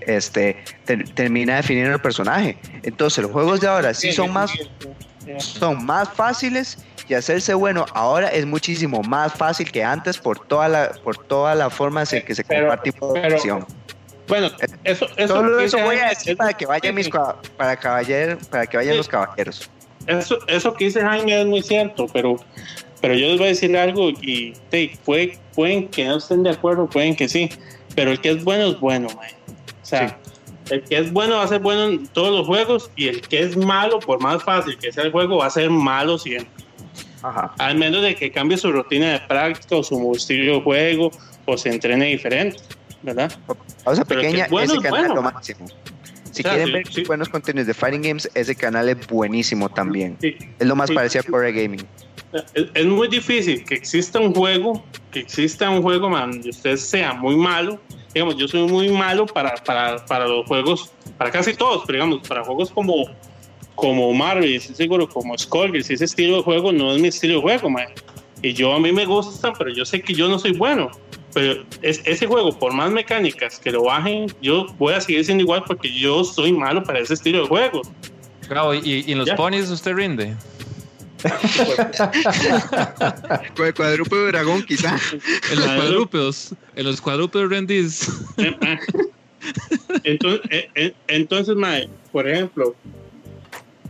[0.02, 0.56] este,
[1.14, 2.56] termina definiendo el personaje.
[2.82, 4.52] Entonces, los juegos de ahora sí son más,
[5.38, 6.78] son más fáciles
[7.08, 11.56] y hacerse bueno ahora es muchísimo más fácil que antes por toda la, por toda
[11.56, 13.66] la forma en que se comparte información.
[14.28, 14.48] Bueno,
[14.84, 17.10] eso, eso, Solo eso voy a decir para que vayan mis
[17.56, 19.68] para caballer, para que vayan los caballeros.
[20.06, 22.36] Eso, eso que dice Jaime es muy cierto, pero,
[23.00, 24.54] pero yo les voy a decir algo y
[25.04, 27.50] pueden que no estén de acuerdo, pueden que sí,
[27.96, 29.39] pero el que es bueno es bueno, O
[29.90, 30.18] sea,
[30.70, 33.40] el que es bueno va a ser bueno en todos los juegos y el que
[33.40, 36.50] es malo, por más fácil que sea el juego, va a ser malo siempre.
[37.22, 37.52] Ajá.
[37.58, 41.10] Al menos de que cambie su rutina de práctica o su estilo de juego
[41.44, 42.58] o se entrene diferente.
[43.02, 43.32] ¿verdad?
[43.94, 45.66] sea, pequeña, ese canal es lo máximo.
[46.32, 50.16] Si quieren ver buenos contenidos de Fighting Games, ese canal es buenísimo también.
[50.20, 51.84] es lo más parecido a Core Gaming.
[52.74, 57.36] Es, muy difícil que exista un juego, que exista un juego donde usted sea muy
[57.36, 57.80] malo.
[58.12, 62.26] Digamos, yo soy muy malo para, para, para los juegos, para casi todos, pero digamos,
[62.26, 63.06] para juegos como,
[63.74, 67.70] como Marvel, seguro, como Skullgirls, ese estilo de juego no es mi estilo de juego,
[67.70, 67.86] man.
[68.42, 70.90] Y yo a mí me gustan, pero yo sé que yo no soy bueno.
[71.32, 75.42] Pero es, ese juego, por más mecánicas que lo bajen, yo voy a seguir siendo
[75.44, 77.82] igual porque yo soy malo para ese estilo de juego.
[78.48, 80.34] Claro, y, y en los ponies usted rinde.
[83.56, 84.96] Con el cuadrúpedo dragón, quizá.
[85.50, 86.54] En los cuadrúpedos.
[86.76, 88.08] En los cuadrúpedos rendís.
[90.04, 91.56] entonces, eh, eh, entonces
[92.12, 92.74] por ejemplo,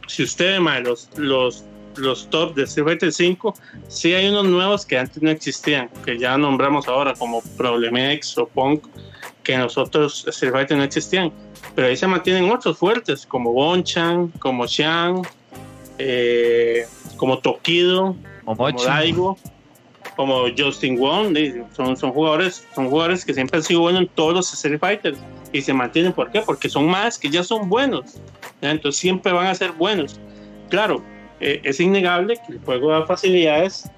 [0.06, 1.64] si usted, mae, los, los
[1.96, 3.54] los top de Street Fighter 5,
[3.88, 8.46] sí hay unos nuevos que antes no existían, que ya nombramos ahora como Problemex o
[8.46, 8.86] Punk,
[9.42, 11.32] que nosotros Street Fighter no existían.
[11.74, 15.26] Pero ahí se mantienen otros fuertes, como Bonchan, como Xiang,
[15.98, 16.86] eh,
[17.20, 18.16] como Tokido,
[18.46, 19.36] como Daigo,
[20.16, 21.36] como Justin Wong.
[21.76, 25.18] Son, son, jugadores, son jugadores que siempre han sido buenos en todos los Street Fighters
[25.52, 26.14] y se mantienen.
[26.14, 26.40] ¿Por qué?
[26.40, 28.14] Porque son más que ya son buenos.
[28.62, 30.18] Entonces siempre van a ser buenos.
[30.70, 31.04] Claro,
[31.40, 33.90] eh, es innegable que el juego da facilidades,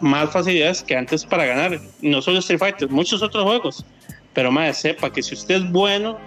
[0.00, 1.78] más facilidades que antes para ganar.
[2.00, 3.84] No solo Street Fighter, muchos otros juegos.
[4.32, 6.18] Pero más sepa que si usted es bueno,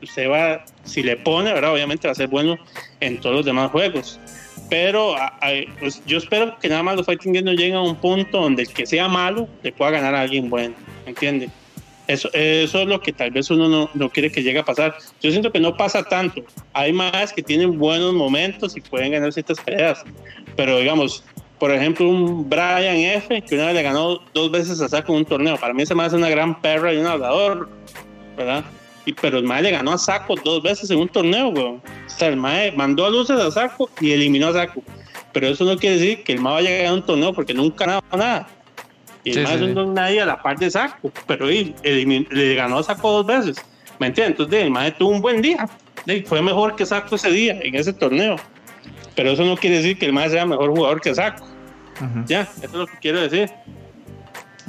[0.00, 1.74] usted va, si le pone, ¿verdad?
[1.74, 2.56] Obviamente va a ser bueno
[3.00, 4.18] en todos los demás juegos.
[4.72, 5.16] Pero
[5.80, 8.62] pues, yo espero que nada más los fighting games no lleguen a un punto donde
[8.62, 10.74] el que sea malo le pueda ganar a alguien bueno,
[11.04, 11.50] ¿entiende?
[12.08, 14.96] Eso, eso es lo que tal vez uno no, no, quiere que llegue a pasar.
[15.20, 16.42] Yo siento que no pasa tanto.
[16.72, 20.02] Hay más que tienen buenos momentos y pueden ganar ciertas peleas.
[20.56, 21.22] Pero digamos,
[21.58, 25.26] por ejemplo, un Brian F, que una vez le ganó dos veces a Saco un
[25.26, 25.58] torneo.
[25.58, 27.68] Para mí se me hace una gran perra y un hablador,
[28.38, 28.64] ¿verdad?
[29.04, 31.82] Y, pero el Mae le ganó a Saco dos veces en un torneo, weón.
[32.06, 34.82] O sea, el Mae mandó a luces a Saco y eliminó a Saco.
[35.32, 37.86] Pero eso no quiere decir que el Mae vaya a ganar un torneo porque nunca
[37.86, 38.48] ganaba nada.
[39.24, 42.78] Y el sí, es un nadie a la par de Saco, pero él, le ganó
[42.78, 43.64] a Saco dos veces.
[43.98, 44.32] ¿Me entiendes?
[44.32, 45.68] Entonces el Mae tuvo un buen día.
[46.26, 48.36] Fue mejor que Saco ese día, en ese torneo.
[49.14, 51.46] Pero eso no quiere decir que el Mae sea mejor jugador que Saco.
[52.26, 53.50] Ya, eso es lo que quiero decir.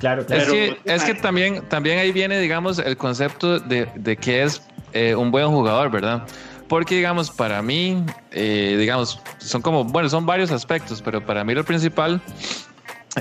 [0.04, 0.44] Claro, claro.
[0.44, 4.62] Es que, es que también, también ahí viene, digamos, el concepto de, de que es
[4.92, 6.28] eh, un buen jugador, ¿verdad?
[6.68, 11.54] Porque, digamos, para mí, eh, digamos, son como, bueno, son varios aspectos, pero para mí
[11.54, 12.20] lo principal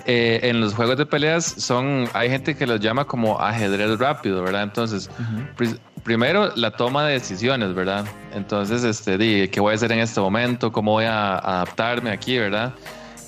[0.07, 4.43] eh, en los juegos de peleas son, hay gente que los llama como ajedrez rápido,
[4.43, 4.65] ¿verdad?
[4.65, 5.09] Entonces,
[6.03, 8.07] primero la toma de decisiones, ¿verdad?
[8.35, 10.73] Entonces, este, di, ¿qué voy a hacer en este momento?
[10.73, 12.75] ¿Cómo voy a adaptarme aquí, ¿verdad?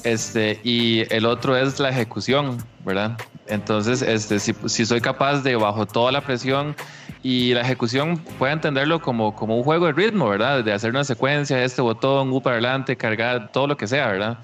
[0.02, 3.16] Este, y el otro es la ejecución, ¿verdad?
[3.46, 6.74] Entonces, este, si, si soy capaz de, bajo toda la presión,
[7.24, 10.62] y la ejecución puede entenderlo como, como un juego de ritmo, ¿verdad?
[10.62, 14.38] De hacer una secuencia, este botón, U para adelante, cargar, todo lo que sea, ¿verdad?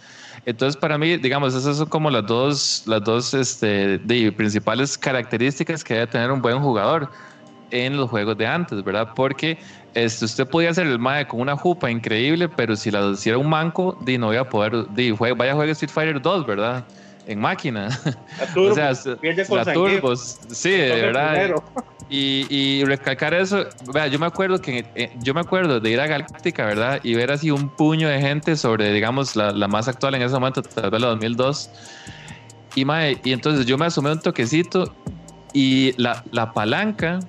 [0.46, 5.84] Entonces, para mí, digamos, esas son como las dos, las dos este, de, principales características
[5.84, 7.10] que debe tener un buen jugador
[7.70, 9.10] en los juegos de antes, ¿verdad?
[9.14, 9.58] Porque
[9.92, 13.50] este, usted podía hacer el MAE con una jupa increíble, pero si la hiciera un
[13.50, 16.86] manco, di, no voy a poder, di, vaya a jugar Street Fighter 2, ¿verdad?
[17.30, 17.88] En máquina.
[18.56, 21.54] o sea, la turbos, sí, de verdad.
[22.08, 26.08] Y, recalcar eso, vea, yo me acuerdo que eh, yo me acuerdo de ir a
[26.08, 26.98] Galáctica, ¿verdad?
[27.04, 30.34] Y ver así un puño de gente sobre, digamos, la, la más actual en ese
[30.34, 31.70] momento, tal vez la 2002.
[32.74, 34.92] Y, mae, y entonces yo me asumí un toquecito
[35.52, 37.20] y la, la palanca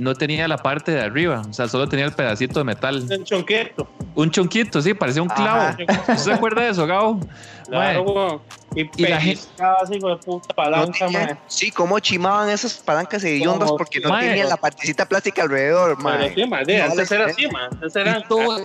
[0.00, 3.06] no tenía la parte de arriba, o sea, solo tenía el pedacito de metal.
[3.08, 3.88] Un chonquito.
[4.14, 5.76] Un chonquito, sí, parecía un clavo.
[5.78, 7.20] ¿Usted se acuerda de eso, Gabo?
[7.68, 8.42] Claro,
[8.74, 9.42] Y, y la gente
[9.82, 14.56] así con puta palanca, no Sí, cómo chimaban esas palancas hediondas porque no tenía la
[14.56, 16.30] partecita plástica alrededor, man.
[16.34, 17.68] Sí, man, antes era así, man.
[17.72, 18.62] Antes era, todo,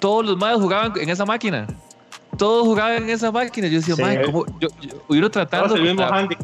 [0.00, 1.66] todos los madres jugaban en esa máquina.
[2.36, 3.66] todos jugaban en esa máquina.
[3.68, 4.02] Yo decía, Sí.
[4.02, 4.44] mae, ¿cómo?
[4.60, 5.66] Yo, yo, uno tratando.
[5.68, 6.36] Todos el mismo contra- handy.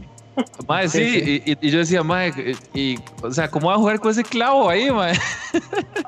[0.69, 2.33] Mae, sí, Sí, Y, y- y yo decía, mae,
[2.75, 5.13] y, o sea, ¿cómo va a jugar con ese clavo ahí, mae?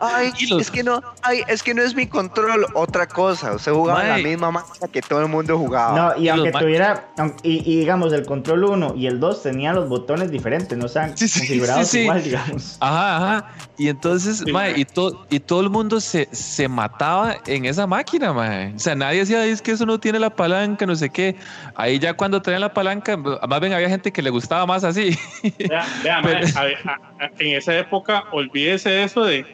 [0.00, 3.52] Ay, los- es que no, ay, es que no es mi control, otra cosa.
[3.54, 4.22] Usted jugaba en Mae.
[4.22, 5.96] la misma máquina que todo el mundo jugaba.
[6.14, 7.08] No, y Y aunque tuviera,
[7.42, 11.16] y, y digamos, el control 1 y el 2 tenían los botones diferentes, no estaban
[11.16, 12.02] Sí, sí, configurados sí, sí.
[12.02, 12.76] igual, digamos.
[12.80, 13.50] Ajá, ajá.
[13.78, 17.86] Y entonces, Sí, mae, y, todo y todo el mundo se, se mataba en esa
[17.86, 18.74] máquina, mae.
[18.74, 21.36] O sea, nadie decía, "Ay, es que eso no tiene la palanca, no sé qué.
[21.74, 25.16] Ahí ya cuando traían la palanca, más bien había gente que le gustaba más así.
[25.58, 29.44] Vea, vea, Pero- a ver, a- a- en esa época, olvídese eso de,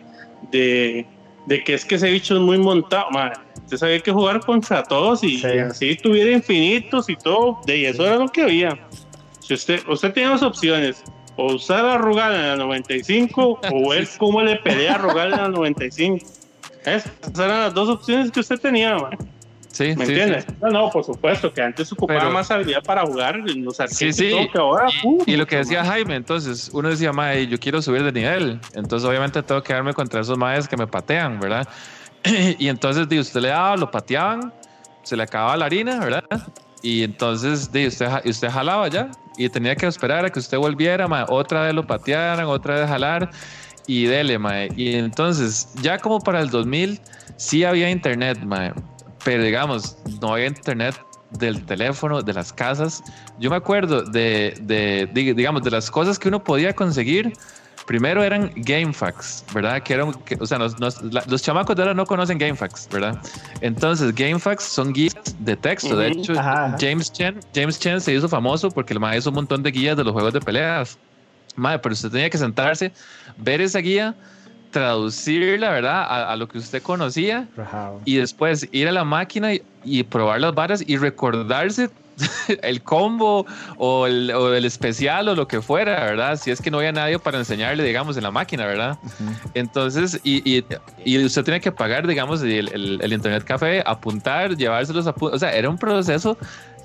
[0.51, 1.07] de,
[1.47, 3.11] de que es que ese bicho es muy montado.
[3.11, 3.33] mae.
[3.65, 5.47] Usted sabía que jugar contra todos y, Sí.
[5.55, 7.61] y así tuviera infinitos y todo.
[7.67, 8.79] De y eso era lo que había.
[9.41, 11.03] Si usted, usted tenía dos opciones.
[11.37, 15.39] O usar a Rugal en la 95 o ver cómo le pelea a Rugal en
[15.41, 16.27] la 95.
[16.85, 19.17] Esas eran las dos opciones que usted tenía, mae.
[19.73, 20.45] Sí, ¿Me sí, entiendes?
[20.47, 20.55] sí.
[20.61, 23.99] No, no, por supuesto que antes ocupaba Pero- más habilidad para jugar en los arcades
[24.17, 24.49] Sí, y sí.
[24.53, 25.83] que ahora, uh, Y lo que decía.
[25.85, 28.61] Jaime, entonces, uno decía, mae, yo quiero subir de nivel.
[28.75, 31.67] Entonces, obviamente, tengo que darme contra esos maes que me patean, ¿verdad?
[32.59, 34.53] y entonces, di, usted le daba, lo pateaban,
[35.03, 36.25] se le acababa la harina, ¿verdad?
[36.83, 39.11] Y entonces, di, usted, y usted jalaba ya.
[39.39, 42.89] Y tenía que esperar a que usted volviera, mae, otra vez lo patearan, otra vez
[42.89, 43.31] jalar.
[43.87, 44.69] Y dele, mae.
[44.77, 47.01] Y entonces, ya como para el 2000,
[47.37, 48.73] sí había internet, mae.
[49.25, 50.95] Pero digamos, no había internet
[51.31, 53.03] del teléfono, de las casas.
[53.39, 57.33] Yo me acuerdo de, de, dig- digamos, de las cosas que uno podía conseguir.
[57.87, 59.83] Primero eran GameFAQs, ¿verdad?
[59.83, 62.89] Que eran, que- o sea, nos- nos- la- los chamacos de ahora no conocen GameFAQs,
[62.93, 63.19] ¿verdad?
[63.61, 65.97] Entonces, GameFAQs son guías de texto.
[65.97, 66.77] De hecho, Ajá, ajá.
[66.81, 69.97] James Chen, James Chen se hizo famoso porque el mae hizo un montón de guías
[69.97, 70.97] de los juegos de peleas.
[71.57, 72.93] Mae, pero usted tenía que sentarse,
[73.37, 74.15] ver esa guía,
[74.73, 76.03] traducirla, ¿verdad?
[76.03, 78.01] A, a lo que usted conocía Rajado.
[78.05, 81.91] y después ir a la máquina y, y probar las varas y recordarse
[82.63, 83.47] el combo
[83.77, 86.37] o el, o el especial o lo que fuera, ¿verdad?
[86.37, 88.99] Si es que no había nadie para enseñarle, digamos, en la máquina, ¿verdad?
[89.03, 89.33] Ujú.
[89.55, 90.65] Entonces, y, y,
[91.05, 95.15] y usted tiene que pagar, digamos, el, el- el internet café, apuntar, llevárselos a...
[95.19, 96.37] O sea, era un proceso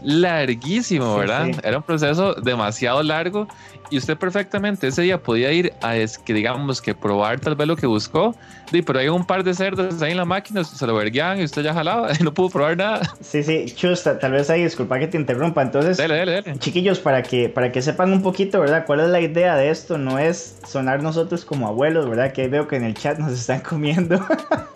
[0.01, 1.45] larguísimo, Sí, ¿verdad?
[1.53, 1.59] sí.
[1.63, 3.47] Era un proceso demasiado largo
[3.89, 7.67] y usted perfectamente ese día podía ir a, es que digamos, que probar tal vez
[7.67, 8.35] lo que buscó,
[8.71, 11.43] y, pero hay un par de cerdos ahí en la máquina, se lo verguían y
[11.43, 13.01] usted ya jalaba y no pudo probar nada.
[13.21, 15.61] Sí, sí, Chusta, tal vez ahí, disculpa que te interrumpa.
[15.61, 16.59] Entonces, Dele, dele, dele.
[16.59, 18.85] chiquillos, para que, para que sepan un poquito, ¿verdad?
[18.85, 19.97] ¿Cuál es la idea de esto?
[19.97, 22.33] No es sonar nosotros como abuelos, ¿verdad?
[22.33, 24.19] Que veo que en el chat nos están comiendo.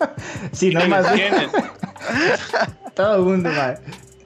[0.52, 1.34] Sino más bien
[2.94, 3.78] todo el mundo, madre.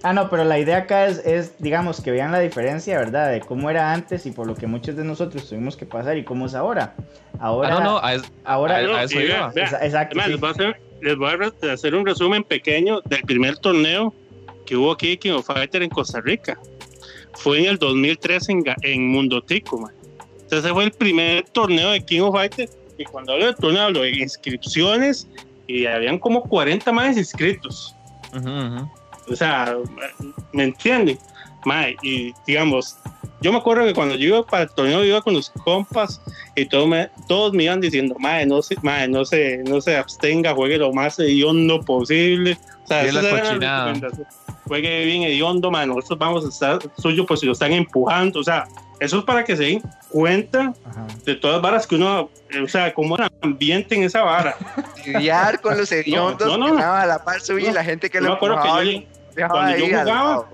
[0.08, 3.32] Ah, no, pero la idea acá es, es, digamos, que vean la diferencia, ¿verdad?
[3.32, 6.22] De cómo era antes y por lo que muchos de nosotros tuvimos que pasar y
[6.22, 6.94] cós es ahora.
[7.40, 9.34] Ahora, Ah, no, no, a es- ahora, a- No, a eso iba.
[9.34, 10.30] vea, vea, Exa- exacto, además, sí.
[10.30, 14.14] les, voy a hacer, les voy a hacer un resumen pequeño del primer torneo
[14.64, 16.56] que hubo aquí King of Fighter en Costa Rica.
[17.34, 19.92] Fue en el 2003 en, en Mundo Tico, man.
[20.34, 22.68] Entonces ese fue el primer torneo de King of Fighter.
[22.96, 25.26] Y cuando hablo de torneo, hablo de inscripciones
[25.66, 27.92] y habían como 40 más inscritos.
[28.32, 28.88] Ujú, ujú.
[29.30, 29.76] O sea,
[30.52, 31.18] ¿me entienden?
[31.64, 32.96] Mae, y digamos,
[33.40, 36.20] yo me acuerdo que cuando yo iba para el torneo, iba con los compas
[36.54, 39.96] y todo me- todos me iban diciendo, mae, no se, mae, no se, no se
[39.96, 42.56] abstenga, juegue lo más hediondo posible.
[42.84, 43.92] O sea, Sí, es la.
[44.68, 48.40] Juegue bien hediondo, mae, nosotros vamos a estar suyo por si lo están empujando.
[48.40, 48.64] O sea,
[48.98, 51.06] eso es para que se den cuenta Ajá.
[51.24, 54.56] de todas las varas que uno, eh, o sea, cómo el ambiente en esa vara.
[55.06, 56.92] Lidiar con los hediondos no, no, no.
[56.92, 59.02] a la par suya y la gente que Yo lo me acuerdo que yo,
[59.48, 60.46] cuando yo jugaba,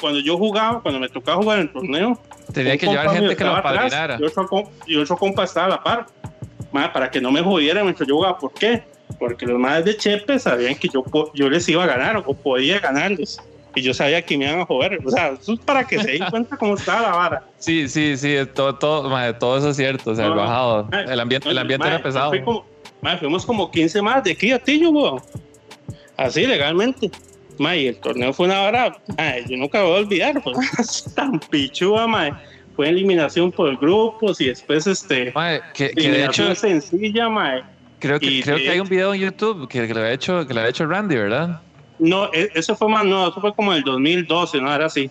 [0.00, 2.20] cuando yo jugaba, cuando me tocaba jugar en el torneo,
[2.52, 4.18] Tenía que llevar gente que lo apadrinara.
[4.20, 4.48] Y otro,
[4.86, 6.06] y otro compa estaba a la par.
[6.72, 8.38] Ma, para que no me jodieran mientras yo jugaba.
[8.38, 8.82] ¿Por qué?
[9.18, 11.04] Porque los madres de Chepe sabían que yo,
[11.34, 13.38] yo les iba a ganar o podía ganarles.
[13.74, 14.98] Y yo sabía que me iban a joder.
[15.04, 17.42] O sea, eso es para que se den cuenta cómo estaba la vara.
[17.58, 20.10] Sí, sí, sí, todo, todo, mae, todo eso es cierto.
[20.12, 20.42] O sea, el No, no.
[20.42, 20.84] bajado.
[20.90, 22.30] Mae, El ambiente, el ambiente ma, era pesado.
[22.30, 22.64] fui como-
[23.20, 25.20] fuimos como 15 más de aquí a Tillo, weón.
[26.16, 27.10] Así, legalmente.
[27.58, 28.96] Ma, y el torneo fue una vara.
[29.16, 30.42] ma, yo nunca voy a olvidar.
[30.42, 32.40] Pues, tan pichuda, ma.
[32.74, 35.32] Fue eliminación por grupos y después este.
[35.34, 37.62] Mae, que, que de hecho, sencilla, ma.
[37.98, 40.12] creo que, y creo de que hay un video en YouTube que, que lo había
[40.12, 41.62] hecho, que lo había hecho Randy, ¿verdad?
[41.98, 45.10] No, e- eso fue más, no, eso fue como el 2012, no era así.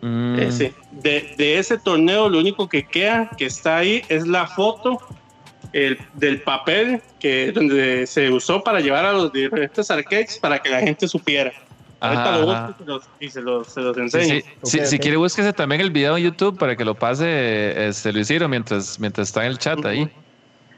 [0.00, 0.74] Mm, Ese.
[0.90, 4.98] De, de ese torneo, lo único que queda, que está ahí, es la foto
[5.72, 10.68] el- del papel que donde se usó para llevar a los diferentes arcades para que
[10.70, 11.52] la gente supiera.
[12.00, 14.34] Ahorita lo busco y se los, y se los, se los Sí, enseño.
[14.40, 14.44] sí.
[14.62, 18.12] Si- Ok, Si quiere, búsquese también el video en YouTube para que lo pase este,
[18.12, 20.08] Luis Ciro mientras, mientras está en el chat ahí.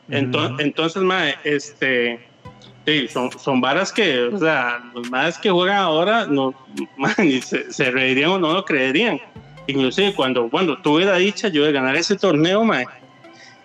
[0.09, 2.21] Entonces, entonces mae, este,
[2.85, 6.53] Sí, son, son varas que, o sea, los más que juegan ahora no,
[7.45, 9.21] se, se, reirían o no lo creerían.
[9.69, 12.85] Inclusive cuando, cuando tuve la dicha yo de ganar ese torneo, man,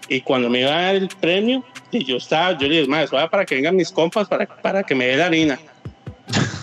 [0.09, 3.29] y cuando me iba a dar el premio, y yo estaba, yo le dije, va
[3.29, 5.59] para que vengan mis compas para, para que me dé la harina.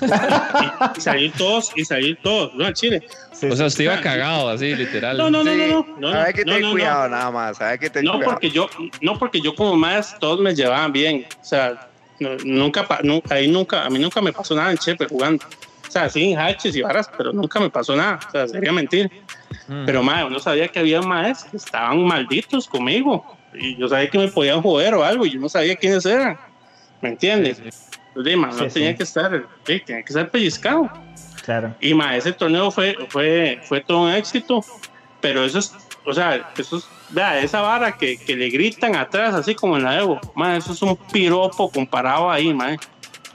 [0.02, 0.04] y,
[0.98, 2.66] y, salir todos, y salir todos, ¿no?
[2.66, 3.02] Al Chile.
[3.32, 5.16] Sí, o sea, usted iba cagado, así, literal.
[5.16, 5.66] No, no, no, no,
[5.98, 6.12] no.
[6.12, 7.16] no, que no, no, cuidado no.
[7.16, 8.32] nada más, que ten No, cuidado.
[8.32, 8.68] porque yo,
[9.00, 11.26] no porque yo como más todos me llevaban bien.
[11.40, 11.88] O sea,
[12.20, 15.44] no- nunca, pa- nu- ahí nunca, a mí nunca me pasó nada en Chepe jugando.
[15.94, 18.18] Sea, sí, haches y varas, pero nunca me pasó nada.
[18.26, 19.08] O sea, sería mentir.
[19.68, 19.84] Mm.
[19.86, 23.24] Pero más, uno sabía que había más que estaban malditos conmigo.
[23.54, 25.24] Y yo sabía que me podían joder o algo.
[25.24, 26.36] Y yo no sabía quiénes eran.
[27.00, 27.58] ¿Me entiendes?
[27.58, 28.00] Sí, sí.
[28.08, 30.90] Entonces, no Sí, tenía que estar, tenía que estar pellizcado.
[31.44, 31.72] Claro.
[31.80, 34.64] Y ma, ese torneo fue, fue, fue todo un éxito,
[35.20, 35.72] pero eso es,
[36.04, 39.84] o sea, eso es, vea, esa vara que, que le gritan atrás, así como en
[39.84, 42.76] la Evo, ma, eso es un piropo comparado ahí, ma.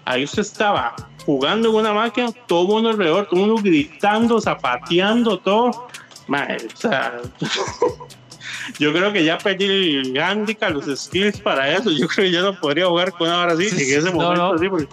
[0.10, 4.42] Ahí usted estaba jugando en una máquina, todo el mundo alrededor, todo el mundo gritando,
[4.42, 5.88] zapateando, todo.
[6.28, 7.22] Ma, o sea,
[8.80, 9.66] yo creo que ya perdí
[9.98, 11.92] el handicap, los skills para eso.
[11.92, 14.54] Yo creo que ya no podría jugar con así, Sí, en ese no, momento no.
[14.56, 14.88] así, porque-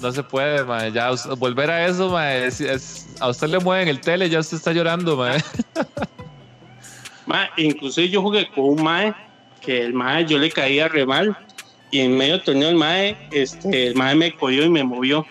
[0.00, 0.90] No se puede, mae.
[0.90, 4.56] Ya volver a eso, mae, es- es- a usted le mueven el tele, ya usted
[4.56, 5.38] está llorando, mae.
[7.26, 9.14] Ma, inclusive yo jugué con un mae
[9.60, 11.36] que el mae yo le caía re mal
[11.90, 15.24] y en medio torneo el mae, este, el mae me cogió y me movió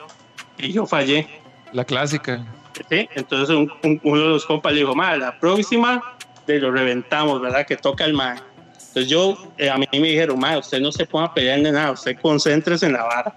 [0.58, 1.28] y yo fallé.
[1.74, 2.46] La clásica.
[2.90, 3.08] ¿sí?
[3.16, 6.16] Entonces un- un- uno de los compas le dijo, mae, la próxima
[6.46, 7.66] de lo reventamos, ¿verdad?
[7.66, 8.38] Que toca el mae.
[8.74, 11.72] Entonces yo, eh, a mí me dijeron, mae, usted no se ponga a pelear ni
[11.72, 13.36] nada, usted concéntrese en la vara.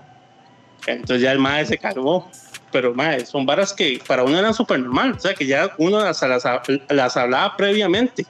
[0.86, 2.30] Entonces ya el mae se cargó.
[2.72, 5.98] Pero mae, son varas que para uno eran súper normal, o sea que ya uno
[6.00, 6.44] las, las,
[6.88, 8.24] las hablaba previamente.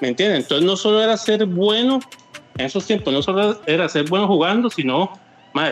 [0.00, 0.38] ¿Me entienden?
[0.38, 2.00] Entonces no solo era ser bueno
[2.58, 5.12] en esos tiempos, no solo era ser bueno jugando, sino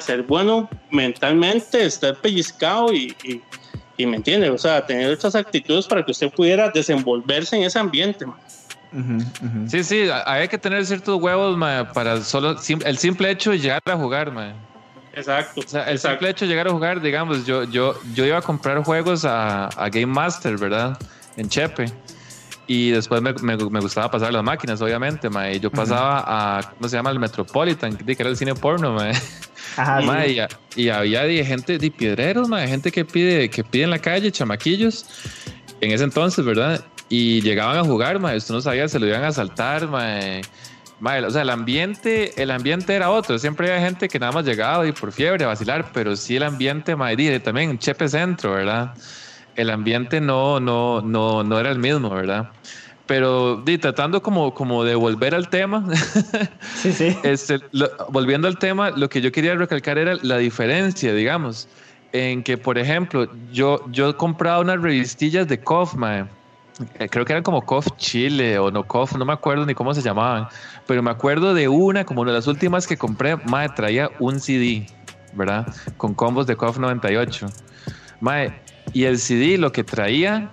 [0.01, 3.41] ser bueno mentalmente, estar pellizcado y, y,
[3.99, 7.79] y me entiende, o sea, tener estas actitudes para que usted pudiera desenvolverse en ese
[7.79, 8.25] ambiente.
[9.69, 13.59] Sí, sí, hay que tener ciertos huevos, mae, para solo sim- el simple hecho de
[13.59, 14.53] llegar a jugar, mae.
[15.13, 15.61] Exacto.
[15.65, 16.11] O sea, el exacto.
[16.17, 19.67] simple hecho de llegar a jugar, digamos, yo, yo, yo iba a comprar juegos a,
[19.67, 20.97] a Game Master, ¿verdad?
[21.37, 21.87] En Chepe.
[22.67, 25.57] Y después me, me, me gustaba pasar las máquinas, obviamente, mae.
[25.57, 27.11] Y yo pasaba a, ¿cómo se llama?
[27.11, 29.13] El Metropolitan, que era el cine porno, mae.
[29.77, 30.07] Ajá, sí.
[30.07, 30.31] Mae,
[30.77, 33.99] y, y había de gente de piedreros, mae, gente que pide, que pide en la
[33.99, 35.05] calle, chamaquillos,
[35.81, 36.83] en ese entonces, ¿verdad?
[37.11, 40.41] Y llegaban a jugar, mae, usted no sabía, se lo iban a asaltar, mae.
[41.01, 43.39] Mae, o sea, el ambiente, el ambiente era otro.
[43.39, 46.45] Siempre había gente que nada más llegaba y por fiebre a vacilar, pero sí el
[46.45, 48.95] ambiente, mae, di, también Chepe Centro, ¿verdad?
[49.57, 52.51] El ambiente no, no, no, no era el mismo, ¿verdad?
[53.07, 55.85] Pero di, tratando como, como de volver al tema,
[56.83, 57.17] Sí, sí.
[57.23, 61.69] este, lo- volviendo al tema, lo que yo quería recalcar era la diferencia, digamos,
[62.13, 66.25] en que, por ejemplo, yo, yo compraba unas revistillas de KOF, mae.
[66.99, 69.95] Eh, creo que eran como KOF Chile o no KOF, no me acuerdo ni cómo
[69.95, 70.49] se llamaban,
[70.87, 74.41] pero me acuerdo de una, como una de las últimas que compré, mae, traía un
[74.41, 74.87] CD,
[75.33, 75.67] ¿verdad?
[75.97, 77.49] Con combos de KOF 98.
[78.21, 80.51] Mae, y el CD lo que traía,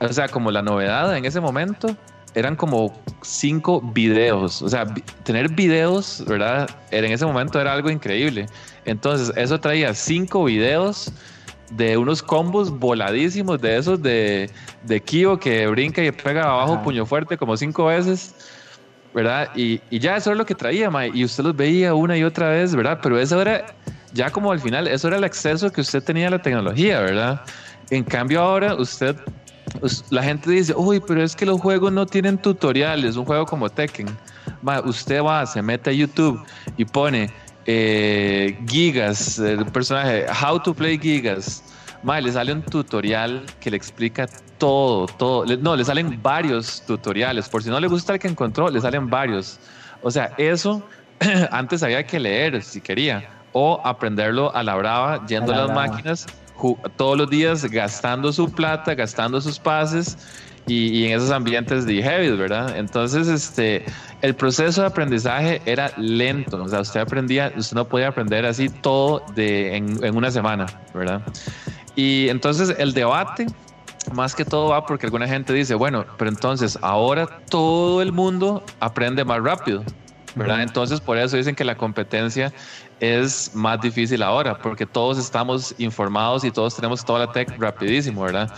[0.00, 1.96] o sea, como la novedad en ese momento,
[2.34, 2.92] eran como
[3.22, 4.60] cinco videos.
[4.62, 4.86] O sea,
[5.22, 6.68] tener videos, ¿verdad?
[6.90, 8.46] En ese momento era algo increíble.
[8.84, 11.12] Entonces, eso traía cinco videos
[11.70, 14.50] de unos combos voladísimos, de esos de,
[14.82, 16.82] de Kyo que brinca y pega abajo Ajá.
[16.82, 18.34] puño fuerte como cinco veces.
[19.14, 19.50] ¿Verdad?
[19.54, 22.24] Y, y ya eso era lo que traía, mae, y usted los veía una y
[22.24, 22.98] otra vez, ¿verdad?
[23.00, 23.64] Pero eso era,
[24.14, 27.40] ya como al final, eso era el acceso que usted tenía a la tecnología, ¿verdad?
[27.90, 29.16] En cambio ahora usted,
[29.82, 33.44] us- la gente dice, uy, pero es que los juegos no tienen tutoriales, un juego
[33.46, 34.20] como Tekken.
[34.62, 36.40] Ma, usted va, se mete a YouTube
[36.76, 37.30] y pone
[37.66, 41.62] eh, Gigas, el personaje, How to Play Gigas.
[42.02, 44.26] Ma, le sale un tutorial que le explica
[44.58, 45.44] todo, todo.
[45.56, 47.48] No, le salen varios tutoriales.
[47.48, 49.58] Por si no le gusta el que encontró, le salen varios.
[50.02, 50.86] O sea, eso
[51.50, 53.43] antes había que leer si quería.
[53.54, 55.86] O aprenderlo a la brava, yendo A a, la las brava.
[55.88, 56.26] máquinas,
[56.96, 60.18] todos los días gastando su plata, gastando sus pases
[60.66, 62.76] y, y en esos ambientes de heavy, ¿verdad?
[62.76, 63.84] Entonces, este,
[64.22, 66.62] el proceso de aprendizaje era lento.
[66.62, 70.66] O sea, usted aprendía, usted no podía aprender así todo de, en, en una semana,
[70.94, 71.22] ¿verdad?
[71.96, 73.46] Y entonces el debate,
[74.12, 78.64] más que todo va porque alguna gente dice, bueno, pero entonces ahora todo el mundo
[78.80, 79.84] aprende más rápido,
[80.34, 80.62] ¿verdad?
[80.62, 82.52] Entonces por eso dicen que la competencia
[83.00, 88.22] es más difícil ahora, porque todos estamos informados y todos tenemos toda la tech rapidísimo,
[88.22, 88.52] ¿verdad?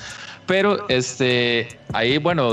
[0.46, 2.50] Pero este, ahí, bueno,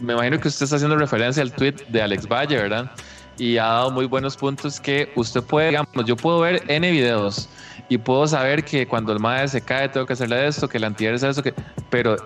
[0.00, 2.90] me imagino que usted está haciendo referencia al tweet de Alex Valle, ¿verdad?
[3.38, 7.48] y ha dado muy buenos puntos que usted puede, digamos, yo puedo ver N videos
[7.88, 10.84] y puedo saber que cuando el madre se cae tengo que hacerle esto, que el
[10.84, 11.54] antier es eso, que,
[11.90, 12.16] pero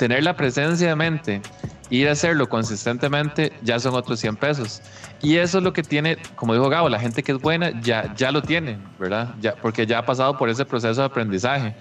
[0.00, 1.42] tener la presencia de mente,
[1.90, 4.80] ir a hacerlo consistentemente, ya son otros 100 pesos.
[5.20, 8.14] Y eso es lo que tiene, como dijo Gabo, la gente que es buena ya,
[8.14, 9.34] ya lo tiene, ¿verdad?
[9.42, 11.74] Ya, porque ya ha pasado por ese proceso de aprendizaje.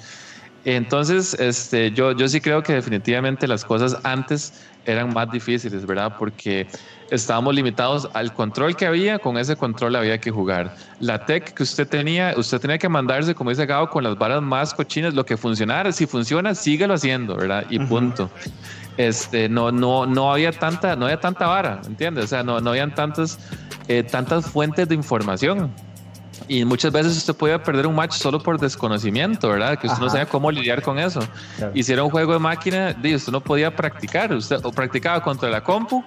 [0.65, 4.51] Entonces, este, yo, yo sí creo que definitivamente las cosas antes
[4.91, 6.15] eran más difíciles, ¿verdad?
[6.17, 6.67] Porque
[7.11, 10.75] estábamos limitados al control que había, con ese control había que jugar.
[10.99, 14.41] La tech que usted tenía, usted tenía que mandarse, como dice Gabo, con las varas
[14.41, 17.65] más cochinas, lo que funcionara, si funciona, síguelo haciendo, ¿verdad?
[17.69, 18.29] Y punto.
[18.97, 22.25] Este, no, no, no había tanta, no había tanta vara, ¿entiendes?
[22.25, 23.39] O sea, no, no habían tantas,
[23.87, 25.71] eh, tantas fuentes de información.
[26.47, 29.77] Y muchas veces usted podía perder un match solo por desconocimiento, ¿verdad?
[29.77, 31.19] Que usted no sabía cómo lidiar con eso.
[31.73, 34.33] Y si era un juego de máquina, usted no podía practicar.
[34.33, 36.03] Usted o practicaba contra la compu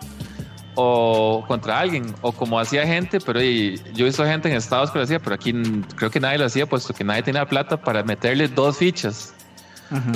[0.75, 4.99] o contra alguien, o como hacía gente, pero yo he visto gente en Estados que
[4.99, 5.53] lo hacía, pero aquí
[5.97, 9.35] creo que nadie lo hacía, puesto que nadie tenía plata para meterle dos fichas.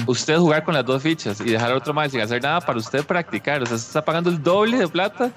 [0.06, 2.78] Usted jugar con las dos fichas y dejar a otro más sin hacer nada para
[2.78, 3.62] usted practicar.
[3.62, 5.30] O sea, se está pagando el doble de plata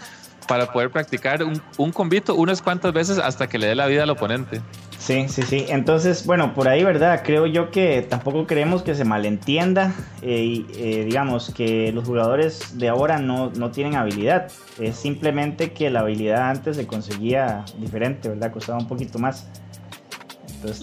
[0.50, 4.04] para poder practicar un, un combito unas cuantas veces hasta que le dé la vida
[4.04, 4.62] al oponente.
[4.98, 5.66] Sí, sí, sí.
[5.70, 7.22] Entonces, bueno, por ahí, ¿verdad?
[7.24, 9.94] Creo yo que tampoco queremos que se malentienda.
[10.22, 14.52] Eh, eh, digamos que los jugadores de ahora no, no, tienen habilidad.
[14.80, 18.52] Es simplemente que la habilidad antes se conseguía diferente, ¿verdad?
[18.52, 19.48] Costaba un poquito más.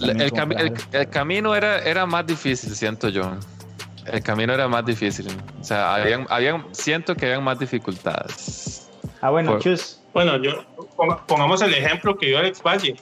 [0.01, 3.37] el, el, camino era, era más difícil, siento yo.
[4.05, 5.27] El camino era más difícil.
[5.59, 8.86] O sea, habían, habían, siento que habían más dificultades.
[9.21, 10.01] Ah, bueno, chus.
[10.13, 10.63] Bueno, yo
[11.27, 12.95] pongamos el ejemplo que dio Alex Valle.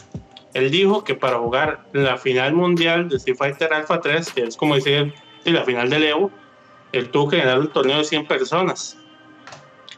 [0.54, 4.56] Él dijo que para jugar la final mundial de Street Fighter Alpha 3, que es
[4.56, 5.14] como decir
[5.44, 6.32] la final del Evo,
[6.94, 8.98] él tuvo que ganar un torneo de 100 personas.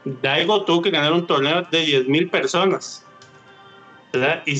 [0.03, 3.05] Daigo tuvo que ganar un torneo de 10.000 personas.
[4.13, 4.41] ¿verdad?
[4.45, 4.55] Y,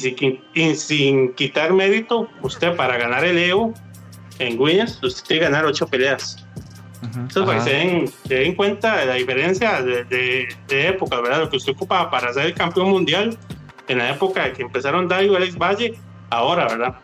[0.75, 3.73] sin quitar mérito, usted para ganar el Evo
[4.39, 6.46] en Winners, usted tiene que ganar 8 peleas.
[7.01, 10.03] Entonces, para que se den, cuenta de la diferencia de,
[10.67, 11.41] de, época, ¿verdad?
[11.41, 13.37] Lo que usted ocupaba para ser el campeón mundial
[13.87, 15.93] en la época de que empezaron Daigo y Alex Valle,
[16.29, 16.95] ahora, ¿verdad?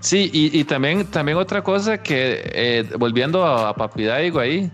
[0.00, 4.70] Sí, y, también, también otra cosa que, eh, volviendo a, Papi Daigo ahí,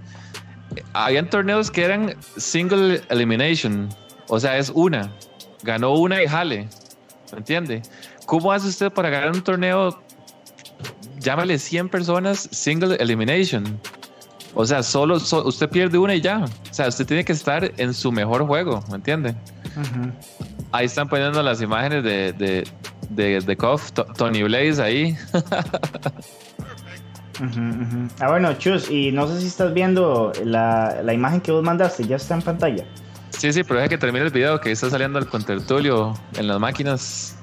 [0.92, 3.88] habían torneos que eran single elimination,
[4.28, 5.10] o sea, es una,
[5.62, 6.68] ganó una y jale,
[7.32, 7.80] ¿me entiende?
[8.26, 10.02] ¿Cómo hace usted para ganar un torneo
[11.22, 13.80] llámale 100 personas single elimination.
[14.54, 16.44] O sea, solo usted pierde una y ya.
[16.44, 19.34] O sea, usted tiene que estar en su mejor juego, ¿me entiende?
[20.72, 22.64] Ahí están poniendo las imágenes de, de,
[23.10, 23.56] de, de
[24.16, 25.16] Tony Blaze ahí.
[28.20, 32.06] Ah, bueno, Chus, y no sé si estás viendo la, la, imagen que vos mandaste,
[32.06, 32.84] ya está en pantalla.
[33.30, 36.60] Sí, sí, pero deja que termine el video que está saliendo el contertulio en las
[36.60, 37.36] máquinas.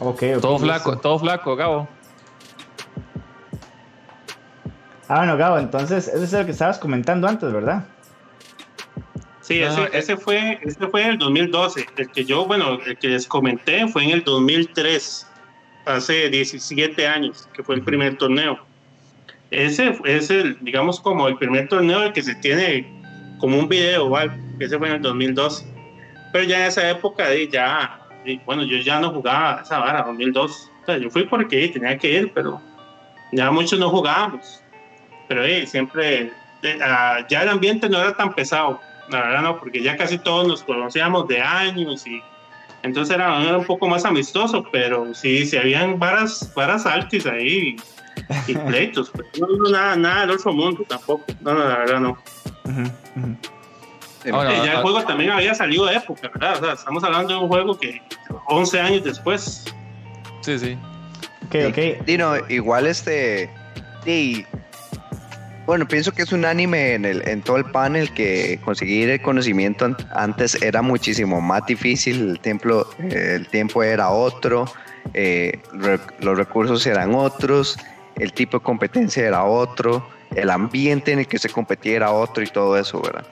[0.00, 1.88] Ok, Todo flaco, todo flaco, Gabo.
[5.08, 7.84] Ah, bueno, Gabo, entonces ese es el que estabas comentando antes, ¿verdad?
[9.40, 11.86] Sí, ese, ese, fue, ese fue el 2012.
[11.96, 15.26] El que yo, bueno, el que les comenté fue en el 2003,
[15.84, 18.58] hace 17 años, que fue el primer torneo.
[19.52, 22.92] Ese es el, digamos, como el primer torneo el que se tiene
[23.38, 24.32] como un video, ¿vale?
[24.58, 25.64] Ese fue en el 2012.
[26.32, 28.00] Pero ya en esa época, ya,
[28.44, 30.70] bueno, yo ya no jugaba esa vara, 2002.
[30.82, 32.60] O sea, yo fui porque tenía que ir, pero
[33.32, 34.60] ya muchos no jugábamos
[35.28, 36.32] pero siempre,
[36.62, 38.80] eh, ah, ya el ambiente no era tan pesado,
[39.10, 42.20] la verdad no, porque ya casi todos nos conocíamos de años y
[42.82, 47.76] entonces era, un poco más amistoso, pero sí, sí habían varas, varas altis ahí
[48.46, 52.18] y, pleitos, pero no, nada, nada del otro mundo tampoco, no, no la verdad no.
[54.24, 56.56] ya el juego también había salido de época, ¿verdad?
[56.56, 58.00] O sea, estamos hablando de un juego que
[58.46, 59.64] 11 años después.
[60.40, 60.78] Sí, sí.
[61.46, 62.04] Ok, ok.
[62.04, 63.50] Dino, igual este.
[64.04, 64.46] Sí,
[65.66, 69.20] bueno, pienso que es un anime en, el, en todo el panel que conseguir el
[69.20, 74.66] conocimiento antes era muchísimo más difícil, el, templo, el tiempo era otro,
[75.12, 75.58] eh,
[76.20, 77.76] los recursos eran otros,
[78.16, 82.42] el tipo de competencia era otro, el ambiente en el que se competía era otro
[82.44, 83.26] y todo eso, ¿verdad?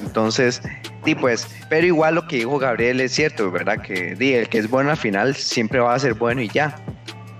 [0.00, 0.62] Entonces,
[1.04, 3.82] sí, pues, pero igual lo que dijo Gabriel es cierto, ¿verdad?
[3.82, 6.76] Que di, el que es bueno al final siempre va a ser bueno y ya.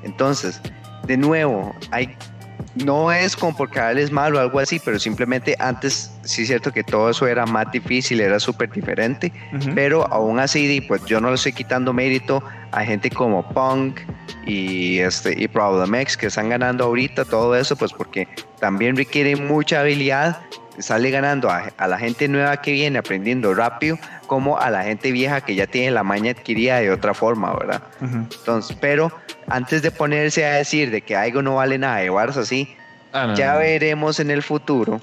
[0.02, 0.60] Entonces,
[1.06, 2.16] de nuevo, hay
[2.84, 6.48] no es como porque él es malo o algo así, pero simplemente antes sí es
[6.48, 9.32] cierto que todo eso era más difícil, era súper diferente,
[9.74, 12.42] pero aún así, pues yo no le estoy quitando mérito
[12.72, 14.00] a gente como Punk
[14.46, 18.28] y, este, y Problem X que están ganando ahorita todo eso, pues porque
[18.58, 20.40] también requiere mucha habilidad
[20.78, 25.12] sale ganando a, a, la gente nueva que viene aprendiendo rápido como a la gente
[25.12, 27.82] vieja que ya tiene la maña adquirida de otra forma, ¿verdad?
[28.00, 28.38] Uh -huh.
[28.38, 29.12] Entonces, pero
[29.48, 32.74] antes de ponerse a decir de que algo no vale nada, de varas así,
[33.12, 33.58] ah, no, ya no.
[33.58, 35.00] veremos en el futuro.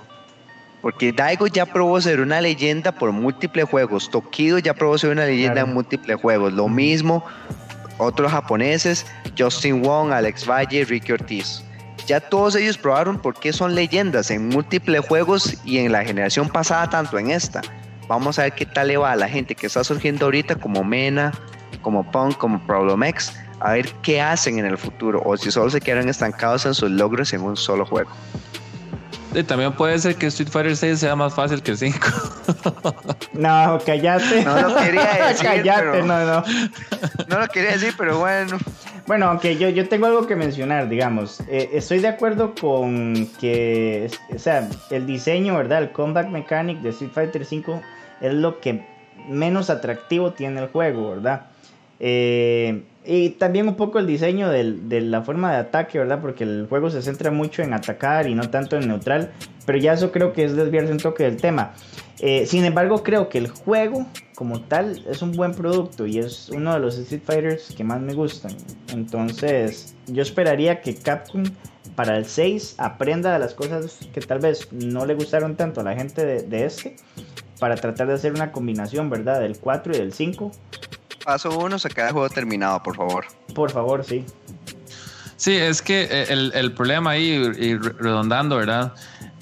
[0.81, 4.10] Porque Daigo ya probó ser una leyenda por múltiples juegos.
[4.10, 5.68] Tokido ya probó ser una leyenda claro.
[5.68, 6.53] en múltiples juegos.
[6.53, 7.26] Lo mismo
[7.98, 9.06] otros japoneses,
[9.38, 11.64] Justin Wong, Alex Valle, Ricky Ortiz.
[12.07, 16.47] Ya todos ellos probaron por qué son leyendas en múltiples juegos y en la generación
[16.47, 17.61] pasada, tanto en esta.
[18.07, 20.85] Vamos a ver qué tal le va a la gente que está surgiendo ahorita, como
[20.85, 21.34] Mena,
[21.81, 25.81] como Punk, como Problemex, a ver qué hacen en el futuro o si solo se
[25.81, 28.09] quedan estancados en sus logros en un solo juego.
[29.38, 31.99] Y también puede ser que Street Fighter 6 sea más fácil que el 5.
[33.34, 34.43] no, callate.
[34.43, 35.45] No lo quería decir.
[35.45, 36.05] callate, pero...
[36.05, 36.43] no, no.
[37.27, 38.57] No lo quería decir, pero bueno.
[39.05, 41.39] Bueno, aunque yo, yo tengo algo que mencionar, digamos.
[41.49, 45.84] Eh, estoy de acuerdo con que, o sea, el diseño, ¿verdad?
[45.84, 47.81] El comeback mechanic de Street Fighter 5
[48.22, 48.85] es lo que
[49.30, 51.43] menos atractivo tiene el juego, ¿verdad?
[51.99, 56.19] Eh, y también un poco el diseño de la forma de ataque, ¿verdad?
[56.21, 59.31] Porque el juego se centra mucho en atacar y no tanto en neutral.
[59.65, 61.73] Pero ya eso creo que es desviarse un toque del tema.
[62.19, 64.05] Eh, sin embargo, creo que el juego
[64.35, 68.01] como tal es un buen producto y es uno de los Street Fighters que más
[68.01, 68.51] me gustan.
[68.91, 71.43] Entonces, yo esperaría que Capcom
[71.95, 75.84] para el 6 aprenda de las cosas que tal vez no le gustaron tanto a
[75.84, 76.95] la gente de, de este.
[77.59, 79.39] Para tratar de hacer una combinación, ¿verdad?
[79.39, 80.51] Del 4 y del 5
[81.27, 83.25] paso uno se queda el juego terminado, por favor.
[83.53, 84.25] Por favor, sí.
[85.35, 88.93] Sí, es que el, el problema ahí, y redondando, ¿verdad?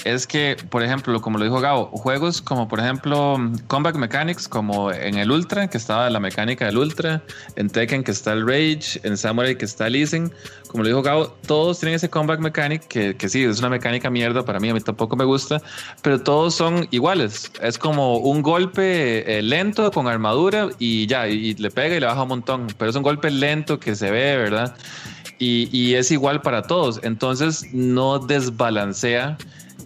[0.05, 4.91] Es que, por ejemplo, como lo dijo Gabo, juegos como por ejemplo Combat Mechanics, como
[4.91, 7.23] en el Ultra, que estaba la mecánica del Ultra,
[7.55, 10.31] en Tekken que está el Rage, en Samurai que está el Easing,
[10.67, 14.11] como lo dijo Gabo, todos tienen ese Combat Mechanic que, que sí, es una mecánica
[14.11, 15.59] mierda para mí, a mí tampoco me gusta,
[16.03, 17.51] pero todos son iguales.
[17.63, 21.99] Es como un golpe eh, lento con armadura y ya, y, y le pega y
[21.99, 24.75] le baja un montón, pero es un golpe lento que se ve, ¿verdad?
[25.39, 29.35] Y, y es igual para todos, entonces no desbalancea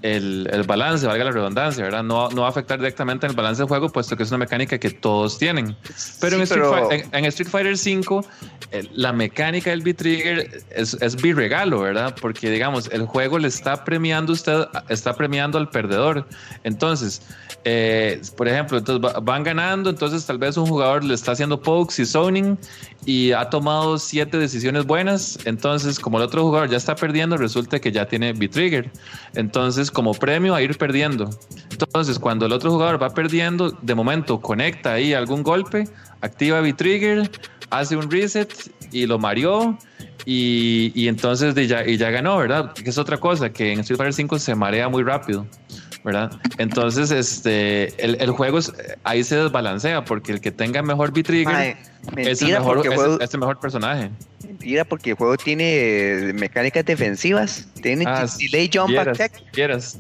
[0.02, 2.04] el, el, balance, valga la redundancia, ¿verdad?
[2.04, 4.40] No, no va a afectar directamente en el balance del juego, puesto que es una
[4.40, 5.76] mecánica que todos tienen.
[6.20, 6.92] Pero, sí, en, Street pero...
[6.92, 8.26] En, en, Street Fighter 5,
[8.94, 12.16] la mecánica del B-Trigger es, es birregalo, ¿verdad?
[12.20, 16.28] Porque, digamos, el juego le está premiando usted, está premiando al perdedor.
[16.64, 17.22] Entonces,
[17.66, 22.02] eh, por ejemplo, entonces van ganando, entonces tal vez un jugador le está haciendo pokes
[22.02, 22.58] y zoning
[23.06, 27.80] y ha tomado siete decisiones buenas, entonces como el otro jugador ya está perdiendo, resulta
[27.80, 28.92] que ya tiene B-Trigger.
[29.36, 31.30] Entonces, como premio a ir perdiendo.
[31.72, 35.88] Entonces, cuando el otro jugador va perdiendo, de momento conecta ahí algún golpe,
[36.22, 37.30] activa B-Trigger,
[37.70, 38.54] hace un reset
[38.92, 39.78] y lo mareó.
[40.26, 42.74] Y, y entonces ya, y ya ganó, ¿verdad?
[42.74, 45.48] Que es otra cosa, que en Street Fighter 5 se marea muy rápido.
[46.04, 46.32] ¿Verdad?
[46.58, 48.72] Entonces, este, el, el, juego es,
[49.04, 51.78] ahí se desbalancea porque el que tenga mejor B-Trigger
[52.16, 54.10] es, el mejor, es, juego, es el mejor personaje.
[54.46, 59.52] Mentira, porque el juego tiene mecánicas defensivas, tiene ah, delay jump quieras, attack.
[59.52, 60.00] Quieras.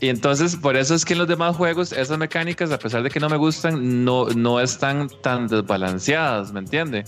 [0.00, 3.10] Y entonces, por eso es que en los demás juegos, esas mecánicas, a pesar de
[3.10, 7.04] que no me gustan, no, no están tan desbalanceadas, ¿me entiende?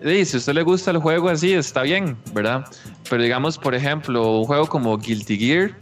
[0.00, 2.64] Y si a usted le gusta el juego así, está bien, ¿verdad?
[3.10, 5.72] Pero digamos, por ejemplo, un juego como Guilty Gear,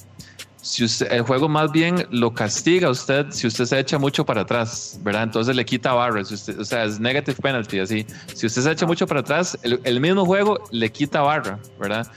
[0.65, 4.25] si usted, el juego más bien lo castiga a usted si usted se echa mucho
[4.25, 5.25] para atrás, ¿verdad?
[5.25, 8.07] Entonces le quita barras, o sea, es negative penalty, así.
[8.35, 12.11] Si usted se echa mucho para atrás, el, mismo juego le quita barra, ¿verdad?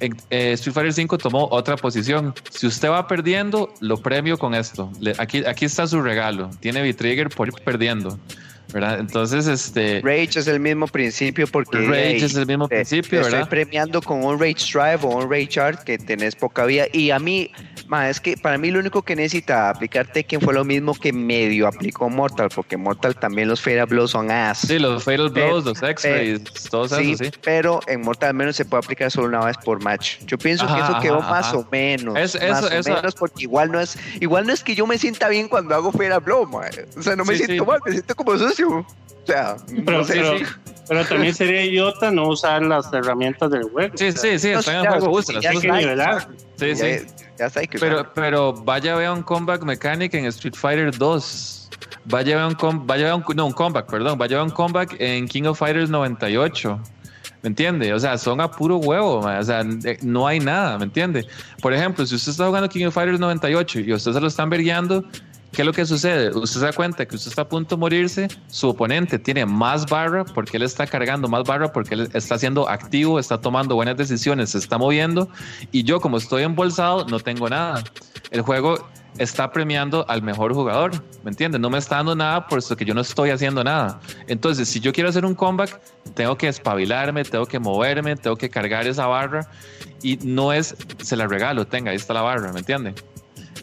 [0.00, 2.34] Eh, Street Fighter 5 tomó otra posición.
[2.50, 4.90] Si usted va perdiendo, lo premio con esto.
[5.18, 6.50] Aquí, aquí está su regalo.
[6.58, 8.18] Tiene V-Trigger por ir perdiendo.
[8.72, 8.98] ¿Verdad?
[9.00, 10.00] Entonces, este.
[10.02, 11.78] Rage es el mismo principio porque.
[11.78, 13.40] Rage hey, es el mismo te, principio, te ¿verdad?
[13.42, 16.84] Estoy premiando con un Rage Drive o un Rage Art que tenés poca vida.
[16.92, 17.50] Y a mí,
[17.86, 21.12] ma, es que para mí lo único que necesita aplicar Tekken fue lo mismo que
[21.12, 24.58] medio aplicó Mortal, porque Mortal también los Fatal Blows son ass.
[24.66, 27.32] Sí, los Fatal Blows, los X-Rays, todos sí, esos, sí.
[27.42, 30.18] Pero en Mortal al menos se puede aplicar solo una vez por match.
[30.26, 31.58] Yo pienso Ajá, que eso quedó ajá, más ajá.
[31.58, 32.16] o menos.
[32.18, 34.86] Es- más eso- o eso- menos, porque igual no es, igual no es que yo
[34.86, 36.62] me sienta bien cuando hago Fatal Blow, ma.
[36.96, 38.61] O sea, no me Sí, siento mal, me siento como sucio.
[38.70, 38.86] O
[39.26, 40.44] sea, Pero, no sé pero, si-
[40.88, 43.94] pero también sería idiota no usar las herramientas del juego.
[43.96, 46.28] Sí, sí, sí, No, está en juego, sí, nivelar.
[46.56, 46.82] Sí, sí.
[46.82, 47.96] ya, ya está, hay que usarlo.
[47.98, 51.70] Pero, pero vaya a ver un comeback mechanic en Street Fighter 2.
[52.04, 54.18] Vaya a ver un, com- vaya a ver un, no, un comeback, perdón.
[54.18, 56.80] Vaya a ver un comeback en King of Fighters 98.
[57.42, 57.92] ¿Me entiende?
[57.92, 59.38] O sea, son a puro huevo, man.
[59.38, 61.26] o sea, eh, no hay nada, ¿me entiende?
[61.60, 64.48] Por ejemplo, si usted está jugando King of Fighters 98 y usted se lo están
[64.48, 65.04] vergueando,
[65.52, 66.30] ¿qué es lo que sucede?
[66.30, 69.86] Usted se da cuenta que usted está a punto de morirse, su oponente tiene más
[69.86, 73.96] barra porque él está cargando más barra porque él está siendo activo, está tomando buenas
[73.96, 75.28] decisiones, se está moviendo
[75.70, 77.84] y yo como estoy embolsado no tengo nada.
[78.30, 78.88] El juego
[79.18, 80.92] está premiando al mejor jugador,
[81.22, 81.60] ¿me entiendes?
[81.60, 84.00] No me está dando nada por eso que yo no estoy haciendo nada.
[84.26, 85.80] Entonces, si yo quiero hacer un comeback,
[86.14, 89.46] tengo que espabilarme, tengo que moverme, tengo que cargar esa barra
[90.02, 92.94] y no es, se la regalo, tenga, ahí está la barra, ¿me entiende?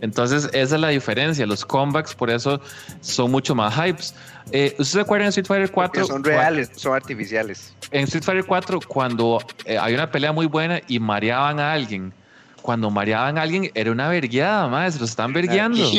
[0.01, 1.45] Entonces, esa es la diferencia.
[1.45, 2.61] Los comebacks, por eso,
[3.01, 4.15] son mucho más hypes.
[4.51, 5.91] Eh, ¿Ustedes se acuerdan en Street Fighter 4?
[5.91, 7.73] Porque son reales, son artificiales.
[7.91, 12.13] En Street Fighter 4, cuando eh, hay una pelea muy buena y mareaban a alguien,
[12.61, 15.79] cuando mareaban a alguien era una vergueada, más, lo están vergueando.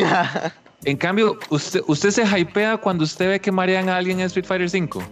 [0.85, 4.47] En cambio, usted, usted se hypea cuando usted ve que marean a alguien en Street
[4.47, 5.03] Fighter 5.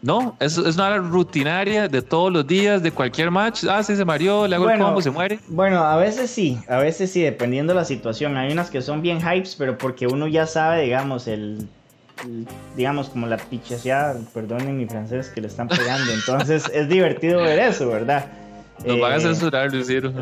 [0.00, 3.64] No, es, es una rutinaria de todos los días, de cualquier match.
[3.68, 5.40] Ah, sí, se mareó, le hago Bueno, el combo, se muere.
[5.48, 8.36] Bueno, a veces sí, a veces sí, dependiendo de la situación.
[8.36, 11.68] Hay unas que son bien hypes, pero porque uno ya sabe, digamos, el,
[12.24, 12.46] el-
[12.76, 16.12] digamos, como la pichaseada, perdonen mi francés, que le están pegando.
[16.12, 18.26] Entonces es divertido ver eso, ¿verdad?
[18.86, 20.12] Nos van a Eh, censurar, Lucero.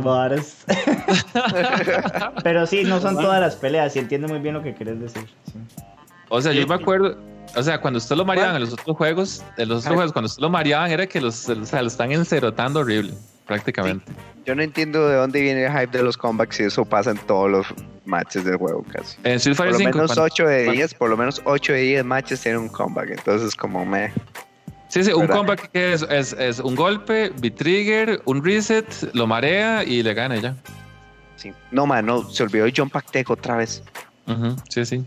[2.42, 5.26] Pero sí, no son todas las peleas y entiendo muy bien lo que querés decir.
[5.44, 5.58] sí.
[6.28, 7.16] O sea, yo me acuerdo,
[7.56, 10.26] o sea, cuando usted lo mareaban en los otros juegos, en los otros juegos, cuando
[10.26, 13.14] usted lo mareaban era que los, o sea, lo están encerotando horrible,
[13.46, 14.12] prácticamente.
[14.44, 17.18] Yo no entiendo de dónde viene el hype de los comebacks y eso pasa en
[17.18, 17.66] todos los
[18.04, 19.16] matches del juego casi.
[19.24, 19.96] En Street Por Fighter lo 5.
[19.98, 22.68] menos cuando- 8 de cuando- 10, por lo menos 8 de 10 matches tienen un
[22.68, 23.10] comeback.
[23.10, 24.12] Entonces, como me.
[24.88, 29.82] Sí, sí, un comeback que es, es, es un golpe, B-trigger, un reset, lo marea
[29.82, 30.54] y le gana ya.
[31.34, 31.52] Sí.
[31.72, 33.82] No, man, no, se olvidó John Pactec otra vez.
[34.28, 35.04] Ujú, sí, sí.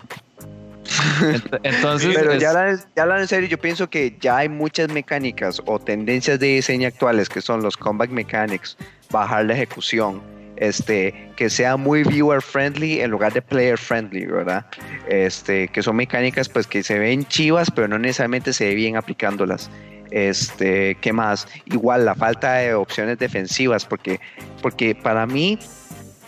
[1.22, 4.50] Ent- Entonces, Pero es- ya hablando, ya hablando en serio, yo pienso que ya hay
[4.50, 8.78] muchas mecánicas o tendencias de diseño actuales que son los comeback mechanics,
[9.10, 10.22] bajar la ejecución,
[10.58, 14.66] este, que sea muy viewer friendly en lugar de player friendly, ¿verdad?
[15.08, 18.98] Este, que son mecánicas pues que se ven chivas, pero no necesariamente se ve bien
[18.98, 19.70] aplicándolas.
[20.12, 21.48] Este, ¿qué más?
[21.66, 24.20] Igual la falta de opciones defensivas, porque,
[24.62, 25.60] porque para mí,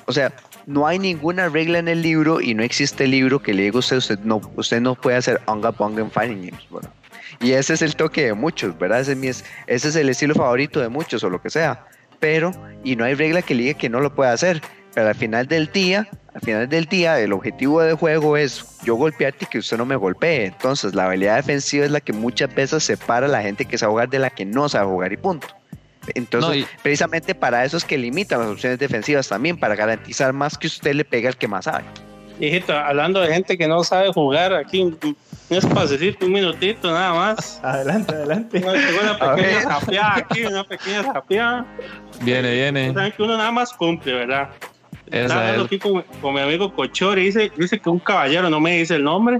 [0.06, 0.32] o sea,
[0.72, 3.80] no hay ninguna regla en el libro y no existe libro que le diga a
[3.80, 6.64] usted, usted no, usted no puede hacer Onga Bonga en Fighting Games.
[6.70, 6.90] Bueno,
[7.40, 9.02] y ese es el toque de muchos, ¿verdad?
[9.02, 11.86] Ese es, mi- ese es el estilo favorito de muchos o lo que sea.
[12.20, 12.52] Pero,
[12.84, 14.62] y no hay regla que le diga que no lo puede hacer.
[14.94, 18.96] Pero al final del día, al final del día, el objetivo del juego es yo
[18.96, 20.46] golpearte y que usted no me golpee.
[20.46, 23.92] Entonces, la habilidad defensiva es la que muchas veces separa a la gente que sabe
[23.92, 25.48] jugar de la que no sabe jugar y punto.
[26.16, 30.34] Entonces, No, y- precisamente para eso es que limitan las opciones defensivas también, para garantizar
[30.34, 31.84] más que usted le pegue al que más sabe.
[32.40, 34.98] Hijito, hablando de gente que no sabe jugar, aquí un,
[35.50, 37.60] espacecito, un minutito nada más.
[37.64, 38.58] Adelante, adelante.
[38.58, 41.66] Una, pequeña zapeada aquí, una pequeña zapeada.
[42.22, 42.94] viene, viene.
[42.94, 44.50] Saben que uno nada más cumple, ¿verdad?
[45.08, 45.68] Esa Estaba hablando es.
[45.68, 49.04] aquí con, con mi amigo Cochori, dice, dice que un caballero, no me dice el
[49.04, 49.40] nombre,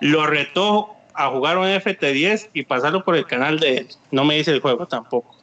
[0.00, 3.88] lo retó a jugar un FT10 y pasarlo por el canal de él.
[4.10, 5.36] No me dice el juego tampoco.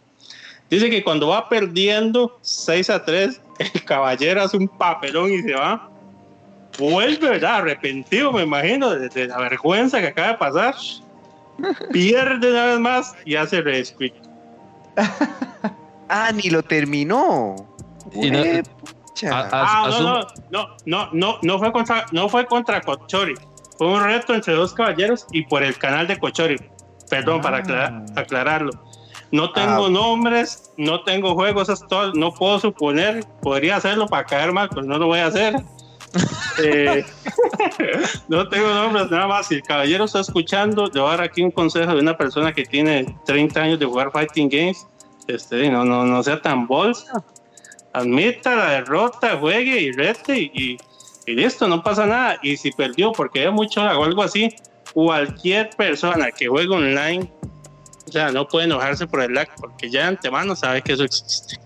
[0.69, 5.53] Dice que cuando va perdiendo 6 a 3, el caballero hace un papelón y se
[5.53, 5.89] va.
[6.77, 7.55] Vuelve, ¿verdad?
[7.57, 10.75] Arrepentido, me imagino, de, de la vergüenza que acaba de pasar.
[11.91, 14.13] Pierde una vez más y hace resquit.
[16.09, 17.55] Ah, ni lo terminó.
[18.13, 18.41] Y no-
[19.05, 19.29] pucha.
[19.29, 23.33] a- a- Ah, no, no, no, no, no, no fue contra, no fue contra Cochori.
[23.77, 26.55] Fue un reto entre dos caballeros y por el canal de Cochori.
[27.09, 28.21] Perdón, para aclarar- Ah.
[28.21, 28.71] aclararlo.
[29.31, 29.89] No tengo Ah.
[29.89, 31.83] nombres, no tengo juegos, es
[32.13, 35.55] no puedo suponer, podría hacerlo para caer mal, pero no lo voy a hacer.
[36.63, 37.05] Eh,
[38.29, 39.47] no tengo nombres, nada más.
[39.47, 42.51] Si el caballero está escuchando, le voy a dar aquí un consejo de una persona
[42.51, 44.87] que tiene 30 años de jugar Fighting Games.
[45.27, 47.23] Este, no, no, no sea tan bolsa
[47.97, 50.77] admita la derrota, juegue y rete y,
[51.25, 52.37] y listo, no pasa nada.
[52.41, 54.53] Y si perdió porque hay mucho o algo así,
[54.93, 57.29] cualquier persona que juegue online,
[58.07, 61.03] o sea, no puede enojarse por el lag porque ya de antemano sabe que eso
[61.03, 61.59] existe.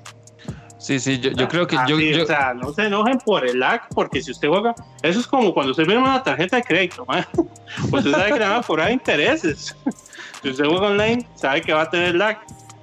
[0.80, 3.46] Sí, sí, yo, yo creo que yo, Así, yo- O sea, no se enojen por
[3.48, 4.74] el lag porque si usted juega,
[5.04, 7.28] eso es como cuando usted firma una tarjeta de crédito, ¿ma?
[7.92, 9.76] pues usted sabe que nada por ahí intereses.
[10.42, 12.40] Si usted juega online, sabe que va a tener lag.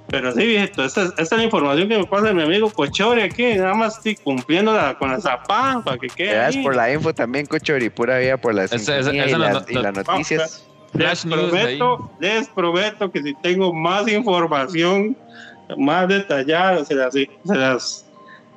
[0.07, 3.21] Pero sí, viejito, esta, es- esta es la información que me pasa mi amigo Cochori
[3.21, 6.33] aquí, nada más estoy cumpliendo la- con la zapada para que quede.
[6.35, 6.63] Gracias ahí.
[6.63, 10.65] por la info también, Cochori, pura vida por las Esa- esa- sintonía y, las noticias.
[10.93, 15.15] Les news prometo, les prometo que si tengo más información,
[15.77, 18.05] más detallada, se las, se las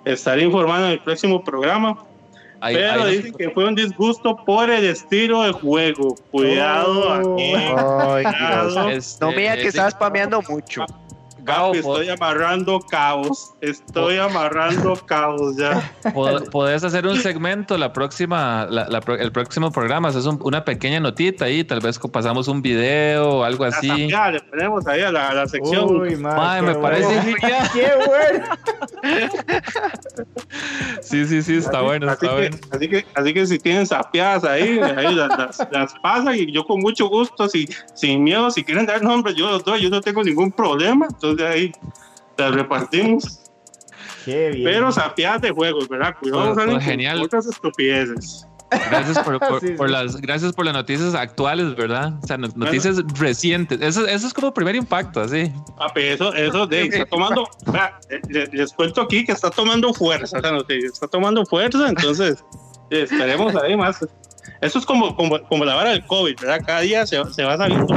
[0.05, 1.97] estaré informando en el próximo programa.
[2.61, 6.15] ahí- Pero ahí- dicen que fue un disgusto por el estilo de juego.
[6.31, 7.13] Cuidado Oh.
[7.15, 7.53] aquí.
[7.53, 8.89] Cuidado.
[8.91, 10.87] este, No me que estás spameando mucho.
[11.83, 13.55] Po- estoy amarrando caos.
[13.61, 15.93] Estoy amarrando caos ya.
[16.15, 20.65] pod- podés hacer un segmento la próxima, la- la el próximo programa, haces un- una
[20.65, 23.89] pequeña notita ahí, tal vez pasamos un video o algo así.
[23.89, 26.01] zapeada le ponemos ahí a la, a la sección.
[26.01, 26.17] Uy,
[26.57, 27.23] qué me parece bueno.
[27.41, 27.71] genial.
[27.73, 28.45] Qué bueno.
[31.01, 32.57] Sí, sí, sí, está Así- bueno, así está que, bueno.
[32.71, 36.65] Así que, así que si tienen sapeadas ahí, ahí las, las, las pasan y yo
[36.65, 40.01] con mucho gusto, si, sin miedo, si quieren dar nombres, yo los doy, yo no
[40.01, 41.07] tengo ningún problema.
[41.11, 41.73] Entonces ahí
[42.37, 43.41] las repartimos.
[44.25, 44.65] Qué bien.
[44.65, 46.15] Pero sapeadas de juegos, ¿verdad?
[46.21, 47.23] Cuidado, Pues- pues con genial.
[47.23, 48.47] Otras estupideces.
[48.71, 49.73] Gracias por, por- Sí, sí.
[49.75, 52.15] por las, gracias por las noticias actuales, ¿verdad?
[52.23, 53.81] O sea, no- noticias recientes.
[53.83, 55.53] Eso, eso es como primer impacto, así.
[55.77, 59.93] Papi, eso, eso de, está tomando, vea, eh, le- les, cuento aquí que está tomando
[59.93, 62.43] fuerza, o sea, no, que está tomando fuerza, entonces
[62.91, 63.99] esperemos ahí más.
[64.63, 66.61] Eso es como, como, como la vara del COVID, ¿verdad?
[66.65, 67.95] Cada día se, se va saliendo.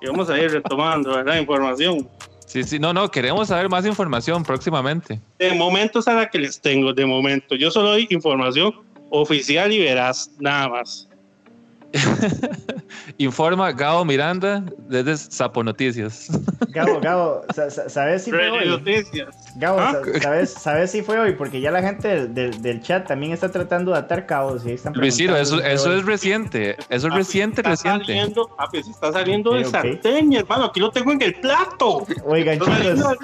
[0.00, 1.38] Y vamos a ir retomando, ¿verdad?
[1.38, 2.08] Información.
[2.46, 5.20] Sí, sí, no, no, queremos saber más información próximamente.
[5.38, 7.54] De momento es a la que les tengo, de momento.
[7.54, 8.74] Yo solo doy información
[9.10, 11.08] oficial y verás, nada más.
[13.18, 16.28] Informa Gabo Miranda desde Sapo Noticias.
[16.70, 18.68] Gabo, Gabo, sa- sa- ¿sabes si fue hoy?
[18.68, 19.28] Noticias.
[19.56, 19.92] Gabo, ¿Ah?
[19.92, 21.32] sa- ¿sabes, ¿sabes si fue hoy?
[21.34, 24.64] Porque ya la gente del, del- del chat también está tratando de atar cabos.
[24.64, 26.76] Y ahí están Luis Ciro, eso, eso es reciente.
[26.88, 28.06] Eso es Papi, reciente, está reciente.
[28.06, 29.72] Saliendo, papi, se está saliendo del Ok, ok.
[29.82, 30.64] sartén, mi hermano.
[30.66, 32.06] Aquí lo tengo en el plato.
[32.24, 33.18] Oigan, chicos,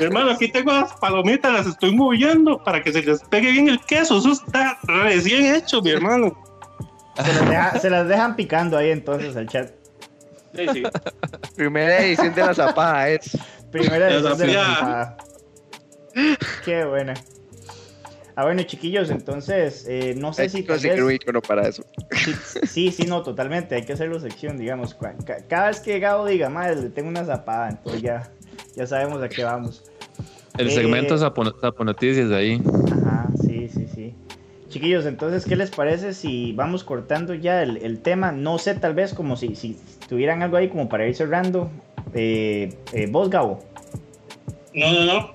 [0.00, 3.80] hermano, aquí tengo las palomitas, las estoy moviendo para que se les pegue bien el
[3.80, 4.18] queso.
[4.18, 6.36] Eso está recién hecho, mi hermano.
[7.24, 9.70] Se las, deja- se las dejan picando ahí entonces al chat.
[10.54, 10.82] Sí, sí.
[11.56, 13.36] Primera edición de la zapada es.
[13.70, 15.16] Primera La edición de la temporada.
[16.64, 17.14] Qué buena.
[18.38, 21.14] Ah, bueno, chiquillos, entonces, eh, no sé Hay si que tal vez...
[21.14, 21.84] icono para eso.
[22.10, 22.34] Sí,
[22.66, 23.74] sí, sí, no, totalmente.
[23.76, 24.94] Hay que hacerlo sección, digamos.
[25.48, 28.30] Cada vez que Gabo diga, madre, le tengo una zapada, entonces ya,
[28.74, 29.84] ya sabemos a qué vamos.
[30.58, 32.62] El Eh, segmento Sapo, Sapo Noticias de ahí.
[32.92, 33.85] Ajá, sí, sí.
[34.76, 38.30] Chiquillos, entonces, ¿qué les parece si vamos cortando ya el, el tema?
[38.30, 41.70] No sé, tal vez como si, si tuvieran algo ahí como para ir cerrando.
[42.12, 43.64] Eh, eh, vos, Gabo.
[44.74, 45.34] No, no, no.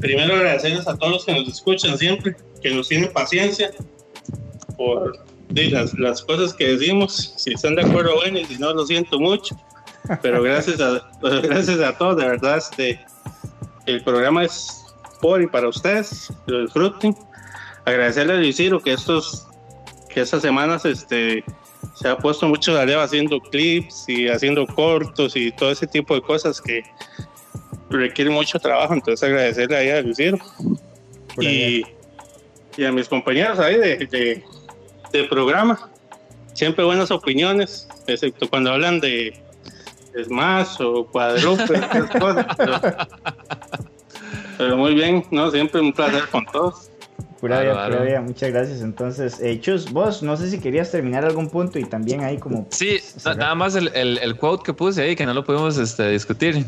[0.00, 3.70] Primero agradecerles a todos los que nos escuchan siempre, que nos tienen paciencia
[4.76, 7.34] por las, las cosas que decimos.
[7.36, 9.56] Si están de acuerdo, bueno, y si no, lo siento mucho.
[10.20, 12.98] Pero gracias a, gracias a todos, de verdad, este,
[13.86, 14.84] el programa es
[15.20, 17.14] por y para ustedes, lo disfruten.
[17.90, 19.46] Agradecerle a Luis Ciro que estos,
[20.08, 21.44] que estas semanas este,
[21.94, 26.22] se ha puesto mucho tarea haciendo clips y haciendo cortos y todo ese tipo de
[26.22, 26.82] cosas que
[27.90, 30.38] requiere mucho trabajo, entonces agradecerle ahí a ahí.
[31.40, 31.84] y,
[32.80, 34.44] y a mis compañeros ahí de, de,
[35.12, 35.90] de programa.
[36.52, 39.42] Siempre buenas opiniones, excepto cuando hablan de
[40.24, 42.46] Smash o cuadruple, esas cosas.
[42.56, 42.80] Pero,
[44.58, 45.50] pero muy bien, ¿no?
[45.50, 46.89] Siempre un placer con todos.
[47.40, 47.94] Pura vida, Bárbaro.
[47.94, 48.82] pura vida, muchas gracias.
[48.82, 52.66] Entonces, eh, Chus, vos, no sé si querías terminar algún punto y también ahí como...
[52.70, 53.38] Sí, cerrar.
[53.38, 56.64] nada más el, el, el quote que puse ahí, que no lo pudimos este, discutir.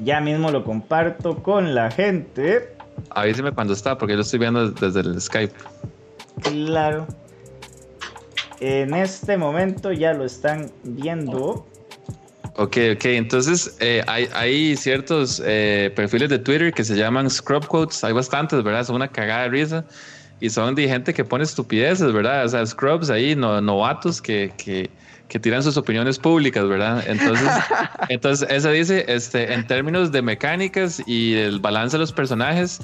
[0.00, 2.74] Ya mismo lo comparto con la gente.
[3.10, 5.54] Avíseme cuando está, porque yo lo estoy viendo desde el Skype.
[6.42, 7.06] Claro.
[8.60, 11.66] En este momento ya lo están viendo.
[12.56, 13.04] Ok, ok.
[13.06, 18.04] Entonces, eh, hay, hay ciertos eh, perfiles de Twitter que se llaman Scrub Quotes.
[18.04, 18.84] Hay bastantes, ¿verdad?
[18.84, 19.86] Son una cagada de risa.
[20.40, 22.44] Y son de gente que pone estupideces, ¿verdad?
[22.44, 24.94] O sea, Scrubs ahí, no- novatos que, que,
[25.28, 27.04] que tiran sus opiniones públicas, ¿verdad?
[27.08, 27.48] Entonces,
[28.08, 32.78] entonces ese dice, este, en términos de mecánicas y el balance de los personajes,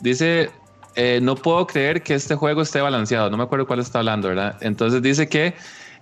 [0.00, 0.50] dice,
[0.94, 3.30] eh, no puedo creer que este juego esté balanceado.
[3.30, 4.56] No me acuerdo cuál está hablando, ¿verdad?
[4.60, 5.54] Entonces dice que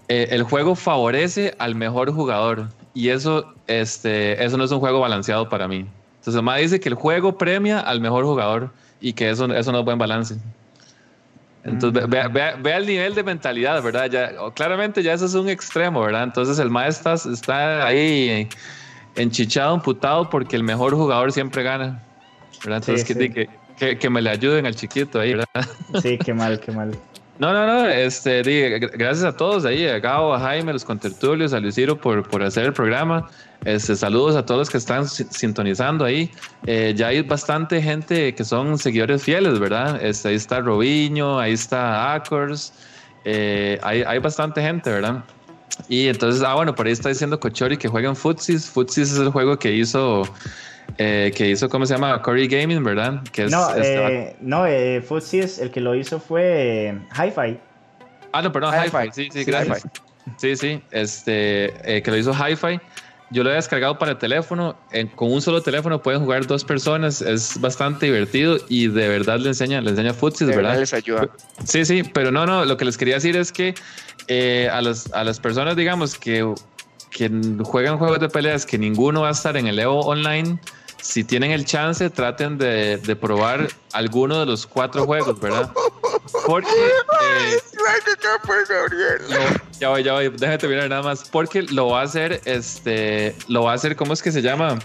[0.09, 5.01] eh, el juego favorece al mejor jugador y eso, este, eso no es un juego
[5.01, 5.79] balanceado para mí.
[5.79, 8.71] Entonces, además dice que el juego premia al mejor jugador
[9.01, 10.37] y que eso, eso no es buen balance.
[11.65, 12.11] Entonces, Mm.
[12.11, 14.11] vea, vea- vea el nivel de mentalidad, ¿verdad?
[14.11, 16.25] Ya, claramente ya eso es un extremo, ¿verdad?
[16.25, 18.49] Entonces, el maestro está, está ahí
[19.17, 22.03] enchichado, emputado porque el mejor jugador siempre gana,
[22.65, 22.83] ¿verdad?
[22.83, 23.33] Sí, Entonces, que, sí.
[23.33, 25.69] que, que- que me le ayuden al chiquito ahí, ¿verdad?
[26.01, 26.97] Sí, qué mal, qué mal.
[27.39, 28.43] No, no, no, este,
[28.79, 32.67] gracias a todos ahí, a Gabo, a Jaime, los contertulios, a Luciro por, por hacer
[32.67, 33.29] el programa.
[33.65, 36.31] Este, saludos a todos los que están si- sintonizando ahí.
[36.67, 40.05] Eh, ya hay bastante gente que son seguidores fieles, ¿verdad?
[40.05, 42.73] Este, ahí está Robiño, ahí está Acors,
[43.25, 45.25] eh, hay, hay bastante gente, ¿verdad?
[45.89, 48.69] Y entonces, ah, bueno, por ahí está diciendo Cochori que juegan Futsis.
[48.69, 50.23] Futsis es el juego que hizo,
[50.99, 52.21] eh, que hizo, ¿cómo se llama?
[52.23, 53.23] Corey Gaming, ¿verdad?
[53.33, 57.59] Que es, No, este, eh, no, eh, Futsis, el que lo hizo fue eh, Hi-Fi.
[58.33, 59.11] Ah, no, perdón, Hi-Fi.
[59.13, 59.83] Sí, sí, Sí, gracias.
[60.37, 62.81] Sí, sí, este, eh, que lo hizo Hi-Fi.
[63.31, 64.77] Yo lo he descargado para teléfono.
[64.93, 67.23] En- con un solo teléfono pueden jugar dos personas.
[67.23, 71.29] Es bastante divertido y de verdad le enseña, le enseña futsis, De verdad les ayuda.
[71.65, 73.75] Sí, sí, pero no, no, lo que les quería decir es que
[74.29, 76.55] eh, a, las, a las personas, digamos, que,
[77.11, 77.31] que
[77.65, 80.59] juegan juegos de peleas que ninguno va a estar en el Evo Online,
[81.03, 85.71] si tienen el chance, traten de, de probar alguno de los cuatro juegos, ¿verdad?
[86.47, 86.69] Porque.
[87.25, 87.59] Eh,
[89.29, 89.37] lo-
[89.81, 91.29] ya voy, ya voy, déjame terminar nada más.
[91.29, 93.35] Porque lo va a hacer, este.
[93.49, 94.79] Lo va a hacer, ¿cómo es que se llama?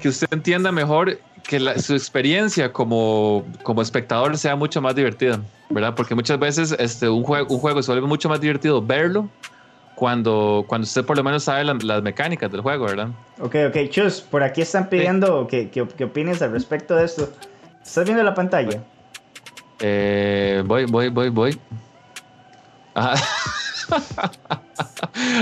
[0.00, 5.40] Que usted entienda mejor que la- su experiencia como, como espectador sea mucho más divertida,
[5.70, 5.94] ¿verdad?
[5.94, 9.28] Porque muchas veces este, un, juego, un juego se vuelve mucho más divertido verlo
[9.96, 13.08] cuando, cuando usted por lo menos sabe la- las mecánicas del juego, ¿verdad?
[13.40, 17.32] Ok, ok, Chus, por aquí están pidiendo que, que, que opines al respecto de esto.
[17.84, 18.82] ¿Estás viendo la pantalla?
[19.80, 21.58] Eh, voy, voy, voy, voy.
[22.94, 23.14] Ajá.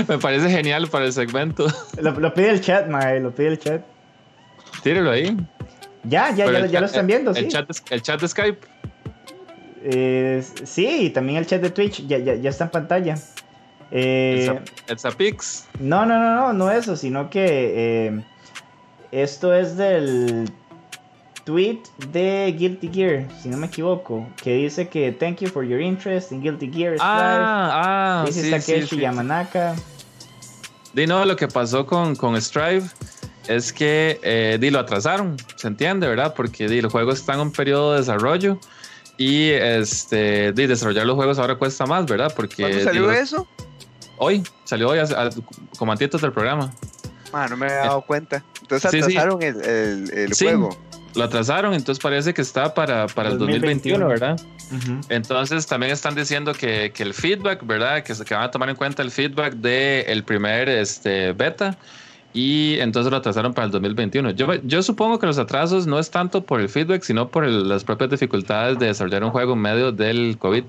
[0.07, 1.67] Me parece genial para el segmento.
[1.99, 3.81] Lo, lo pide el chat, mae, lo pide el chat.
[4.83, 5.35] Tírelo ahí.
[6.03, 7.47] Ya, ya, ya, el lo chat- están viendo, el sí.
[7.47, 8.67] Chat, de- el chat de Skype.
[9.83, 13.15] Eh, sí, y también el chat de Twitch ya, ya, ya está en pantalla.
[13.91, 15.65] Eh, El, Zap- el Zapix.
[15.79, 18.23] no, no, no, no, no eso, sino que eh,
[19.11, 20.49] esto es del
[21.43, 21.79] tweet
[22.11, 26.31] de Guilty Gear, si no me equivoco, que dice que thank you for your interest
[26.31, 26.95] in Guilty Gear.
[26.95, 27.03] Strive".
[27.05, 29.01] Ah, ah, dice sí, Takeshi sí, sí.
[29.01, 29.75] Yamanaka.
[30.93, 32.83] Di, no, lo que pasó con, con Strive
[33.47, 36.33] es que eh, di, lo atrasaron, se entiende, ¿verdad?
[36.33, 38.57] Porque di, los juegos están en un periodo de desarrollo
[39.17, 42.33] y este, di, desarrollar los juegos ahora cuesta más, ¿verdad?
[42.35, 43.47] Porque ¿Cuándo di, salió los- eso?
[44.17, 45.29] Hoy, salió hoy, a- a-
[45.77, 46.71] como del programa.
[47.33, 48.43] Ah, no me había dado cuenta.
[48.61, 49.17] Entonces Sí, sí.
[49.17, 50.45] atrasaron el, el, el Sí.
[50.45, 50.77] juego.
[51.15, 54.41] Lo atrasaron, entonces parece que está para, para el 2021, 2021, ¿verdad?
[55.09, 58.03] Entonces también están diciendo que, que el feedback, ¿verdad?
[58.03, 61.77] Que, se- que van a tomar en cuenta el feedback del primer este, beta
[62.33, 64.31] y entonces lo atrasaron para el 2021.
[64.31, 67.69] Yo, yo supongo que los atrasos no es tanto por el feedback, sino por el-
[67.69, 70.63] las propias dificultades de desarrollar un juego en medio del COVID.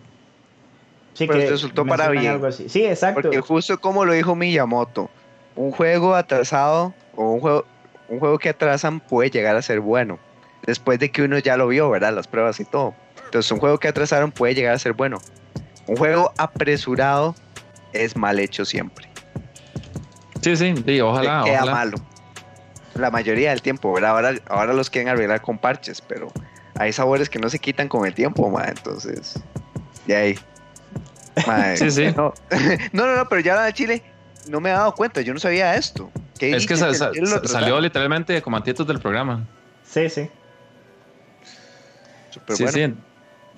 [1.17, 2.27] Sí, Pues que resultó para bien.
[2.27, 2.69] algo así.
[2.69, 3.23] Sí, exacto.
[3.23, 5.09] Porque justo como lo dijo Miyamoto,
[5.55, 7.65] un juego atrasado o un juego,
[8.09, 10.19] un juego que atrasan puede llegar a ser bueno.
[10.67, 12.13] Después de que uno ya lo vio, ¿verdad?
[12.13, 12.95] Las pruebas y todo.
[13.25, 15.19] Entonces un juego que atrasaron puede llegar a ser bueno.
[15.87, 17.35] Un juego apresurado
[17.95, 19.09] es mal hecho siempre.
[20.43, 21.73] Sí, sí, sí, ojalá, Le queda ojalá.
[21.73, 21.97] malo.
[22.95, 24.11] La mayoría del tiempo, ¿verdad?
[24.11, 26.29] Ahora, ahora los quieren arreglar con parches, pero
[26.77, 28.65] hay sabores que no se quitan con el tiempo, ma.
[28.69, 29.41] Entonces,
[30.07, 30.39] de ahí.
[31.77, 32.07] Sí, sí.
[32.17, 32.33] No,
[32.93, 34.03] no, no, no, pero ya la de Chile
[34.49, 36.11] no me he dado cuenta, yo no sabía esto.
[36.39, 39.47] ¿Qué Es que salió literalmente como antitos del programa.
[39.85, 40.29] Sí, sí.
[42.31, 42.95] Súper sí, bueno.
[42.97, 43.03] sí.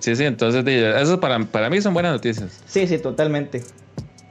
[0.01, 2.61] Sí, sí, entonces eso para, para mí son buenas noticias.
[2.67, 3.65] Sí, sí, totalmente.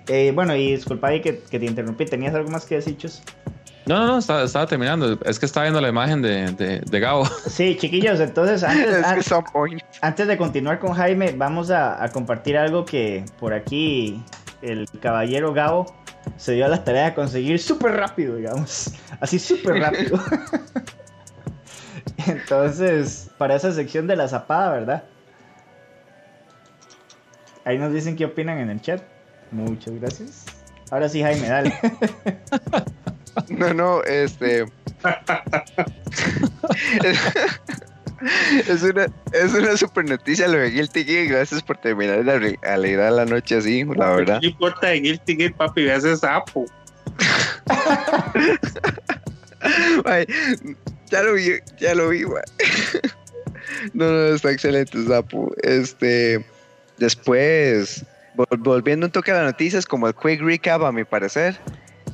[0.08, 2.06] Eh, bueno, y disculpa ahí que, que te interrumpí.
[2.06, 3.22] ¿Tenías algo más que decir, Chus?
[3.88, 5.18] No, no, no, estaba, estaba terminando.
[5.24, 7.26] Es que estaba viendo la imagen de, de, de Gabo.
[7.26, 8.64] Sí, chiquillos, entonces
[9.04, 9.32] antes,
[10.02, 14.22] antes de continuar con Jaime, vamos a, a compartir algo que por aquí
[14.62, 15.86] el caballero Gabo
[16.36, 18.92] se dio a la tarea de conseguir súper rápido, digamos.
[19.22, 20.20] Así súper rápido.
[22.28, 25.04] Entonces, para esa sección de la zapada, ¿verdad?
[27.64, 29.02] Ahí nos dicen qué opinan en el chat.
[29.52, 30.46] Muchas gracias.
[30.90, 31.74] Ahora sí, Jaime, dale.
[33.50, 34.66] No, no, este.
[38.68, 41.28] es, una, es una super noticia lo de Guilty Gear.
[41.28, 44.40] Gracias por terminar de alegrar la noche así, la verdad.
[44.42, 46.66] No importa de Guilty Gear, papi, ve ese sapo.
[50.06, 50.26] Ay,
[51.10, 52.44] ya lo vi, ya lo vi, güey.
[53.94, 55.52] No, no, está excelente, Sapo.
[55.62, 56.46] Este,
[56.98, 58.06] después,
[58.36, 61.58] vol- volviendo un toque a las noticias, como el quick recap, a mi parecer,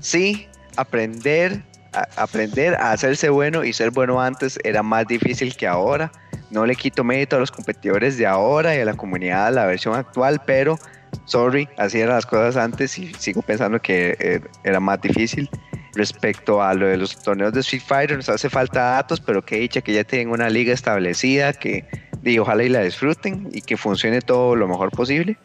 [0.02, 0.48] sí,
[0.78, 1.62] aprender,
[1.94, 6.12] a, aprender a hacerse bueno y ser bueno antes era más difícil que ahora.
[6.50, 9.66] No le quito mérito a los competidores de ahora y a la comunidad de la
[9.66, 10.78] versión actual, pero,
[11.26, 15.50] sorry, así eran las cosas antes y sigo pensando que eh, era más difícil
[15.96, 19.58] respecto a lo de los torneos de Street Fighter, nos hace falta datos, pero que
[19.58, 21.86] dicha que ya tienen una liga establecida, que
[22.24, 25.38] y ojalá y la disfruten y que funcione todo lo mejor posible.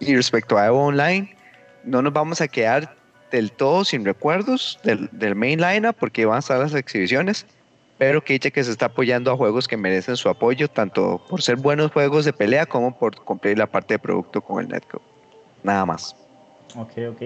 [0.00, 1.36] Y respecto a Evo Online,
[1.84, 2.96] no nos vamos a quedar
[3.34, 7.46] del todo sin recuerdos del, del main lineup porque van a estar las exhibiciones,
[7.98, 11.42] pero que dicha que se está apoyando a juegos que merecen su apoyo, tanto por
[11.42, 15.02] ser buenos juegos de pelea como por cumplir la parte de producto con el netcode.
[15.64, 16.14] Nada más.
[16.76, 17.22] Ok, ok.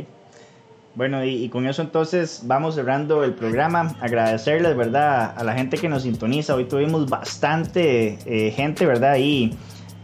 [0.95, 3.95] Bueno, y, y con eso entonces vamos cerrando el programa.
[4.01, 5.35] Agradecerles, ¿verdad?
[5.37, 6.55] A la gente que nos sintoniza.
[6.55, 9.13] Hoy tuvimos bastante eh, gente, ¿verdad?
[9.13, 9.57] Ahí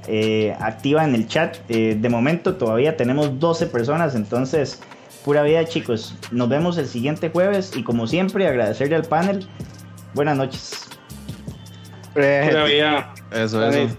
[0.07, 1.57] eh, activa en el chat.
[1.69, 4.81] Eh, de momento todavía tenemos 12 personas, entonces
[5.25, 6.15] pura vida chicos.
[6.31, 9.47] Nos vemos el siguiente jueves y como siempre agradecerle al panel.
[10.15, 10.87] Buenas noches.
[12.13, 13.15] Pura vida.
[13.33, 13.97] Eso, eso.